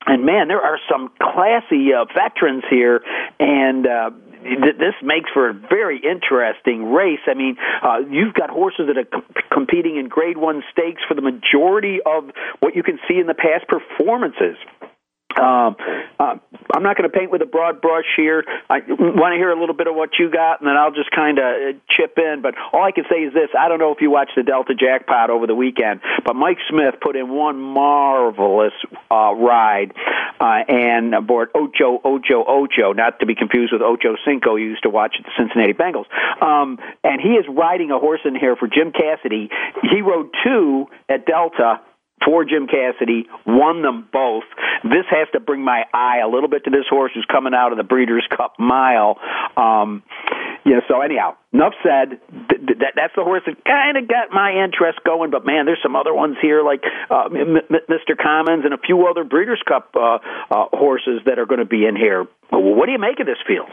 And 0.07 0.23
man, 0.23 0.47
there 0.47 0.61
are 0.61 0.77
some 0.91 1.11
classy 1.19 1.89
uh, 1.91 2.05
veterans 2.13 2.63
here, 2.69 3.01
and 3.39 3.87
uh, 3.87 4.11
this 4.43 4.93
makes 5.01 5.31
for 5.33 5.49
a 5.49 5.53
very 5.53 5.97
interesting 5.97 6.91
race. 6.91 7.21
I 7.25 7.33
mean, 7.33 7.57
uh, 7.81 8.01
you've 8.11 8.35
got 8.35 8.51
horses 8.51 8.85
that 8.85 8.99
are 8.99 9.05
com- 9.05 9.25
competing 9.51 9.97
in 9.97 10.07
Grade 10.07 10.37
One 10.37 10.61
stakes 10.71 11.01
for 11.07 11.15
the 11.15 11.23
majority 11.23 12.01
of 12.05 12.29
what 12.59 12.75
you 12.75 12.83
can 12.83 12.99
see 13.07 13.17
in 13.17 13.25
the 13.25 13.33
past 13.33 13.67
performances. 13.67 14.57
Um, 15.35 15.75
uh, 16.19 16.35
I'm 16.73 16.83
not 16.83 16.97
going 16.97 17.09
to 17.09 17.15
paint 17.15 17.31
with 17.31 17.41
a 17.41 17.45
broad 17.45 17.81
brush 17.81 18.05
here. 18.15 18.43
I 18.69 18.79
want 18.87 19.33
to 19.33 19.37
hear 19.37 19.51
a 19.51 19.59
little 19.59 19.75
bit 19.75 19.87
of 19.87 19.95
what 19.95 20.11
you 20.17 20.31
got, 20.31 20.61
and 20.61 20.67
then 20.67 20.77
I'll 20.77 20.91
just 20.91 21.11
kind 21.11 21.39
of 21.39 21.45
uh, 21.45 21.77
chip 21.89 22.17
in. 22.17 22.41
But 22.41 22.55
all 22.73 22.83
I 22.83 22.91
can 22.91 23.05
say 23.09 23.23
is 23.23 23.33
this: 23.33 23.49
I 23.57 23.67
don't 23.67 23.79
know 23.79 23.91
if 23.91 24.01
you 24.01 24.09
watched 24.09 24.33
the 24.35 24.43
Delta 24.43 24.73
Jackpot 24.73 25.29
over 25.29 25.47
the 25.47 25.55
weekend, 25.55 26.01
but 26.25 26.35
Mike 26.35 26.57
Smith 26.69 26.95
put 27.01 27.15
in 27.15 27.29
one 27.29 27.59
marvelous 27.59 28.73
uh, 29.11 29.33
ride, 29.35 29.93
uh, 30.39 30.63
and 30.67 31.13
aboard 31.13 31.49
Ocho 31.53 31.99
Ocho 32.03 32.43
Ocho, 32.47 32.93
not 32.93 33.19
to 33.19 33.25
be 33.25 33.35
confused 33.35 33.73
with 33.73 33.81
Ocho 33.81 34.15
Cinco 34.25 34.55
you 34.55 34.67
used 34.67 34.83
to 34.83 34.89
watch 34.89 35.15
at 35.19 35.25
the 35.25 35.31
Cincinnati 35.37 35.73
Bengals. 35.73 36.05
Um, 36.41 36.79
and 37.03 37.19
he 37.21 37.35
is 37.35 37.45
riding 37.49 37.91
a 37.91 37.99
horse 37.99 38.21
in 38.25 38.35
here 38.35 38.55
for 38.55 38.67
Jim 38.67 38.91
Cassidy. 38.91 39.49
He 39.83 40.01
rode 40.01 40.29
two 40.43 40.87
at 41.09 41.25
Delta 41.25 41.81
for 42.23 42.45
Jim 42.45 42.67
Cassidy, 42.67 43.27
won 43.45 43.81
them 43.81 44.07
both. 44.11 44.43
This 44.83 45.05
has 45.09 45.27
to 45.33 45.39
bring 45.39 45.63
my 45.63 45.83
eye 45.93 46.19
a 46.23 46.27
little 46.27 46.49
bit 46.49 46.63
to 46.65 46.69
this 46.71 46.85
horse 46.89 47.11
who's 47.13 47.25
coming 47.31 47.53
out 47.53 47.71
of 47.71 47.77
the 47.77 47.83
Breeders' 47.83 48.25
Cup 48.35 48.53
Mile. 48.57 49.17
Um, 49.57 50.03
yeah, 50.65 50.79
so 50.87 51.01
anyhow, 51.01 51.35
enough 51.53 51.73
said. 51.83 52.19
Th- 52.49 52.65
th- 52.65 52.93
that's 52.95 53.13
the 53.15 53.23
horse 53.23 53.43
that 53.45 53.63
kind 53.65 53.97
of 53.97 54.07
got 54.07 54.31
my 54.31 54.63
interest 54.63 54.99
going. 55.05 55.29
But 55.29 55.45
man, 55.45 55.65
there's 55.65 55.81
some 55.83 55.95
other 55.95 56.13
ones 56.13 56.37
here 56.41 56.63
like 56.63 56.81
uh, 57.09 57.25
M- 57.25 57.57
M- 57.57 57.85
Mr. 57.89 58.17
Commons 58.17 58.65
and 58.65 58.73
a 58.73 58.77
few 58.79 59.05
other 59.07 59.23
Breeders' 59.23 59.61
Cup 59.67 59.93
uh, 59.95 60.17
uh, 60.49 60.65
horses 60.73 61.21
that 61.25 61.37
are 61.37 61.45
going 61.45 61.59
to 61.59 61.65
be 61.69 61.85
in 61.85 61.95
here. 61.95 62.25
What 62.49 62.85
do 62.87 62.91
you 62.91 62.99
make 62.99 63.19
of 63.19 63.27
this 63.27 63.37
field? 63.47 63.69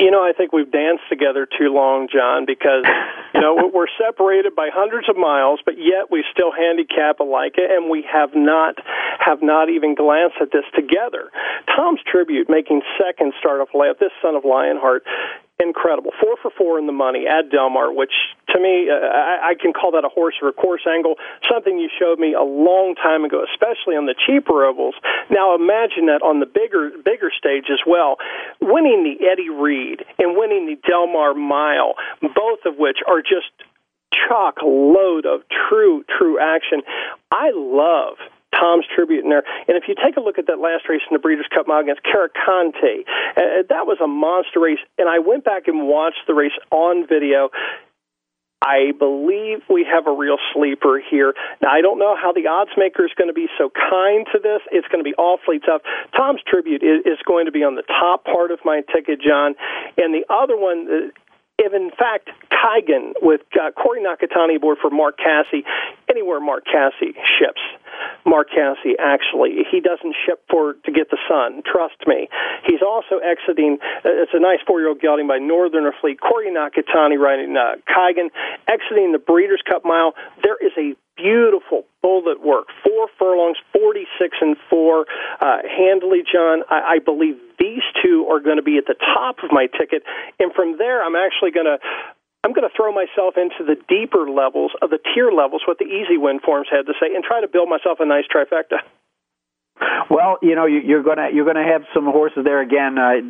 You 0.00 0.10
know, 0.10 0.24
I 0.24 0.32
think 0.32 0.52
we've 0.52 0.70
danced 0.70 1.04
together 1.08 1.46
too 1.46 1.68
long, 1.68 2.08
John, 2.08 2.46
because 2.46 2.88
you 3.34 3.40
know 3.40 3.70
we're 3.72 3.92
separated 4.00 4.56
by 4.56 4.70
hundreds 4.72 5.08
of 5.08 5.16
miles, 5.16 5.60
but 5.64 5.76
yet 5.76 6.10
we 6.10 6.24
still 6.32 6.50
handicap 6.52 7.20
alike, 7.20 7.54
and 7.58 7.90
we 7.90 8.04
have 8.10 8.30
not 8.34 8.76
have 9.20 9.42
not 9.42 9.68
even 9.68 9.94
glanced 9.94 10.36
at 10.40 10.52
this 10.52 10.64
together. 10.74 11.28
Tom's 11.76 12.00
tribute, 12.10 12.48
making 12.48 12.80
second 12.96 13.34
start 13.38 13.60
off 13.60 13.68
layup, 13.74 13.98
this 13.98 14.12
son 14.22 14.34
of 14.34 14.44
Lionheart, 14.44 15.04
incredible. 15.62 16.10
Four 16.20 16.36
for 16.42 16.50
four 16.56 16.78
in 16.78 16.86
the 16.86 16.92
money 16.92 17.26
at 17.26 17.50
Del 17.50 17.70
Mar, 17.70 17.92
which 17.92 18.12
to 18.50 18.60
me, 18.60 18.88
uh, 18.90 18.94
I, 18.94 19.52
I 19.52 19.54
can 19.54 19.72
call 19.72 19.92
that 19.92 20.04
a 20.04 20.08
horse 20.08 20.34
or 20.42 20.48
a 20.48 20.52
course 20.52 20.82
angle, 20.88 21.16
something 21.50 21.78
you 21.78 21.88
showed 21.98 22.18
me 22.18 22.34
a 22.34 22.42
long 22.42 22.94
time 22.94 23.24
ago, 23.24 23.44
especially 23.44 23.94
on 23.94 24.06
the 24.06 24.14
cheaper 24.26 24.64
ovals. 24.64 24.94
Now 25.30 25.54
imagine 25.54 26.06
that 26.06 26.22
on 26.22 26.40
the 26.40 26.46
bigger 26.46 26.90
bigger 27.04 27.30
stage 27.36 27.70
as 27.70 27.80
well. 27.86 28.16
Winning 28.60 29.04
the 29.04 29.26
Eddie 29.26 29.50
Read 29.50 30.04
and 30.18 30.36
winning 30.36 30.66
the 30.66 30.76
Del 30.88 31.06
Mar 31.06 31.34
Mile, 31.34 31.94
both 32.20 32.66
of 32.66 32.76
which 32.78 32.98
are 33.06 33.22
just 33.22 33.52
chock 34.12 34.58
load 34.62 35.26
of 35.26 35.42
true, 35.68 36.04
true 36.18 36.38
action. 36.40 36.82
I 37.30 37.52
love 37.54 38.16
Tom's 38.54 38.84
tribute 38.94 39.24
in 39.24 39.30
there. 39.30 39.44
And 39.68 39.76
if 39.76 39.84
you 39.88 39.94
take 39.94 40.16
a 40.16 40.20
look 40.20 40.38
at 40.38 40.46
that 40.46 40.58
last 40.58 40.88
race 40.88 41.02
in 41.08 41.14
the 41.14 41.20
Breeders' 41.22 41.46
Cup 41.54 41.66
Mile 41.66 41.80
against 41.80 42.02
Karakontie, 42.02 43.06
uh, 43.36 43.62
that 43.68 43.86
was 43.86 43.98
a 44.02 44.08
monster 44.08 44.60
race. 44.60 44.80
And 44.98 45.08
I 45.08 45.18
went 45.18 45.44
back 45.44 45.68
and 45.68 45.86
watched 45.86 46.26
the 46.26 46.34
race 46.34 46.56
on 46.70 47.06
video. 47.06 47.50
I 48.62 48.92
believe 48.98 49.64
we 49.70 49.86
have 49.90 50.06
a 50.06 50.12
real 50.12 50.36
sleeper 50.52 51.00
here. 51.00 51.32
Now, 51.62 51.70
I 51.72 51.80
don't 51.80 51.98
know 51.98 52.14
how 52.14 52.32
the 52.32 52.46
odds 52.46 52.72
maker 52.76 53.06
is 53.06 53.12
going 53.16 53.28
to 53.28 53.34
be 53.34 53.48
so 53.56 53.70
kind 53.72 54.26
to 54.32 54.38
this. 54.38 54.60
It's 54.70 54.86
going 54.88 55.02
to 55.02 55.08
be 55.08 55.16
awfully 55.16 55.60
tough. 55.60 55.80
Tom's 56.14 56.42
tribute 56.46 56.82
is, 56.82 57.00
is 57.06 57.18
going 57.24 57.46
to 57.46 57.52
be 57.52 57.64
on 57.64 57.74
the 57.74 57.86
top 57.88 58.24
part 58.24 58.50
of 58.50 58.60
my 58.62 58.82
ticket, 58.92 59.22
John. 59.22 59.54
And 59.96 60.12
the 60.12 60.28
other 60.28 60.58
one, 60.58 60.88
uh, 60.92 61.08
if 61.60 61.72
in 61.76 61.90
fact 61.92 62.32
Kaigun 62.48 63.12
with 63.20 63.42
uh, 63.54 63.70
Corey 63.72 64.00
Nakatani 64.00 64.56
aboard 64.56 64.78
for 64.80 64.88
Mark 64.88 65.18
Casse, 65.18 65.62
anywhere 66.08 66.40
Mark 66.40 66.64
Casse 66.64 67.12
ships, 67.38 67.60
Mark 68.24 68.48
Casse 68.48 68.96
actually 68.98 69.68
he 69.70 69.80
doesn't 69.80 70.16
ship 70.24 70.40
for 70.50 70.74
to 70.84 70.90
get 70.90 71.10
the 71.10 71.18
sun. 71.28 71.62
Trust 71.70 72.00
me. 72.06 72.28
He's 72.64 72.80
also 72.80 73.20
exiting. 73.20 73.78
Uh, 74.04 74.24
it's 74.24 74.32
a 74.32 74.40
nice 74.40 74.60
four-year-old 74.66 75.00
gelding 75.00 75.28
by 75.28 75.38
Northern 75.38 75.84
Afleet. 75.84 76.16
Corey 76.18 76.48
Nakatani 76.48 77.20
riding 77.20 77.56
uh, 77.56 77.76
exiting 78.66 79.12
the 79.12 79.20
Breeders' 79.20 79.62
Cup 79.68 79.84
Mile. 79.84 80.14
There 80.42 80.56
is 80.56 80.72
a 80.78 80.96
beautiful 81.22 81.84
bullet 82.02 82.40
work. 82.40 82.68
Four 82.84 83.08
furlongs, 83.18 83.56
46 83.72 84.36
and 84.40 84.56
4. 84.68 85.06
Uh, 85.40 85.56
handily, 85.68 86.22
John, 86.24 86.62
I, 86.70 86.96
I 86.96 86.98
believe 86.98 87.36
these 87.58 87.82
two 88.02 88.26
are 88.30 88.40
going 88.40 88.56
to 88.56 88.62
be 88.62 88.78
at 88.78 88.86
the 88.86 88.94
top 88.94 89.36
of 89.44 89.52
my 89.52 89.66
ticket. 89.66 90.02
And 90.38 90.52
from 90.52 90.78
there, 90.78 91.04
I'm 91.04 91.16
actually 91.16 91.50
going 91.50 91.66
to. 91.66 91.78
I'm 92.42 92.54
going 92.54 92.66
to 92.66 92.74
throw 92.74 92.90
myself 92.90 93.36
into 93.36 93.68
the 93.68 93.76
deeper 93.86 94.24
levels 94.24 94.72
of 94.80 94.88
the 94.88 94.96
tier 95.12 95.30
levels, 95.30 95.60
what 95.68 95.76
the 95.76 95.84
easy 95.84 96.16
win 96.16 96.40
forms 96.40 96.68
had 96.70 96.86
to 96.86 96.94
say, 96.96 97.14
and 97.14 97.22
try 97.22 97.42
to 97.42 97.48
build 97.48 97.68
myself 97.68 98.00
a 98.00 98.06
nice 98.06 98.24
trifecta. 98.32 98.80
Well, 100.10 100.38
you 100.42 100.54
know, 100.54 100.66
you're 100.66 101.02
gonna 101.02 101.28
you're 101.32 101.46
gonna 101.46 101.66
have 101.66 101.82
some 101.94 102.04
horses 102.04 102.44
there 102.44 102.60
again. 102.60 102.98
Uh, 102.98 103.22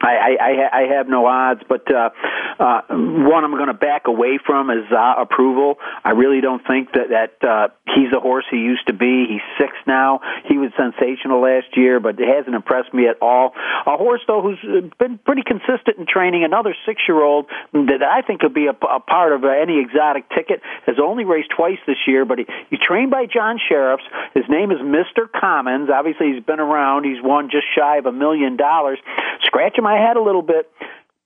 I, 0.00 0.36
I 0.40 0.52
I 0.72 0.96
have 0.96 1.08
no 1.08 1.26
odds, 1.26 1.62
but 1.68 1.84
uh, 1.90 2.10
uh, 2.58 2.82
one 2.90 3.44
I'm 3.44 3.56
to 3.66 3.74
back 3.74 4.06
away 4.06 4.38
from 4.44 4.70
is 4.70 4.84
uh, 4.92 5.14
approval. 5.20 5.76
I 6.04 6.10
really 6.10 6.40
don't 6.40 6.62
think 6.66 6.92
that 6.92 7.08
that 7.10 7.48
uh, 7.48 7.68
he's 7.94 8.10
the 8.12 8.20
horse 8.20 8.44
he 8.50 8.58
used 8.58 8.86
to 8.86 8.92
be. 8.94 9.26
He's 9.28 9.46
six 9.58 9.72
now. 9.86 10.20
He 10.46 10.58
was 10.58 10.70
sensational 10.76 11.42
last 11.42 11.76
year, 11.76 11.98
but 11.98 12.20
it 12.20 12.28
hasn't 12.28 12.54
impressed 12.54 12.94
me 12.94 13.08
at 13.08 13.16
all. 13.20 13.52
A 13.86 13.96
horse 13.96 14.20
though 14.26 14.42
who's 14.42 14.60
been 14.98 15.18
pretty 15.18 15.42
consistent 15.42 15.98
in 15.98 16.06
training. 16.06 16.44
Another 16.44 16.74
six 16.86 17.02
year 17.08 17.22
old 17.22 17.46
that 17.72 18.02
I 18.02 18.22
think 18.22 18.40
could 18.40 18.54
be 18.54 18.66
a, 18.66 18.76
a 18.86 19.00
part 19.00 19.32
of 19.32 19.44
uh, 19.44 19.48
any 19.48 19.80
exotic 19.80 20.28
ticket. 20.30 20.62
Has 20.86 20.96
only 21.02 21.24
raced 21.24 21.50
twice 21.56 21.78
this 21.86 21.98
year, 22.06 22.24
but 22.24 22.38
he, 22.38 22.46
he's 22.70 22.80
trained 22.80 23.10
by 23.10 23.26
John 23.26 23.58
Shirreffs. 23.58 24.06
His 24.34 24.44
name 24.48 24.70
is 24.70 24.78
Mister 24.82 25.28
Commons. 25.28 25.87
Obviously, 25.92 26.32
he's 26.32 26.44
been 26.44 26.60
around. 26.60 27.04
He's 27.04 27.22
won 27.22 27.50
just 27.50 27.66
shy 27.76 27.98
of 27.98 28.06
a 28.06 28.12
million 28.12 28.56
dollars. 28.56 28.98
Scratching 29.44 29.84
my 29.84 29.96
head 29.96 30.16
a 30.16 30.22
little 30.22 30.42
bit. 30.42 30.70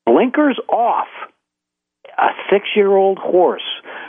Blinkers 0.06 0.58
off. 0.68 1.08
A 2.18 2.28
six 2.50 2.66
year 2.76 2.94
old 2.94 3.18
horse. 3.18 3.62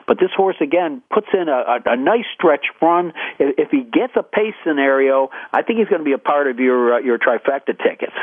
But 0.07 0.19
this 0.19 0.31
horse, 0.35 0.57
again, 0.61 1.01
puts 1.13 1.27
in 1.33 1.47
a, 1.47 1.79
a, 1.85 1.93
a 1.93 1.95
nice 1.95 2.25
stretch 2.33 2.65
run. 2.81 3.13
If, 3.39 3.55
if 3.57 3.69
he 3.71 3.81
gets 3.81 4.13
a 4.17 4.23
pace 4.23 4.55
scenario, 4.65 5.29
I 5.53 5.61
think 5.61 5.79
he's 5.79 5.87
going 5.87 6.01
to 6.01 6.05
be 6.05 6.13
a 6.13 6.17
part 6.17 6.47
of 6.47 6.59
your 6.59 6.95
uh, 6.95 6.99
your 6.99 7.17
trifecta 7.17 7.77
tickets. 7.81 8.13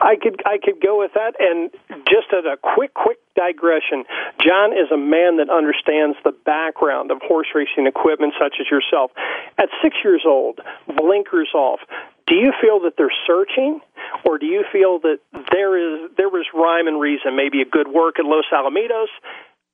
I 0.00 0.16
could 0.20 0.42
I 0.46 0.58
could 0.62 0.80
go 0.80 0.98
with 0.98 1.12
that. 1.14 1.34
And 1.38 1.70
just 2.08 2.28
as 2.36 2.44
a 2.44 2.56
quick 2.56 2.94
quick 2.94 3.18
digression, 3.34 4.04
John 4.40 4.72
is 4.72 4.90
a 4.92 4.96
man 4.96 5.38
that 5.38 5.50
understands 5.50 6.16
the 6.24 6.32
background 6.44 7.10
of 7.10 7.18
horse 7.22 7.48
racing 7.54 7.86
equipment, 7.86 8.34
such 8.38 8.56
as 8.60 8.66
yourself. 8.70 9.10
At 9.58 9.68
six 9.82 9.96
years 10.04 10.22
old, 10.26 10.60
blinkers 10.86 11.50
off. 11.54 11.80
Do 12.26 12.34
you 12.36 12.52
feel 12.60 12.80
that 12.80 12.94
they're 12.96 13.12
searching, 13.26 13.80
or 14.24 14.38
do 14.38 14.46
you 14.46 14.64
feel 14.72 15.00
that 15.00 15.18
there 15.50 15.76
is 15.76 16.10
there 16.16 16.28
was 16.28 16.46
rhyme 16.54 16.86
and 16.86 17.00
reason, 17.00 17.36
maybe 17.36 17.60
a 17.62 17.66
good 17.66 17.88
work 17.88 18.18
at 18.18 18.24
Los 18.24 18.46
Alamitos, 18.52 19.10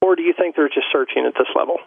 or 0.00 0.16
do 0.16 0.22
you 0.22 0.34
think 0.36 0.56
they're 0.56 0.68
just 0.68 0.86
searching 0.92 1.26
at 1.26 1.34
this 1.34 1.48
level? 1.54 1.78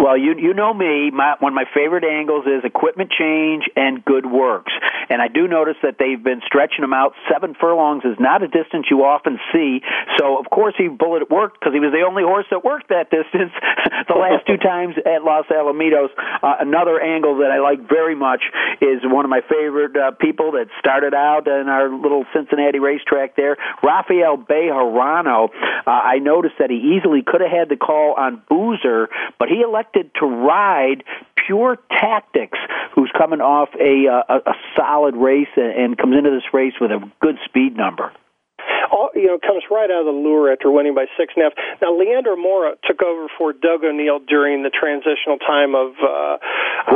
Well, 0.00 0.16
you 0.16 0.32
you 0.40 0.54
know 0.54 0.72
me. 0.72 1.10
My, 1.12 1.36
one 1.40 1.52
of 1.52 1.54
my 1.54 1.68
favorite 1.76 2.04
angles 2.08 2.46
is 2.46 2.64
equipment 2.64 3.12
change 3.12 3.68
and 3.76 4.02
good 4.02 4.24
works, 4.24 4.72
and 5.10 5.20
I 5.20 5.28
do 5.28 5.46
notice 5.46 5.76
that 5.82 6.00
they've 6.00 6.16
been 6.16 6.40
stretching 6.46 6.80
them 6.80 6.94
out. 6.94 7.12
Seven 7.30 7.52
furlongs 7.52 8.02
is 8.08 8.16
not 8.18 8.42
a 8.42 8.48
distance 8.48 8.86
you 8.88 9.04
often 9.04 9.38
see. 9.52 9.84
So 10.16 10.40
of 10.40 10.48
course 10.48 10.72
he 10.78 10.88
bullet 10.88 11.28
worked 11.28 11.60
because 11.60 11.74
he 11.76 11.84
was 11.84 11.92
the 11.92 12.00
only 12.08 12.22
horse 12.22 12.46
that 12.50 12.64
worked 12.64 12.88
that 12.88 13.10
distance 13.12 13.52
the 14.08 14.16
last 14.16 14.48
two 14.48 14.56
times 14.56 14.96
at 15.04 15.20
Los 15.20 15.44
Alamitos. 15.52 16.08
Uh, 16.16 16.64
another 16.64 16.96
angle 16.96 17.44
that 17.44 17.52
I 17.52 17.60
like 17.60 17.84
very 17.84 18.16
much 18.16 18.40
is 18.80 19.04
one 19.04 19.26
of 19.26 19.30
my 19.30 19.44
favorite 19.44 19.92
uh, 20.00 20.16
people 20.16 20.52
that 20.56 20.72
started 20.80 21.12
out 21.12 21.44
in 21.44 21.68
our 21.68 21.92
little 21.92 22.24
Cincinnati 22.32 22.80
racetrack 22.80 23.36
there, 23.36 23.58
Rafael 23.84 24.40
Bejarano. 24.40 25.52
Uh, 25.52 25.90
I 25.90 26.24
noticed 26.24 26.56
that 26.58 26.70
he 26.70 26.96
easily 26.96 27.20
could 27.20 27.42
have 27.44 27.52
had 27.52 27.68
the 27.68 27.76
call 27.76 28.14
on 28.16 28.40
Boozer, 28.48 29.12
but 29.38 29.52
he 29.52 29.60
elected 29.60 29.89
elected 29.94 30.12
to 30.20 30.26
ride 30.26 31.04
Pure 31.46 31.78
Tactics, 31.90 32.58
who's 32.94 33.10
coming 33.16 33.40
off 33.40 33.68
a, 33.80 34.08
uh, 34.08 34.22
a, 34.28 34.50
a 34.50 34.54
solid 34.76 35.16
race 35.16 35.48
and 35.56 35.96
comes 35.96 36.16
into 36.16 36.30
this 36.30 36.52
race 36.52 36.74
with 36.80 36.90
a 36.90 37.00
good 37.20 37.36
speed 37.46 37.76
number 37.76 38.12
all, 38.92 39.10
you 39.14 39.26
know, 39.26 39.38
comes 39.38 39.62
right 39.70 39.90
out 39.90 40.00
of 40.00 40.06
the 40.06 40.18
lure 40.18 40.52
after 40.52 40.70
winning 40.70 40.94
by 40.94 41.06
six 41.16 41.32
and 41.36 41.46
a 41.46 41.50
half. 41.50 41.54
Now, 41.80 41.96
Leandro 41.96 42.34
Mora 42.34 42.74
took 42.84 43.02
over 43.02 43.26
for 43.38 43.52
Doug 43.52 43.84
O'Neill 43.84 44.18
during 44.26 44.62
the 44.62 44.70
transitional 44.70 45.38
time 45.38 45.74
of, 45.74 45.94
uh, 46.02 46.38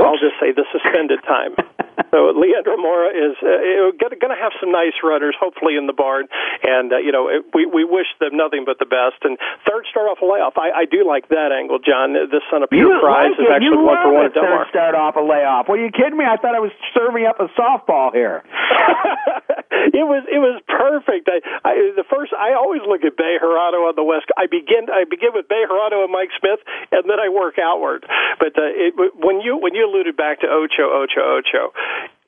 I'll 0.03 0.19
just 0.19 0.35
say, 0.41 0.51
the 0.51 0.67
suspended 0.73 1.21
time. 1.23 1.55
so 2.11 2.33
Leandro 2.35 2.77
Mora 2.77 3.11
is 3.15 3.37
uh, 3.43 3.95
going 3.99 4.35
to 4.35 4.41
have 4.41 4.53
some 4.61 4.73
nice 4.73 4.97
runners, 5.03 5.35
hopefully 5.39 5.77
in 5.77 5.87
the 5.87 5.97
barn, 5.97 6.27
and 6.63 6.93
uh, 6.93 6.99
you 6.99 7.13
know 7.13 7.29
it, 7.29 7.47
we 7.55 7.67
we 7.67 7.85
wish 7.85 8.07
them 8.21 8.37
nothing 8.37 8.65
but 8.67 8.79
the 8.79 8.89
best. 8.89 9.23
And 9.23 9.39
third 9.69 9.87
start 9.91 10.11
off 10.11 10.19
a 10.23 10.27
layoff, 10.27 10.59
I, 10.59 10.71
I 10.71 10.85
do 10.85 11.07
like 11.07 11.29
that 11.29 11.53
angle, 11.53 11.79
John. 11.79 12.15
This 12.15 12.43
son 12.51 12.63
of 12.63 12.71
pure 12.71 12.95
you 12.95 13.01
prize 13.01 13.35
like 13.35 13.41
is 13.41 13.51
actually 13.51 13.79
you 13.79 13.85
one 13.85 13.99
for 14.03 14.13
one 14.13 14.27
at 14.27 14.35
Third 14.35 14.67
start 14.71 14.95
off 14.95 15.17
a 15.17 15.25
layoff. 15.25 15.69
Were 15.69 15.79
you 15.79 15.91
kidding 15.91 16.19
me? 16.19 16.25
I 16.25 16.37
thought 16.37 16.55
I 16.55 16.63
was 16.63 16.75
serving 16.93 17.27
up 17.27 17.39
a 17.39 17.49
softball 17.55 18.13
here. 18.13 18.43
it 19.93 20.07
was 20.07 20.23
it 20.31 20.41
was 20.41 20.63
perfect. 20.67 21.29
I, 21.29 21.43
I 21.63 21.73
the 21.95 22.07
first 22.09 22.33
I 22.33 22.55
always 22.55 22.83
look 22.87 23.05
at 23.05 23.17
Bay 23.17 23.37
Bejarano 23.39 23.91
on 23.91 23.95
the 23.97 24.07
west. 24.07 24.27
I 24.37 24.47
begin 24.47 24.89
I 24.89 25.05
begin 25.05 25.35
with 25.35 25.49
Bay 25.49 25.65
Bejarano 25.65 26.05
and 26.05 26.13
Mike 26.13 26.31
Smith, 26.39 26.61
and 26.93 27.05
then 27.09 27.19
I 27.21 27.29
work 27.29 27.59
outward. 27.59 28.07
But 28.39 28.57
uh, 28.57 28.71
it, 28.71 28.95
when 28.97 29.41
you 29.41 29.57
when 29.57 29.75
you 29.75 29.87
alluded 29.87 30.17
back 30.17 30.41
to 30.41 30.49
Ocho 30.49 30.89
Ocho 30.89 31.23
Ocho, 31.41 31.73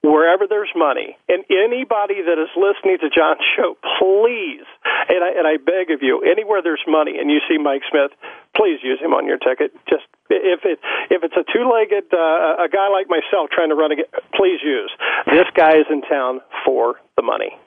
wherever 0.07 0.47
there's 0.47 0.71
money, 0.77 1.19
and 1.29 1.45
anybody 1.51 2.23
that 2.23 2.39
is 2.39 2.51
listening 2.55 2.99
to 3.03 3.11
John's 3.11 3.43
show, 3.57 3.77
please, 3.99 4.67
and 5.09 5.21
I, 5.23 5.31
and 5.35 5.47
I 5.47 5.57
beg 5.59 5.91
of 5.91 6.03
you, 6.03 6.23
anywhere 6.23 6.63
there's 6.63 6.83
money 6.87 7.19
and 7.19 7.31
you 7.31 7.41
see 7.49 7.59
Mike 7.59 7.83
Smith, 7.91 8.13
please 8.55 8.79
use 8.83 9.01
him 9.01 9.13
on 9.13 9.27
your 9.27 9.39
ticket. 9.39 9.75
Just 9.89 10.07
if 10.31 10.65
it 10.65 10.79
if 11.11 11.23
it's 11.23 11.37
a 11.37 11.45
two-legged 11.53 12.13
uh, 12.13 12.65
a 12.65 12.69
guy 12.71 12.89
like 12.89 13.09
myself 13.09 13.51
trying 13.51 13.69
to 13.69 13.75
run 13.75 13.93
a, 13.93 13.97
please 14.35 14.61
use 14.65 14.91
this 15.27 15.47
guy 15.55 15.79
is 15.79 15.87
in 15.91 16.03
town 16.03 16.41
for 16.65 16.97
the 17.17 17.23
money. 17.23 17.59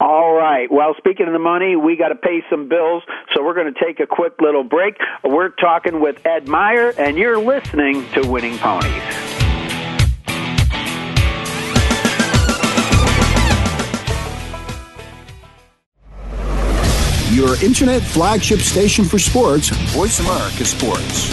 All 0.00 0.32
right. 0.32 0.72
Well, 0.72 0.94
speaking 0.96 1.26
of 1.26 1.34
the 1.34 1.38
money, 1.38 1.76
we 1.76 1.94
got 1.94 2.08
to 2.08 2.14
pay 2.14 2.42
some 2.48 2.70
bills, 2.70 3.02
so 3.34 3.44
we're 3.44 3.54
going 3.54 3.72
to 3.72 3.84
take 3.84 4.00
a 4.00 4.06
quick 4.06 4.40
little 4.40 4.64
break. 4.64 4.94
We're 5.22 5.50
talking 5.50 6.00
with 6.00 6.24
Ed 6.24 6.48
Meyer, 6.48 6.94
and 6.96 7.18
you're 7.18 7.38
listening 7.38 8.08
to 8.12 8.26
Winning 8.26 8.56
Ponies. 8.56 9.39
Your 17.32 17.54
internet 17.62 18.02
flagship 18.02 18.58
station 18.58 19.04
for 19.04 19.20
sports, 19.20 19.68
Voice 19.94 20.18
America 20.18 20.64
Sports. 20.64 21.30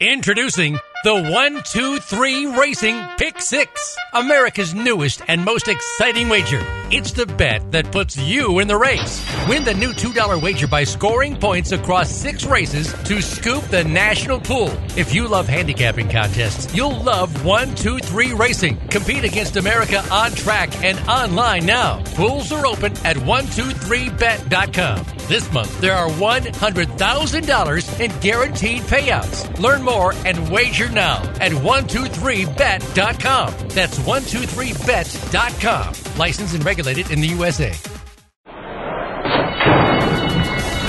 Introducing 0.00 0.78
the 1.02 1.14
123 1.14 2.46
Racing 2.46 3.02
Pick 3.16 3.40
6, 3.40 3.96
America's 4.12 4.74
newest 4.74 5.22
and 5.26 5.44
most 5.44 5.66
exciting 5.66 6.28
wager. 6.28 6.60
It's 6.90 7.12
the 7.12 7.24
bet 7.24 7.72
that 7.72 7.90
puts 7.90 8.18
you 8.18 8.58
in 8.58 8.68
the 8.68 8.76
race. 8.76 9.26
Win 9.48 9.64
the 9.64 9.74
new 9.74 9.92
$2 9.92 10.42
wager 10.42 10.66
by 10.68 10.84
scoring 10.84 11.36
points 11.36 11.72
across 11.72 12.10
six 12.10 12.44
races 12.44 12.92
to 13.04 13.22
scoop 13.22 13.64
the 13.64 13.84
national 13.84 14.40
pool. 14.40 14.70
If 14.96 15.14
you 15.14 15.26
love 15.26 15.48
handicapping 15.48 16.10
contests, 16.10 16.74
you'll 16.74 17.02
love 17.02 17.44
123 17.46 17.98
Racing. 18.12 18.76
Compete 18.88 19.24
against 19.24 19.56
America 19.56 20.04
on 20.10 20.32
track 20.32 20.84
and 20.84 20.98
online 21.08 21.64
now. 21.66 22.02
Pools 22.14 22.52
are 22.52 22.66
open 22.66 22.92
at 23.04 23.16
123bet.com. 23.16 25.04
This 25.28 25.52
month, 25.52 25.80
there 25.80 25.94
are 25.94 26.08
$100,000 26.08 28.00
in 28.00 28.20
guaranteed 28.20 28.82
payouts. 28.82 29.58
Learn 29.58 29.82
more 29.82 30.12
and 30.24 30.48
wager 30.50 30.88
now 30.88 31.22
at 31.40 31.52
123bet.com. 31.52 33.68
That's 33.68 33.98
123bet.com. 33.98 36.18
Licensed 36.18 36.54
and 36.54 36.64
regulated 36.64 37.10
in 37.10 37.20
the 37.20 37.28
USA. 37.28 37.74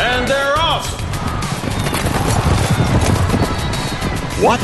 And 0.02 0.26
they're 0.28 0.58
off. 0.58 0.88
What? 4.42 4.60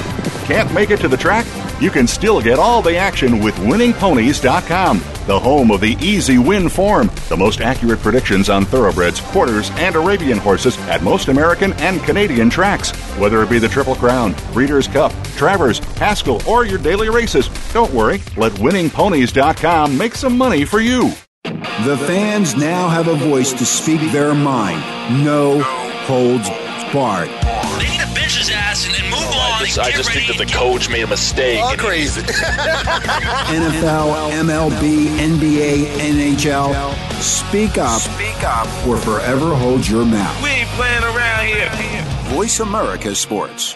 Can't 0.46 0.74
make 0.74 0.90
it 0.92 1.02
to 1.02 1.10
the 1.10 1.18
track? 1.18 1.46
You 1.82 1.90
can 1.90 2.08
still 2.08 2.42
get 2.42 2.60
all 2.60 2.82
the 2.82 2.96
action 2.96 3.40
with 3.40 3.56
winningponies.com, 3.56 5.00
the 5.28 5.40
home 5.40 5.72
of 5.72 5.82
the 5.82 5.98
easy 6.00 6.38
win 6.38 6.70
form, 6.70 7.10
the 7.30 7.38
most 7.38 7.62
accurate 7.62 8.00
predictions 8.00 8.50
on 8.50 8.66
thoroughbreds, 8.66 9.20
quarters, 9.22 9.70
and 9.76 9.96
Arabian 9.96 10.38
horses 10.38 10.78
at 10.88 11.04
most 11.04 11.28
American 11.28 11.74
and 11.74 12.02
Canadian 12.04 12.50
tracks. 12.50 12.92
Whether 13.18 13.44
it 13.44 13.50
be 13.50 13.60
the 13.60 13.68
Triple 13.68 13.96
Crown, 13.96 14.36
Breeders' 14.54 14.88
Cup, 14.88 15.14
Travers, 15.36 15.80
Haskell, 15.98 16.42
or 16.48 16.66
your 16.66 16.80
daily 16.80 17.10
races, 17.10 17.50
don't 17.74 17.94
worry, 17.94 18.22
let 18.38 18.52
winningponies.com 18.54 19.98
make 19.98 20.16
some 20.16 20.38
money 20.38 20.66
for 20.66 20.80
you. 20.80 21.12
The 21.44 21.98
fans 22.08 22.56
now 22.56 22.88
have 22.90 23.08
a 23.08 23.16
voice 23.16 23.54
to 23.54 23.66
speak 23.66 24.00
their 24.12 24.34
mind. 24.34 24.82
No 25.24 25.62
holds 25.62 26.50
barred. 26.96 27.28
They 27.28 27.90
need 27.92 28.00
to 28.00 28.08
bench 28.16 28.38
his 28.38 28.50
ass 28.50 28.86
and 28.86 28.96
then 28.96 29.04
move 29.12 29.20
on. 29.20 29.62
I 29.62 29.66
just, 29.66 29.80
I 29.80 29.92
just 29.92 30.12
think 30.12 30.28
that 30.28 30.38
the 30.38 30.46
coach 30.52 30.90
made 30.90 31.04
a 31.04 31.08
mistake. 31.08 31.62
All 31.62 31.76
crazy. 31.76 32.22
NFL, 33.52 34.32
MLB, 34.32 35.08
NBA, 35.18 35.88
NHL. 35.98 36.96
Speak 37.22 37.78
up. 37.78 38.00
Speak 38.00 38.42
up. 38.44 38.68
Or 38.88 38.96
forever 38.96 39.54
hold 39.54 39.86
your 39.86 40.06
mouth. 40.06 40.42
We 40.42 40.50
ain't 40.50 40.70
playing 40.70 41.04
around 41.04 41.46
here. 41.46 41.70
Voice 42.34 42.62
America 42.62 43.14
Sports. 43.14 43.76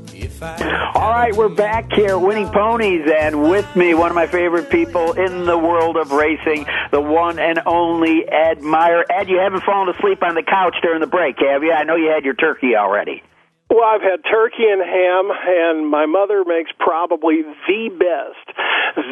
All 0.21 1.09
right, 1.09 1.35
we're 1.35 1.49
back 1.49 1.91
here, 1.93 2.17
Winning 2.17 2.49
Ponies, 2.49 3.09
and 3.11 3.41
with 3.49 3.75
me, 3.75 3.95
one 3.95 4.11
of 4.11 4.15
my 4.15 4.27
favorite 4.27 4.69
people 4.69 5.13
in 5.13 5.45
the 5.45 5.57
world 5.57 5.97
of 5.97 6.11
racing, 6.11 6.65
the 6.91 7.01
one 7.01 7.39
and 7.39 7.59
only 7.65 8.27
Ed 8.27 8.61
Meyer. 8.61 9.03
Ed, 9.09 9.29
you 9.29 9.39
haven't 9.39 9.63
fallen 9.63 9.89
asleep 9.89 10.21
on 10.21 10.35
the 10.35 10.43
couch 10.43 10.75
during 10.83 11.01
the 11.01 11.07
break, 11.07 11.37
have 11.39 11.63
you? 11.63 11.71
I 11.71 11.83
know 11.83 11.95
you 11.95 12.11
had 12.13 12.23
your 12.23 12.35
turkey 12.35 12.75
already. 12.75 13.23
Well, 13.71 13.87
I've 13.87 14.01
had 14.01 14.19
turkey 14.29 14.67
and 14.67 14.81
ham, 14.83 15.31
and 15.31 15.87
my 15.87 16.05
mother 16.05 16.43
makes 16.45 16.69
probably 16.77 17.41
the 17.41 17.89
best, 17.89 18.57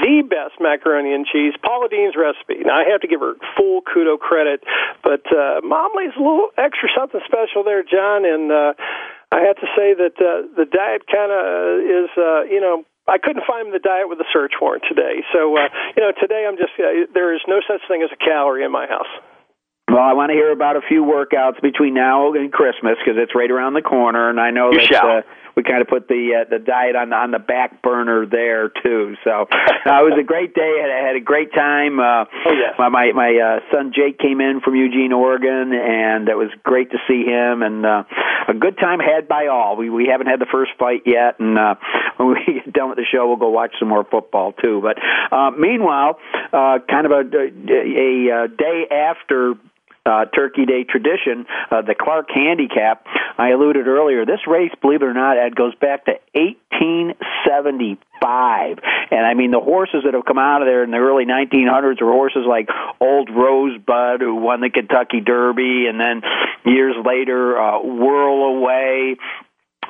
the 0.04 0.22
best 0.30 0.60
macaroni 0.60 1.14
and 1.14 1.26
cheese, 1.26 1.54
Paula 1.64 1.88
Deen's 1.90 2.14
recipe. 2.20 2.62
Now, 2.66 2.76
I 2.76 2.84
have 2.92 3.00
to 3.02 3.08
give 3.08 3.22
her 3.22 3.34
full 3.56 3.82
kudo 3.82 4.20
credit, 4.20 4.62
but 5.02 5.24
uh, 5.32 5.62
Mom 5.64 5.92
lays 5.96 6.12
a 6.14 6.20
little 6.20 6.50
extra 6.58 6.90
something 6.92 7.22
special 7.26 7.64
there, 7.64 7.84
John, 7.84 8.26
and 8.26 8.52
uh, 8.52 8.74
I 9.32 9.46
have 9.46 9.58
to 9.58 9.68
say 9.78 9.94
that 9.94 10.18
uh, 10.18 10.50
the 10.58 10.66
diet 10.66 11.06
kind 11.06 11.30
of 11.30 11.44
is, 11.86 12.10
uh, 12.18 12.50
you 12.50 12.62
know, 12.62 12.84
I 13.08 13.18
couldn't 13.18 13.46
find 13.46 13.74
the 13.74 13.80
diet 13.80 14.10
with 14.10 14.20
a 14.20 14.30
search 14.34 14.54
warrant 14.62 14.84
today. 14.88 15.22
So, 15.34 15.58
uh, 15.58 15.70
you 15.98 16.02
know, 16.02 16.12
today 16.20 16.46
I'm 16.50 16.58
just, 16.58 16.74
uh, 16.78 17.10
there 17.14 17.34
is 17.34 17.42
no 17.48 17.62
such 17.68 17.82
thing 17.88 18.02
as 18.02 18.10
a 18.14 18.18
calorie 18.18 18.64
in 18.64 18.72
my 18.72 18.88
house. 18.88 19.10
Well, 19.90 20.04
I 20.04 20.14
want 20.14 20.30
to 20.30 20.34
hear 20.34 20.52
about 20.52 20.76
a 20.76 20.82
few 20.88 21.04
workouts 21.04 21.62
between 21.62 21.94
now 21.96 22.34
and 22.34 22.52
Christmas 22.52 22.98
because 23.04 23.18
it's 23.22 23.34
right 23.36 23.50
around 23.50 23.74
the 23.74 23.82
corner, 23.82 24.30
and 24.30 24.40
I 24.40 24.52
know 24.52 24.72
You 24.72 24.80
that 24.80 24.88
shall. 24.88 25.10
uh, 25.18 25.22
we 25.56 25.64
kind 25.64 25.82
of 25.82 25.88
put 25.88 26.08
the 26.08 26.46
uh, 26.46 26.50
the 26.50 26.60
diet 26.60 26.96
on 26.96 27.12
on 27.12 27.32
the 27.32 27.40
back 27.40 27.82
burner 27.82 28.26
there 28.26 28.70
too. 28.70 29.16
So 29.26 29.48
uh, 29.52 30.00
it 30.00 30.06
was 30.06 30.18
a 30.18 30.24
great 30.24 30.54
day. 30.54 30.62
I 30.62 30.82
had, 30.82 30.92
I 31.04 31.08
had 31.08 31.16
a 31.18 31.20
great 31.20 31.52
time. 31.54 32.00
Uh, 32.00 32.26
Oh, 32.46 32.54
yes. 32.54 32.76
My 32.78 32.88
my, 32.90 33.12
my 33.14 33.36
uh, 33.36 33.60
son 33.74 33.92
Jake 33.94 34.20
came 34.20 34.40
in 34.42 34.62
from 34.62 34.76
Eugene, 34.76 35.12
Oregon, 35.12 35.74
and 35.74 36.30
it 36.30 36.38
was 36.38 36.50
great 36.64 36.92
to 36.92 36.98
see 37.08 37.26
him. 37.26 37.62
And 37.64 37.86
uh, 37.86 38.04
a 38.48 38.54
good 38.54 38.78
time 38.78 39.00
had 39.00 39.28
by 39.28 39.48
all. 39.48 39.76
We 39.76 39.90
we 39.90 40.06
haven't 40.08 40.28
had 40.28 40.40
the 40.40 40.48
first 40.52 40.72
fight 40.80 41.02
yet, 41.06 41.40
and 41.40 41.58
uh, 41.58 41.76
when 42.18 42.30
we 42.30 42.62
get 42.64 42.72
done 42.72 42.90
with 42.90 42.98
the 42.98 43.06
show, 43.12 43.28
we'll 43.28 43.36
go 43.38 43.50
watch 43.50 43.74
some 43.80 43.90
more 43.90 44.06
football 44.06 44.54
too. 44.54 44.80
But 44.82 44.98
uh, 45.36 45.52
meanwhile, 45.52 46.20
uh, 46.54 46.78
kind 46.90 47.06
of 47.06 47.12
a, 47.12 47.24
a, 47.26 48.46
a 48.46 48.48
day 48.48 48.86
after 48.92 49.56
uh, 50.10 50.26
Turkey 50.26 50.66
Day 50.66 50.84
tradition, 50.84 51.46
uh, 51.72 51.84
the 51.84 51.96
Clark 51.96 52.30
Handicap. 52.34 53.06
I 53.38 53.50
alluded 53.50 53.88
earlier. 53.88 54.26
This 54.26 54.48
race, 54.48 54.72
believe 54.82 55.04
it 55.04 55.06
or 55.06 55.14
not, 55.14 55.38
Ed 55.38 55.56
goes 55.56 55.76
back 55.76 56.06
to 56.06 56.14
1875, 56.34 58.80
and 59.12 59.26
I 59.26 59.36
mean 59.36 59.52
the 59.52 59.60
horses 59.60 60.02
that 60.06 60.16
have 60.16 60.26
come 60.26 60.40
out 60.40 60.62
of 60.62 60.68
there 60.68 60.84
in 60.84 60.92
the 60.92 60.98
early 60.98 61.26
1900s 61.26 62.02
were 62.02 62.12
horses 62.12 62.46
like 62.48 62.70
Old 63.00 63.30
Rosebud, 63.30 64.22
who 64.22 64.36
won 64.36 64.62
the 64.62 64.70
Kentucky 64.70 65.22
Derby, 65.22 65.88
and 65.88 66.00
then 66.00 66.22
years 66.66 66.96
later, 67.06 67.58
uh, 67.58 67.80
Whirlaway 67.80 69.18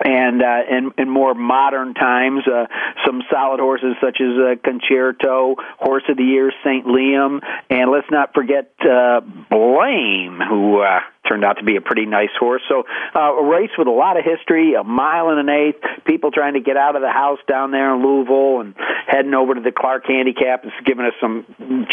and 0.03 0.41
uh, 0.41 0.61
in, 0.69 0.91
in 0.97 1.09
more 1.09 1.33
modern 1.33 1.93
times, 1.93 2.43
uh, 2.47 2.65
some 3.05 3.21
solid 3.31 3.59
horses 3.59 3.95
such 4.01 4.19
as 4.21 4.37
uh, 4.37 4.55
Concerto, 4.63 5.55
Horse 5.77 6.03
of 6.09 6.17
the 6.17 6.23
Year, 6.23 6.51
St. 6.63 6.85
Liam, 6.85 7.39
and 7.69 7.91
let's 7.91 8.09
not 8.11 8.33
forget 8.33 8.71
uh, 8.81 9.21
Blame, 9.49 10.39
who 10.47 10.81
uh, 10.81 10.99
turned 11.29 11.45
out 11.45 11.57
to 11.57 11.63
be 11.63 11.75
a 11.75 11.81
pretty 11.81 12.05
nice 12.05 12.33
horse. 12.39 12.61
So 12.67 12.83
uh, 13.15 13.37
a 13.37 13.45
race 13.45 13.69
with 13.77 13.87
a 13.87 13.91
lot 13.91 14.17
of 14.17 14.25
history, 14.25 14.73
a 14.73 14.83
mile 14.83 15.29
and 15.29 15.39
an 15.39 15.49
eighth, 15.49 16.05
people 16.05 16.31
trying 16.31 16.55
to 16.55 16.59
get 16.59 16.75
out 16.75 16.95
of 16.95 17.01
the 17.01 17.11
house 17.11 17.39
down 17.47 17.71
there 17.71 17.93
in 17.93 18.01
Louisville 18.01 18.61
and 18.61 18.75
heading 19.07 19.33
over 19.33 19.53
to 19.53 19.61
the 19.61 19.71
Clark 19.71 20.05
Handicap. 20.07 20.65
It's 20.65 20.85
given 20.85 21.05
us 21.05 21.13
some 21.21 21.45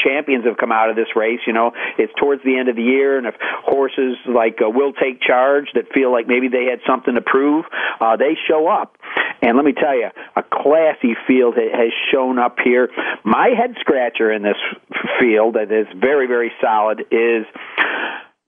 champions 0.02 0.46
have 0.46 0.56
come 0.56 0.72
out 0.72 0.90
of 0.90 0.96
this 0.96 1.14
race. 1.14 1.40
You 1.46 1.52
know, 1.52 1.72
it's 1.98 2.12
towards 2.18 2.42
the 2.42 2.56
end 2.56 2.68
of 2.68 2.76
the 2.76 2.82
year, 2.82 3.18
and 3.18 3.26
if 3.26 3.34
horses 3.64 4.16
like 4.26 4.58
uh, 4.64 4.70
Will 4.70 4.92
Take 4.92 5.20
Charge 5.20 5.68
that 5.74 5.92
feel 5.92 6.10
like 6.10 6.26
maybe 6.26 6.48
they 6.48 6.64
had 6.64 6.80
something 6.86 7.14
to 7.14 7.20
prove, 7.20 7.64
uh, 8.00 8.16
they 8.16 8.36
show 8.48 8.68
up. 8.68 8.96
And 9.42 9.56
let 9.56 9.64
me 9.64 9.72
tell 9.72 9.94
you, 9.94 10.08
a 10.34 10.42
classy 10.42 11.14
field 11.26 11.56
has 11.56 11.92
shown 12.12 12.38
up 12.38 12.56
here. 12.64 12.88
My 13.24 13.50
head 13.56 13.76
scratcher 13.80 14.32
in 14.32 14.42
this 14.42 14.56
field 15.20 15.54
that 15.54 15.70
is 15.70 15.86
very, 15.98 16.26
very 16.26 16.52
solid 16.60 17.00
is 17.10 17.44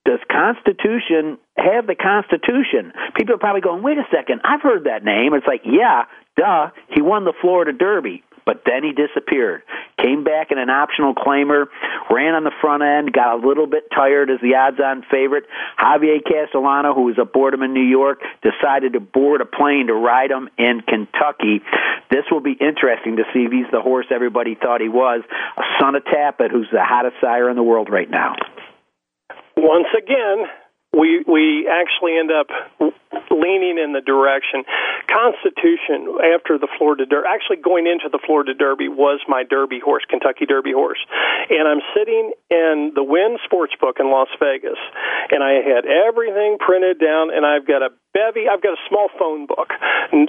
does 0.09 0.20
Constitution 0.32 1.36
have 1.59 1.86
the 1.86 1.94
Constitution? 1.94 2.94
People 3.14 3.34
are 3.34 3.38
probably 3.38 3.61
going, 3.61 3.82
wait 3.82 3.98
a 3.98 4.09
second, 4.11 4.40
I've 4.42 4.62
heard 4.62 4.84
that 4.84 5.04
name. 5.04 5.34
It's 5.34 5.46
like, 5.46 5.61
yeah, 5.66 6.04
duh, 6.34 6.70
he 6.88 7.02
won 7.02 7.26
the 7.26 7.34
Florida 7.42 7.74
Derby. 7.76 8.24
But 8.46 8.62
then 8.64 8.82
he 8.82 8.92
disappeared. 8.92 9.61
Came 10.02 10.24
back 10.24 10.50
in 10.50 10.56
an 10.56 10.70
optional 10.70 11.14
claimer, 11.14 11.66
ran 12.11 12.34
on 12.34 12.44
the 12.44 12.52
front 12.62 12.82
end, 12.82 13.12
got 13.12 13.34
a 13.34 13.46
little 13.46 13.66
bit 13.66 13.90
tired 13.94 14.30
as 14.30 14.40
the 14.40 14.54
odds 14.54 14.80
on 14.80 15.04
favorite. 15.11 15.44
Javier 15.78 16.24
Castellano, 16.24 16.94
who 16.94 17.02
was 17.02 17.18
aboard 17.20 17.52
him 17.52 17.62
in 17.62 17.74
New 17.74 17.84
York, 17.84 18.22
decided 18.40 18.94
to 18.94 19.00
board 19.00 19.42
a 19.42 19.44
plane 19.44 19.88
to 19.88 19.92
ride 19.92 20.30
him 20.30 20.48
in 20.56 20.80
Kentucky. 20.80 21.61
This 22.11 22.24
will 22.30 22.40
be 22.40 22.56
interesting 22.59 23.16
to 23.16 23.24
see 23.34 23.40
if 23.40 23.52
he's 23.52 23.70
the 23.70 23.82
horse 23.82 24.06
everybody 24.11 24.54
thought 24.54 24.80
he 24.80 24.88
was. 24.88 25.20
A 25.59 25.62
son 25.78 25.94
of 25.94 26.04
Tapit, 26.04 26.50
who's 26.50 26.68
the 26.72 26.82
hottest 26.82 27.16
sire 27.20 27.50
in 27.50 27.56
the 27.56 27.62
world 27.62 27.90
right 27.90 28.09
now. 28.09 28.34
Once 29.59 29.88
again, 29.90 30.46
we 30.94 31.24
we 31.26 31.66
actually 31.66 32.16
end 32.16 32.30
up 32.30 32.46
leaning 33.30 33.76
in 33.76 33.92
the 33.92 34.00
direction 34.00 34.62
Constitution 35.11 36.14
after 36.34 36.59
the 36.59 36.68
Florida 36.78 37.06
Derby. 37.06 37.26
Actually, 37.26 37.59
going 37.59 37.86
into 37.86 38.06
the 38.06 38.22
Florida 38.24 38.54
Derby 38.54 38.86
was 38.86 39.20
my 39.26 39.42
Derby 39.42 39.80
horse, 39.82 40.04
Kentucky 40.09 40.46
Derby 40.46 40.72
horse, 40.72 41.02
and 41.50 41.66
I'm 41.66 41.82
sitting 41.90 42.32
in 42.50 42.92
the 42.94 43.02
Wynn 43.02 43.36
Sportsbook 43.50 43.98
in 43.98 44.11
Las 44.11 44.28
Vegas, 44.38 44.78
and 45.30 45.42
I 45.42 45.59
had 45.59 45.84
everything 45.84 46.59
printed 46.59 47.00
down, 47.00 47.34
and 47.34 47.44
I've 47.44 47.66
got 47.66 47.82
a 47.82 47.90
bevy. 48.12 48.48
I've 48.48 48.62
got 48.62 48.74
a 48.74 48.82
small 48.88 49.09
phone 49.18 49.46
book 49.46 49.70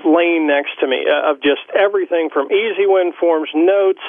laying 0.06 0.48
next 0.48 0.80
to 0.82 0.88
me 0.88 1.06
uh, 1.08 1.32
of 1.32 1.42
just 1.42 1.64
everything 1.76 2.30
from 2.32 2.52
easy 2.52 2.86
win 2.86 3.14
forms, 3.20 3.50
notes. 3.56 4.02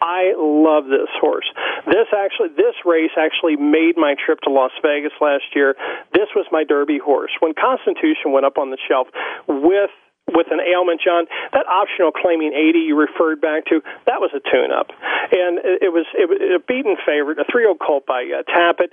I 0.00 0.34
love 0.36 0.86
this 0.86 1.10
horse. 1.20 1.46
This 1.86 2.08
actually, 2.12 2.50
this 2.56 2.76
race 2.84 3.14
actually 3.16 3.56
made 3.56 3.96
my 3.96 4.14
trip 4.14 4.40
to 4.44 4.50
Las 4.50 4.72
Vegas 4.82 5.12
last 5.20 5.54
year. 5.54 5.74
This 6.12 6.28
was 6.34 6.46
my 6.52 6.64
Derby 6.64 6.98
horse. 6.98 7.32
When 7.40 7.54
Constitution 7.54 8.32
went 8.32 8.46
up 8.46 8.58
on 8.58 8.70
the 8.70 8.78
shelf 8.88 9.08
with 9.48 9.90
with 10.28 10.50
an 10.50 10.58
ailment, 10.58 11.00
John, 11.00 11.26
that 11.52 11.66
optional 11.70 12.10
claiming 12.10 12.50
80 12.52 12.78
you 12.80 12.98
referred 12.98 13.40
back 13.40 13.66
to, 13.66 13.80
that 14.06 14.18
was 14.18 14.34
a 14.34 14.42
tune-up, 14.42 14.90
and 15.30 15.62
it, 15.62 15.94
was 15.94 16.06
it 16.18 16.26
was 16.26 16.42
a 16.42 16.58
beaten 16.58 16.96
favorite, 17.06 17.38
a 17.38 17.44
three-year-old 17.46 17.78
colt 17.78 18.06
by 18.06 18.26
uh, 18.26 18.42
Tapit. 18.50 18.90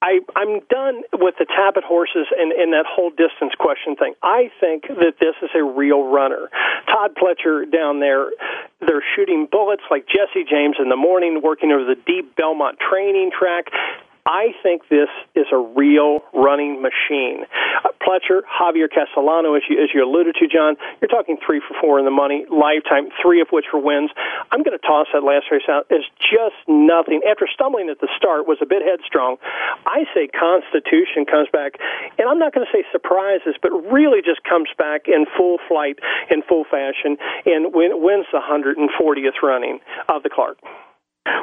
I, 0.00 0.20
I'm 0.36 0.60
done 0.70 1.02
with 1.12 1.34
the 1.38 1.46
Tapit 1.46 1.82
horses 1.82 2.26
and, 2.36 2.52
and 2.52 2.72
that 2.72 2.86
whole 2.86 3.10
distance 3.10 3.52
question 3.58 3.96
thing. 3.96 4.14
I 4.22 4.50
think 4.60 4.86
that 4.86 5.18
this 5.18 5.34
is 5.42 5.50
a 5.56 5.62
real 5.62 6.04
runner. 6.04 6.48
Todd 6.86 7.16
Pletcher 7.18 7.70
down 7.70 7.98
there, 7.98 8.30
they're 8.80 9.02
shooting 9.16 9.48
bullets 9.50 9.82
like 9.90 10.06
Jesse 10.06 10.46
James 10.48 10.76
in 10.78 10.88
the 10.88 10.96
morning, 10.96 11.40
working 11.42 11.72
over 11.72 11.84
the 11.84 12.00
deep 12.06 12.36
Belmont 12.36 12.78
training 12.78 13.32
track. 13.36 13.66
I 14.28 14.52
think 14.62 14.82
this 14.92 15.08
is 15.34 15.48
a 15.50 15.56
real 15.56 16.20
running 16.36 16.84
machine. 16.84 17.48
Uh, 17.80 17.96
Pletcher, 17.96 18.44
Javier 18.44 18.84
Castellano, 18.92 19.56
as 19.56 19.62
you, 19.70 19.80
as 19.82 19.88
you 19.94 20.04
alluded 20.04 20.36
to, 20.36 20.46
John, 20.46 20.76
you're 21.00 21.08
talking 21.08 21.38
three 21.40 21.62
for 21.64 21.72
four 21.80 21.98
in 21.98 22.04
the 22.04 22.12
money, 22.12 22.44
lifetime, 22.52 23.08
three 23.24 23.40
of 23.40 23.48
which 23.48 23.64
were 23.72 23.80
wins. 23.80 24.10
I'm 24.52 24.60
going 24.62 24.76
to 24.76 24.84
toss 24.86 25.08
that 25.16 25.24
last 25.24 25.48
race 25.50 25.64
out 25.64 25.88
as 25.88 26.04
just 26.20 26.60
nothing. 26.68 27.24
After 27.24 27.48
stumbling 27.48 27.88
at 27.88 28.04
the 28.04 28.08
start, 28.20 28.46
was 28.46 28.58
a 28.60 28.68
bit 28.68 28.84
headstrong. 28.84 29.40
I 29.88 30.04
say 30.12 30.28
Constitution 30.28 31.24
comes 31.24 31.48
back, 31.48 31.80
and 32.20 32.28
I'm 32.28 32.38
not 32.38 32.52
going 32.52 32.68
to 32.68 32.72
say 32.72 32.84
surprises, 32.92 33.56
but 33.64 33.72
really 33.88 34.20
just 34.20 34.44
comes 34.44 34.68
back 34.76 35.08
in 35.08 35.24
full 35.40 35.56
flight, 35.72 36.04
in 36.28 36.44
full 36.44 36.68
fashion, 36.68 37.16
and 37.48 37.72
win, 37.72 37.96
wins 38.04 38.28
the 38.28 38.44
140th 38.44 39.40
running 39.40 39.80
of 40.12 40.22
the 40.22 40.28
Clark. 40.28 40.60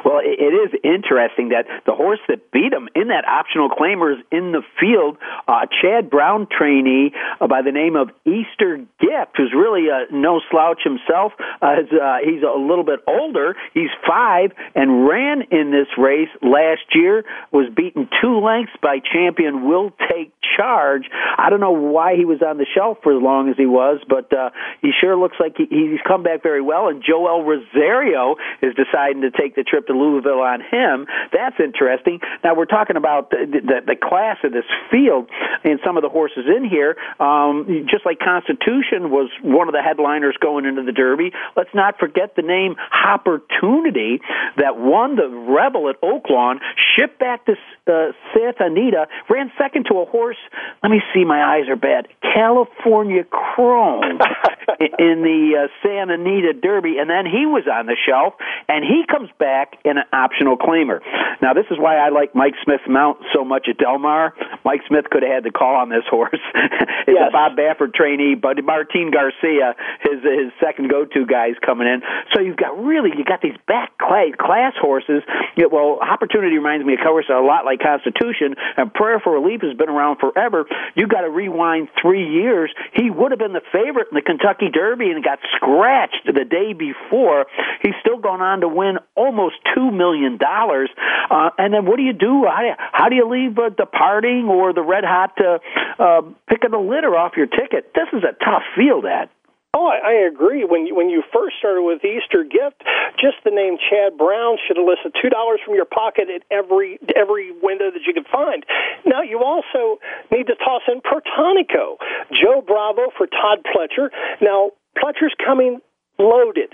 Well, 0.04 0.20
it 0.22 0.54
is 0.54 0.70
interesting 0.84 1.50
that 1.50 1.66
the 1.84 1.94
horse 1.94 2.20
that 2.28 2.50
beat 2.52 2.72
him 2.72 2.88
in 2.94 3.08
that 3.08 3.26
optional 3.26 3.68
claimer 3.68 4.14
is 4.14 4.24
in 4.30 4.52
the 4.52 4.62
field. 4.78 5.18
Uh, 5.48 5.66
Chad 5.82 6.10
Brown 6.10 6.46
trainee 6.46 7.12
uh, 7.40 7.46
by 7.46 7.62
the 7.62 7.72
name 7.72 7.96
of 7.96 8.10
Easter 8.24 8.78
Gift, 9.00 9.36
who's 9.36 9.52
really 9.54 9.90
uh, 9.90 10.06
no 10.12 10.40
slouch 10.50 10.80
himself. 10.84 11.32
Uh, 11.60 11.82
uh, 11.90 12.18
he's 12.22 12.42
a 12.42 12.58
little 12.58 12.84
bit 12.84 13.00
older. 13.06 13.56
He's 13.74 13.90
five 14.06 14.52
and 14.74 15.08
ran 15.08 15.42
in 15.50 15.70
this 15.70 15.88
race 15.98 16.30
last 16.40 16.86
year. 16.94 17.24
Was 17.50 17.68
beaten 17.74 18.08
two 18.22 18.38
lengths 18.40 18.74
by 18.82 18.98
champion 19.00 19.66
Will 19.68 19.90
Take 20.10 20.32
Charge. 20.56 21.10
I 21.36 21.50
don't 21.50 21.60
know 21.60 21.72
why 21.76 22.16
he 22.16 22.24
was 22.24 22.42
on 22.42 22.58
the 22.58 22.66
shelf 22.74 22.98
for 23.02 23.16
as 23.16 23.22
long 23.22 23.50
as 23.50 23.56
he 23.56 23.66
was, 23.66 24.00
but 24.08 24.32
uh, 24.32 24.50
he 24.82 24.90
sure 25.00 25.16
looks 25.16 25.36
like 25.38 25.56
he, 25.56 25.66
he's 25.68 26.00
come 26.06 26.22
back 26.22 26.42
very 26.42 26.62
well. 26.62 26.88
And 26.88 27.02
Joel 27.02 27.44
Rosario 27.44 28.36
is 28.62 28.74
deciding 28.74 29.22
to 29.22 29.30
take 29.30 29.54
the 29.54 29.64
trip 29.66 29.86
to 29.88 29.92
Louisville 29.92 30.40
on 30.40 30.60
him. 30.60 31.06
That's 31.32 31.56
interesting. 31.58 32.20
Now 32.44 32.54
we're 32.54 32.66
talking 32.66 32.96
about 32.96 33.30
the, 33.30 33.46
the, 33.46 33.94
the 33.94 33.96
class 33.96 34.38
of 34.44 34.52
this 34.52 34.64
field 34.90 35.28
and 35.64 35.80
some 35.84 35.96
of 35.96 36.02
the 36.02 36.08
horses 36.08 36.44
in 36.46 36.68
here. 36.68 36.96
Um, 37.20 37.86
just 37.90 38.06
like 38.06 38.18
Constitution 38.18 39.10
was 39.10 39.30
one 39.42 39.68
of 39.68 39.74
the 39.74 39.82
headliners 39.82 40.36
going 40.40 40.64
into 40.64 40.82
the 40.82 40.92
Derby. 40.92 41.32
Let's 41.56 41.74
not 41.74 41.98
forget 41.98 42.36
the 42.36 42.42
name 42.42 42.76
Hoppertunity 42.92 44.20
that 44.56 44.78
won 44.78 45.16
the 45.16 45.28
Rebel 45.28 45.88
at 45.88 46.00
Oaklawn, 46.00 46.58
shipped 46.96 47.18
back 47.18 47.44
to 47.46 47.52
uh, 47.86 48.12
Santa 48.34 48.66
Anita, 48.66 49.06
ran 49.28 49.52
second 49.58 49.86
to 49.90 50.00
a 50.00 50.04
horse. 50.04 50.38
Let 50.82 50.90
me 50.90 51.00
see, 51.14 51.24
my 51.24 51.42
eyes 51.42 51.68
are 51.68 51.76
bad. 51.76 52.08
California 52.22 53.24
Chrome 53.24 54.02
in 54.98 55.22
the 55.22 55.64
uh, 55.64 55.68
Santa 55.82 56.14
Anita 56.14 56.52
Derby, 56.52 56.98
and 56.98 57.08
then 57.08 57.26
he 57.26 57.46
was 57.46 57.64
on 57.70 57.86
the 57.86 57.96
shelf, 57.96 58.34
and 58.68 58.84
he 58.84 59.04
comes 59.10 59.30
back 59.38 59.55
back 59.56 59.78
in 59.84 59.96
an 59.96 60.04
optional 60.12 60.56
claimer. 60.56 61.00
Now, 61.40 61.54
this 61.54 61.64
is 61.70 61.78
why 61.78 61.96
I 61.96 62.10
like 62.10 62.34
Mike 62.34 62.54
Smith's 62.64 62.84
mount 62.88 63.18
so 63.32 63.44
much 63.44 63.68
at 63.68 63.78
Del 63.78 63.98
Mar. 63.98 64.34
Mike 64.64 64.80
Smith 64.88 65.08
could 65.10 65.22
have 65.22 65.32
had 65.32 65.44
the 65.44 65.50
call 65.50 65.76
on 65.76 65.88
this 65.88 66.04
horse. 66.10 66.40
it's 66.54 67.16
yes. 67.16 67.28
a 67.28 67.32
Bob 67.32 67.56
Baffert 67.56 67.94
trainee, 67.94 68.34
but 68.34 68.62
Martin 68.64 69.10
Garcia, 69.10 69.74
his 70.02 70.20
his 70.20 70.52
second 70.60 70.90
go-to 70.90 71.24
guys 71.24 71.54
coming 71.64 71.88
in. 71.88 72.02
So 72.34 72.40
you've 72.40 72.56
got 72.56 72.76
really 72.76 73.10
you 73.16 73.24
got 73.24 73.40
these 73.40 73.56
back 73.66 73.96
class 73.96 74.74
horses. 74.76 75.22
well, 75.56 75.98
Hoppertunity 76.02 76.56
reminds 76.56 76.84
me 76.84 76.94
of 76.94 77.00
course 77.00 77.26
a 77.32 77.40
lot 77.40 77.64
like 77.64 77.80
Constitution, 77.80 78.56
and 78.76 78.92
Prayer 78.92 79.20
for 79.20 79.32
Relief 79.32 79.62
has 79.62 79.76
been 79.76 79.88
around 79.88 80.18
forever. 80.18 80.66
You 80.94 81.06
got 81.06 81.22
to 81.22 81.30
rewind 81.30 81.88
three 82.00 82.28
years. 82.28 82.72
He 82.94 83.10
would 83.10 83.32
have 83.32 83.38
been 83.38 83.52
the 83.52 83.64
favorite 83.72 84.08
in 84.10 84.16
the 84.16 84.22
Kentucky 84.22 84.68
Derby 84.72 85.10
and 85.10 85.22
got 85.22 85.38
scratched 85.56 86.26
the 86.26 86.44
day 86.44 86.72
before. 86.72 87.46
He's 87.82 87.94
still 88.00 88.18
gone 88.18 88.40
on 88.40 88.60
to 88.60 88.68
win 88.68 88.98
almost 89.14 89.45
two 89.74 89.90
million 89.90 90.36
dollars. 90.36 90.90
Uh, 91.30 91.50
and 91.58 91.74
then 91.74 91.86
what 91.86 91.96
do 91.96 92.02
you 92.02 92.12
do? 92.12 92.44
How 92.46 92.60
do 92.60 92.66
you, 92.66 92.74
how 92.92 93.08
do 93.08 93.16
you 93.16 93.28
leave 93.28 93.58
uh, 93.58 93.70
departing 93.70 94.46
or 94.48 94.72
the 94.72 94.82
red 94.82 95.04
hot 95.04 95.32
uh, 95.40 95.58
uh, 96.02 96.22
picking 96.48 96.70
the 96.70 96.78
litter 96.78 97.16
off 97.16 97.32
your 97.36 97.46
ticket? 97.46 97.92
This 97.94 98.08
is 98.12 98.22
a 98.24 98.32
tough 98.44 98.62
field, 98.76 99.04
Ed. 99.06 99.28
Oh, 99.76 99.84
I, 99.84 100.00
I 100.00 100.14
agree. 100.24 100.64
When 100.64 100.86
you, 100.86 100.96
when 100.96 101.10
you 101.10 101.22
first 101.34 101.60
started 101.60 101.82
with 101.82 102.00
Easter 102.00 102.48
Gift, 102.48 102.80
just 103.20 103.36
the 103.44 103.52
name 103.52 103.76
Chad 103.76 104.16
Brown 104.16 104.56
should 104.64 104.78
elicit 104.78 105.12
two 105.20 105.28
dollars 105.28 105.60
from 105.64 105.74
your 105.74 105.84
pocket 105.84 106.32
at 106.32 106.40
every 106.48 106.98
every 107.12 107.52
window 107.52 107.92
that 107.92 108.00
you 108.06 108.14
could 108.14 108.24
find. 108.32 108.64
Now 109.04 109.20
you 109.20 109.44
also 109.44 110.00
need 110.32 110.48
to 110.48 110.56
toss 110.56 110.80
in 110.88 111.04
Protonico, 111.04 112.00
Joe 112.32 112.64
Bravo 112.64 113.12
for 113.18 113.26
Todd 113.26 113.68
Pletcher. 113.68 114.08
Now 114.40 114.70
Pletcher's 114.96 115.36
coming 115.44 115.80
loaded 116.18 116.72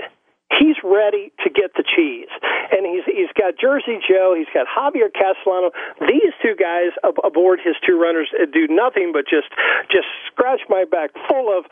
he's 0.59 0.77
ready 0.85 1.33
to 1.45 1.51
get 1.51 1.75
the 1.75 1.85
cheese. 1.85 2.31
And 2.73 2.87
he's 2.87 3.05
he's 3.07 3.33
got 3.37 3.59
Jersey 3.59 4.01
Joe, 4.03 4.35
he's 4.37 4.51
got 4.53 4.67
Javier 4.67 5.13
Castellano. 5.13 5.71
These 6.01 6.33
two 6.43 6.55
guys 6.57 6.93
ab- 7.05 7.21
aboard 7.25 7.61
his 7.63 7.77
two 7.87 8.01
runners 8.01 8.29
uh, 8.35 8.47
do 8.47 8.67
nothing 8.69 9.13
but 9.13 9.25
just 9.29 9.49
just 9.91 10.09
scratch 10.31 10.61
my 10.69 10.85
back 10.85 11.11
full 11.29 11.53
of 11.53 11.65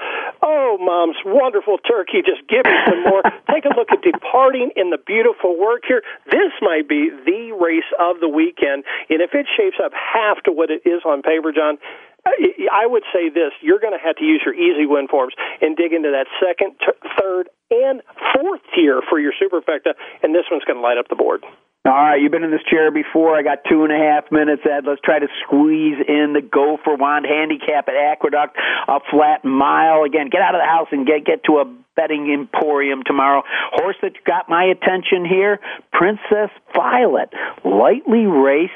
oh 0.43 0.79
mom's 0.81 1.17
wonderful 1.25 1.79
turkey, 1.79 2.23
just 2.25 2.47
give 2.49 2.65
me 2.65 2.77
some 2.87 3.03
more. 3.05 3.23
Take 3.51 3.65
a 3.65 3.75
look 3.75 3.91
at 3.93 4.03
departing 4.03 4.71
in 4.77 4.91
the 4.91 4.99
beautiful 4.99 5.59
work 5.59 5.83
here. 5.87 6.03
This 6.31 6.53
might 6.61 6.89
be 6.89 7.11
the 7.11 7.53
race 7.57 7.89
of 7.99 8.21
the 8.21 8.29
weekend. 8.29 8.85
And 9.09 9.21
if 9.21 9.35
it 9.35 9.47
shapes 9.57 9.77
up 9.83 9.93
half 9.93 10.43
to 10.45 10.53
what 10.53 10.71
it 10.71 10.83
is 10.87 11.03
on 11.05 11.23
paper, 11.23 11.53
John, 11.53 11.79
I 12.27 12.87
would 12.87 13.03
say 13.13 13.29
this: 13.29 13.53
you're 13.61 13.81
going 13.81 13.97
to 13.97 14.05
have 14.05 14.17
to 14.17 14.25
use 14.25 14.43
your 14.45 14.55
easy 14.55 14.87
win 14.87 15.09
forms 15.09 15.35
and 15.61 15.77
dig 15.77 15.93
into 15.93 16.11
that 16.11 16.27
second, 16.41 16.77
t- 16.79 17.09
third, 17.19 17.49
and 17.71 18.03
fourth 18.35 18.61
tier 18.75 19.01
for 19.09 19.19
your 19.19 19.33
superfecta, 19.33 19.95
and 20.23 20.35
this 20.35 20.45
one's 20.51 20.65
going 20.65 20.77
to 20.77 20.83
light 20.83 20.99
up 20.99 21.09
the 21.09 21.17
board. 21.17 21.45
All 21.87 21.93
right, 21.93 22.21
you've 22.21 22.31
been 22.31 22.45
in 22.45 22.51
this 22.51 22.63
chair 22.69 22.91
before. 22.91 23.35
I 23.39 23.43
got 23.43 23.65
two 23.65 23.85
and 23.85 23.93
a 23.93 23.97
half 23.97 24.31
minutes, 24.31 24.61
Ed. 24.67 24.85
Let's 24.87 25.01
try 25.01 25.19
to 25.19 25.29
squeeze 25.45 25.97
in 26.07 26.35
the 26.35 26.43
go 26.43 26.77
for 26.85 26.95
wand 26.95 27.25
handicap 27.25 27.89
at 27.89 27.95
Aqueduct, 27.97 28.55
a 28.87 29.01
flat 29.11 29.47
mile. 29.47 30.05
Again, 30.05 30.29
get 30.29 30.43
out 30.43 30.55
of 30.55 30.61
the 30.61 30.69
house 30.69 30.89
and 30.93 31.07
get 31.07 31.25
get 31.25 31.43
to 31.45 31.57
a 31.57 31.65
betting 31.97 32.31
emporium 32.31 33.03
tomorrow. 33.03 33.43
Horse 33.73 33.97
that 34.03 34.13
got 34.27 34.47
my 34.47 34.65
attention 34.65 35.25
here, 35.25 35.59
Princess 35.91 36.51
Violet, 36.77 37.33
lightly 37.65 38.27
raced, 38.27 38.73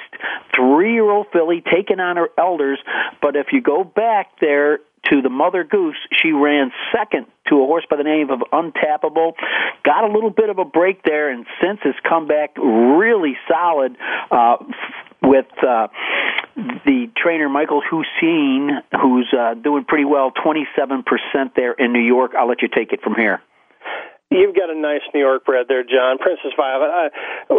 three-year-old 0.57 1.27
filly 1.31 1.63
taking 1.63 2.01
on 2.01 2.17
her 2.17 2.31
elders. 2.39 2.79
But 3.21 3.37
if 3.37 3.49
you 3.53 3.61
go 3.61 3.85
back 3.85 4.41
there 4.41 4.79
to 5.11 5.23
the 5.23 5.31
Mother 5.31 5.65
Goose, 5.65 5.97
she 6.23 6.33
ran 6.33 6.73
second 6.95 7.27
to 7.49 7.63
a 7.63 7.67
horse 7.67 7.85
by 7.89 7.97
the 7.97 8.05
name 8.05 8.31
of 8.31 8.41
Untappable. 8.53 9.33
Got 9.85 10.05
a 10.05 10.13
little 10.13 10.31
bit 10.31 10.51
of 10.51 10.59
a 10.59 10.65
break 10.65 11.03
there, 11.03 11.31
and 11.31 11.47
since 11.63 11.81
has 11.83 11.95
come 12.09 12.27
back 12.27 12.57
really 12.57 13.37
solid 13.49 13.97
uh, 14.31 14.57
with 15.23 15.47
uh, 15.63 15.89
the 16.57 17.11
trainer 17.17 17.49
Michael 17.49 17.83
Hushion, 17.83 18.83
who's 19.01 19.33
uh, 19.37 19.55
doing 19.55 19.85
pretty 19.85 20.05
well, 20.05 20.33
27% 20.33 21.05
there 21.57 21.73
in 21.73 21.93
New 21.93 22.05
York. 22.05 22.33
I'll 22.39 22.49
let 22.49 22.63
you 22.63 22.69
take 22.69 22.93
it 22.93 23.03
from 23.03 23.15
here. 23.15 23.41
You've 24.35 24.57
got 24.59 24.67
a 24.69 24.75
nice 24.75 25.07
New 25.15 25.23
York 25.23 25.47
bred 25.47 25.71
there, 25.71 25.87
John. 25.87 26.19
Princess 26.19 26.51
Violet. 26.59 26.91
Uh, 26.91 27.55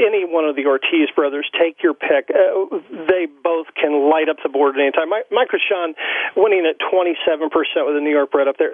any 0.00 0.24
one 0.24 0.48
of 0.48 0.56
the 0.56 0.64
Ortiz 0.64 1.12
brothers, 1.14 1.44
take 1.52 1.84
your 1.84 1.92
pick. 1.92 2.32
Uh, 2.32 2.80
they 3.12 3.28
both 3.28 3.68
can 3.76 4.08
light 4.08 4.32
up 4.32 4.40
the 4.42 4.48
board 4.48 4.76
at 4.76 4.80
any 4.80 4.90
time. 4.90 5.12
Mike 5.12 5.52
Rashawn 5.52 5.92
winning 6.34 6.64
at 6.64 6.80
27% 6.80 7.52
with 7.52 7.94
the 7.94 8.00
New 8.00 8.10
York 8.10 8.32
bred 8.32 8.48
up 8.48 8.56
there 8.58 8.72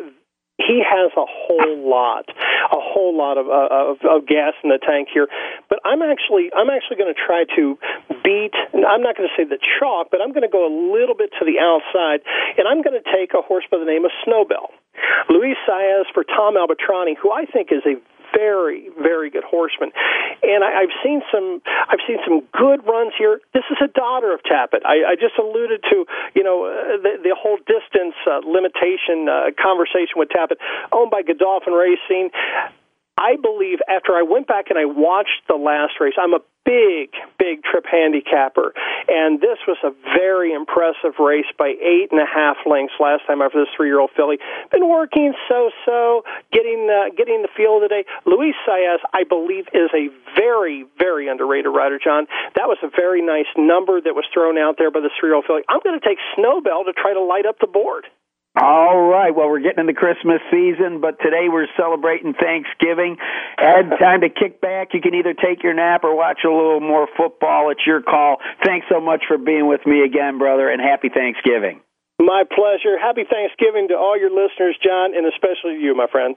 he 0.61 0.84
has 0.84 1.11
a 1.16 1.24
whole 1.24 1.88
lot, 1.88 2.28
a 2.28 2.76
whole 2.76 3.16
lot 3.16 3.38
of, 3.38 3.48
uh, 3.48 3.72
of 3.72 3.96
of 4.05 4.26
gas 4.28 4.53
in 4.62 4.68
the 4.68 4.78
tank 4.78 5.09
here. 5.12 5.26
But 5.68 5.80
I'm 5.84 6.03
actually 6.03 6.53
I'm 6.53 6.68
actually 6.68 6.96
going 7.01 7.12
to 7.12 7.18
try 7.18 7.44
to 7.57 7.78
beat. 8.22 8.53
I'm 8.76 9.01
not 9.01 9.16
going 9.16 9.28
to 9.28 9.34
say 9.36 9.48
the 9.48 9.59
chalk, 9.59 10.09
but 10.11 10.20
I'm 10.20 10.32
going 10.32 10.44
to 10.44 10.53
go 10.53 10.68
a 10.68 10.72
little 10.92 11.16
bit 11.16 11.32
to 11.40 11.44
the 11.48 11.59
outside, 11.59 12.20
and 12.59 12.68
I'm 12.68 12.82
going 12.82 12.98
to 13.01 13.07
take 13.09 13.32
a 13.32 13.40
horse 13.40 13.64
by 13.70 13.78
the 13.78 13.88
name 13.88 14.05
of 14.05 14.12
Snowbell. 14.24 14.68
Luis 15.28 15.57
Saez 15.68 16.05
for 16.12 16.24
Tom 16.24 16.55
Albertrani, 16.55 17.16
who 17.20 17.30
I 17.30 17.45
think 17.47 17.70
is 17.72 17.82
a 17.86 17.95
very, 18.34 18.91
very 19.01 19.30
good 19.30 19.45
horseman. 19.45 19.91
And 20.43 20.62
I, 20.62 20.82
I've 20.82 20.95
seen 21.03 21.20
some, 21.32 21.61
I've 21.66 21.99
seen 22.07 22.18
some 22.24 22.47
good 22.53 22.86
runs 22.86 23.12
here. 23.18 23.41
This 23.53 23.64
is 23.70 23.78
a 23.82 23.88
daughter 23.88 24.32
of 24.32 24.41
Tapit. 24.43 24.86
I, 24.86 25.12
I 25.12 25.14
just 25.14 25.34
alluded 25.38 25.82
to, 25.91 26.07
you 26.34 26.43
know, 26.43 26.64
uh, 26.66 27.03
the, 27.03 27.12
the 27.22 27.36
whole 27.36 27.59
distance 27.59 28.14
uh, 28.26 28.41
limitation 28.47 29.28
uh, 29.28 29.51
conversation 29.61 30.16
with 30.16 30.28
Tapit, 30.30 30.59
owned 30.93 31.11
by 31.11 31.22
Godolphin 31.22 31.74
Racing. 31.74 32.30
I 33.21 33.37
believe 33.37 33.79
after 33.85 34.16
I 34.16 34.23
went 34.23 34.49
back 34.49 34.71
and 34.71 34.79
I 34.79 34.87
watched 34.87 35.45
the 35.47 35.61
last 35.61 36.01
race, 36.01 36.14
I'm 36.16 36.33
a 36.33 36.41
big, 36.64 37.12
big 37.39 37.62
trip 37.64 37.85
handicapper. 37.85 38.73
And 39.09 39.41
this 39.41 39.59
was 39.68 39.77
a 39.85 39.93
very 40.16 40.53
impressive 40.53 41.18
race 41.21 41.49
by 41.59 41.77
eight 41.77 42.09
and 42.12 42.21
a 42.21 42.25
half 42.25 42.57
lengths 42.64 42.95
last 43.01 43.27
time 43.27 43.43
after 43.43 43.61
this 43.61 43.68
three 43.77 43.89
year 43.89 44.01
old 44.01 44.11
filly. 44.16 44.39
Been 44.73 44.89
working 44.89 45.35
so 45.49 45.71
so, 45.85 46.25
getting 46.53 46.89
uh, 46.89 47.12
getting 47.16 47.43
the 47.43 47.53
feel 47.57 47.77
of 47.77 47.83
the 47.83 47.89
day. 47.89 48.05
Luis 48.25 48.55
Saez, 48.66 49.05
I 49.12 49.25
believe, 49.25 49.68
is 49.75 49.91
a 49.93 50.09
very, 50.37 50.87
very 50.99 51.29
underrated 51.29 51.73
rider, 51.75 51.99
John. 52.03 52.27
That 52.57 52.68
was 52.73 52.79
a 52.83 52.89
very 52.89 53.21
nice 53.21 53.51
number 53.57 54.01
that 54.01 54.14
was 54.14 54.25
thrown 54.33 54.57
out 54.57 54.77
there 54.79 54.91
by 54.91 55.01
the 55.01 55.11
three 55.18 55.29
year 55.29 55.37
old 55.37 55.45
filly. 55.45 55.62
I'm 55.68 55.81
going 55.85 55.99
to 55.99 56.07
take 56.07 56.18
Snowbell 56.37 56.85
to 56.85 56.93
try 56.93 57.12
to 57.12 57.21
light 57.21 57.45
up 57.45 57.59
the 57.61 57.68
board. 57.68 58.07
All 58.61 59.08
right. 59.08 59.34
Well, 59.34 59.48
we're 59.48 59.64
getting 59.64 59.80
into 59.80 59.96
Christmas 59.96 60.44
season, 60.52 61.00
but 61.00 61.16
today 61.24 61.48
we're 61.48 61.66
celebrating 61.80 62.34
Thanksgiving. 62.36 63.16
Ed, 63.56 63.96
time 63.98 64.20
to 64.20 64.28
kick 64.28 64.61
back. 64.61 64.92
You 64.92 65.00
can 65.00 65.14
either 65.14 65.32
take 65.32 65.64
your 65.64 65.72
nap 65.72 66.04
or 66.04 66.14
watch 66.14 66.44
a 66.44 66.52
little 66.52 66.80
more 66.80 67.08
football. 67.16 67.70
It's 67.70 67.80
your 67.86 68.02
call. 68.02 68.36
Thanks 68.62 68.84
so 68.92 69.00
much 69.00 69.24
for 69.26 69.38
being 69.38 69.66
with 69.66 69.80
me 69.86 70.04
again, 70.04 70.36
brother, 70.36 70.68
and 70.68 70.76
happy 70.76 71.08
Thanksgiving. 71.08 71.80
My 72.20 72.44
pleasure. 72.44 73.00
Happy 73.00 73.24
Thanksgiving 73.24 73.88
to 73.88 73.94
all 73.94 74.20
your 74.20 74.28
listeners, 74.28 74.76
John, 74.84 75.16
and 75.16 75.24
especially 75.24 75.80
you, 75.80 75.96
my 75.96 76.06
friend. 76.12 76.36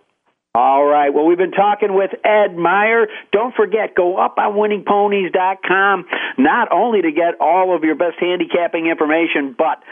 All 0.55 0.86
right. 0.86 1.09
Well, 1.13 1.26
we've 1.26 1.38
been 1.38 1.51
talking 1.51 1.93
with 1.93 2.11
Ed 2.24 2.55
Meyer. 2.55 3.07
Don't 3.34 3.53
forget, 3.55 3.95
go 3.95 4.15
up 4.15 4.38
on 4.38 4.53
winningponies.com, 4.53 6.05
not 6.38 6.71
only 6.71 7.01
to 7.01 7.11
get 7.11 7.41
all 7.41 7.76
of 7.76 7.84
your 7.84 7.95
best 7.95 8.15
handicapping 8.21 8.86
information, 8.86 9.55
but 9.57 9.84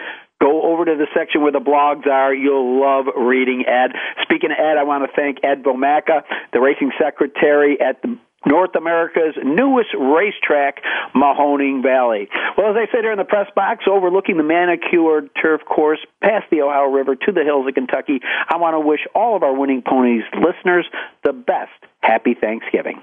Go 0.42 0.74
over 0.74 0.86
to 0.86 0.96
the 0.98 1.08
section 1.16 1.42
where 1.42 1.52
the 1.52 1.60
blogs 1.60 2.08
are. 2.08 2.34
You'll 2.34 2.82
love 2.82 3.06
reading 3.16 3.64
Ed. 3.68 3.92
Speaking 4.24 4.50
of 4.52 4.58
Ed, 4.58 4.78
I 4.78 4.84
want 4.84 5.06
to 5.06 5.16
thank 5.16 5.38
Ed 5.44 5.64
Vomacka, 5.64 6.24
the 6.52 6.60
racing 6.60 6.92
secretary 7.00 7.80
at 7.80 8.02
the 8.02 8.18
North 8.46 8.76
America's 8.76 9.36
newest 9.44 9.90
racetrack, 9.98 10.82
Mahoning 11.16 11.84
Valley. 11.84 12.28
Well, 12.58 12.72
as 12.72 12.76
I 12.78 12.92
sit 12.92 13.02
here 13.02 13.12
in 13.12 13.18
the 13.18 13.24
press 13.24 13.48
box 13.56 13.86
overlooking 13.90 14.38
the 14.38 14.44
manicured 14.44 15.30
turf 15.42 15.62
course 15.66 16.00
past 16.22 16.46
the 16.52 16.62
Ohio 16.62 16.92
River 16.92 17.16
to 17.16 17.32
the 17.32 17.44
hills 17.44 17.68
of 17.68 17.74
Kentucky, 17.76 18.20
I 18.50 18.58
want 18.58 18.76
to 18.76 18.80
wish 18.80 19.02
all 19.14 19.36
of 19.36 19.44
our 19.44 19.54
Winning 19.56 19.82
Ponies 19.82 20.24
listeners 20.34 20.86
the 21.24 21.34
best. 21.34 21.72
Happy 22.02 22.34
Thanksgiving. 22.34 23.00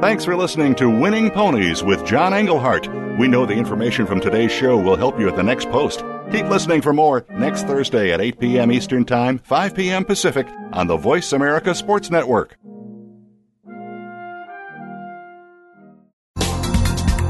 Thanks 0.00 0.24
for 0.24 0.34
listening 0.34 0.74
to 0.76 0.88
Winning 0.88 1.30
Ponies 1.30 1.84
with 1.84 2.06
John 2.06 2.32
Englehart. 2.32 2.88
We 3.18 3.28
know 3.28 3.44
the 3.44 3.52
information 3.52 4.06
from 4.06 4.18
today's 4.18 4.50
show 4.50 4.78
will 4.78 4.96
help 4.96 5.20
you 5.20 5.28
at 5.28 5.36
the 5.36 5.42
next 5.42 5.70
post. 5.70 6.02
Keep 6.32 6.46
listening 6.46 6.80
for 6.80 6.94
more 6.94 7.26
next 7.28 7.64
Thursday 7.66 8.12
at 8.12 8.20
8 8.20 8.40
p.m. 8.40 8.72
Eastern 8.72 9.04
Time, 9.04 9.36
5 9.38 9.74
p.m. 9.74 10.06
Pacific 10.06 10.46
on 10.72 10.86
the 10.86 10.96
Voice 10.96 11.34
America 11.34 11.74
Sports 11.74 12.10
Network. 12.10 12.56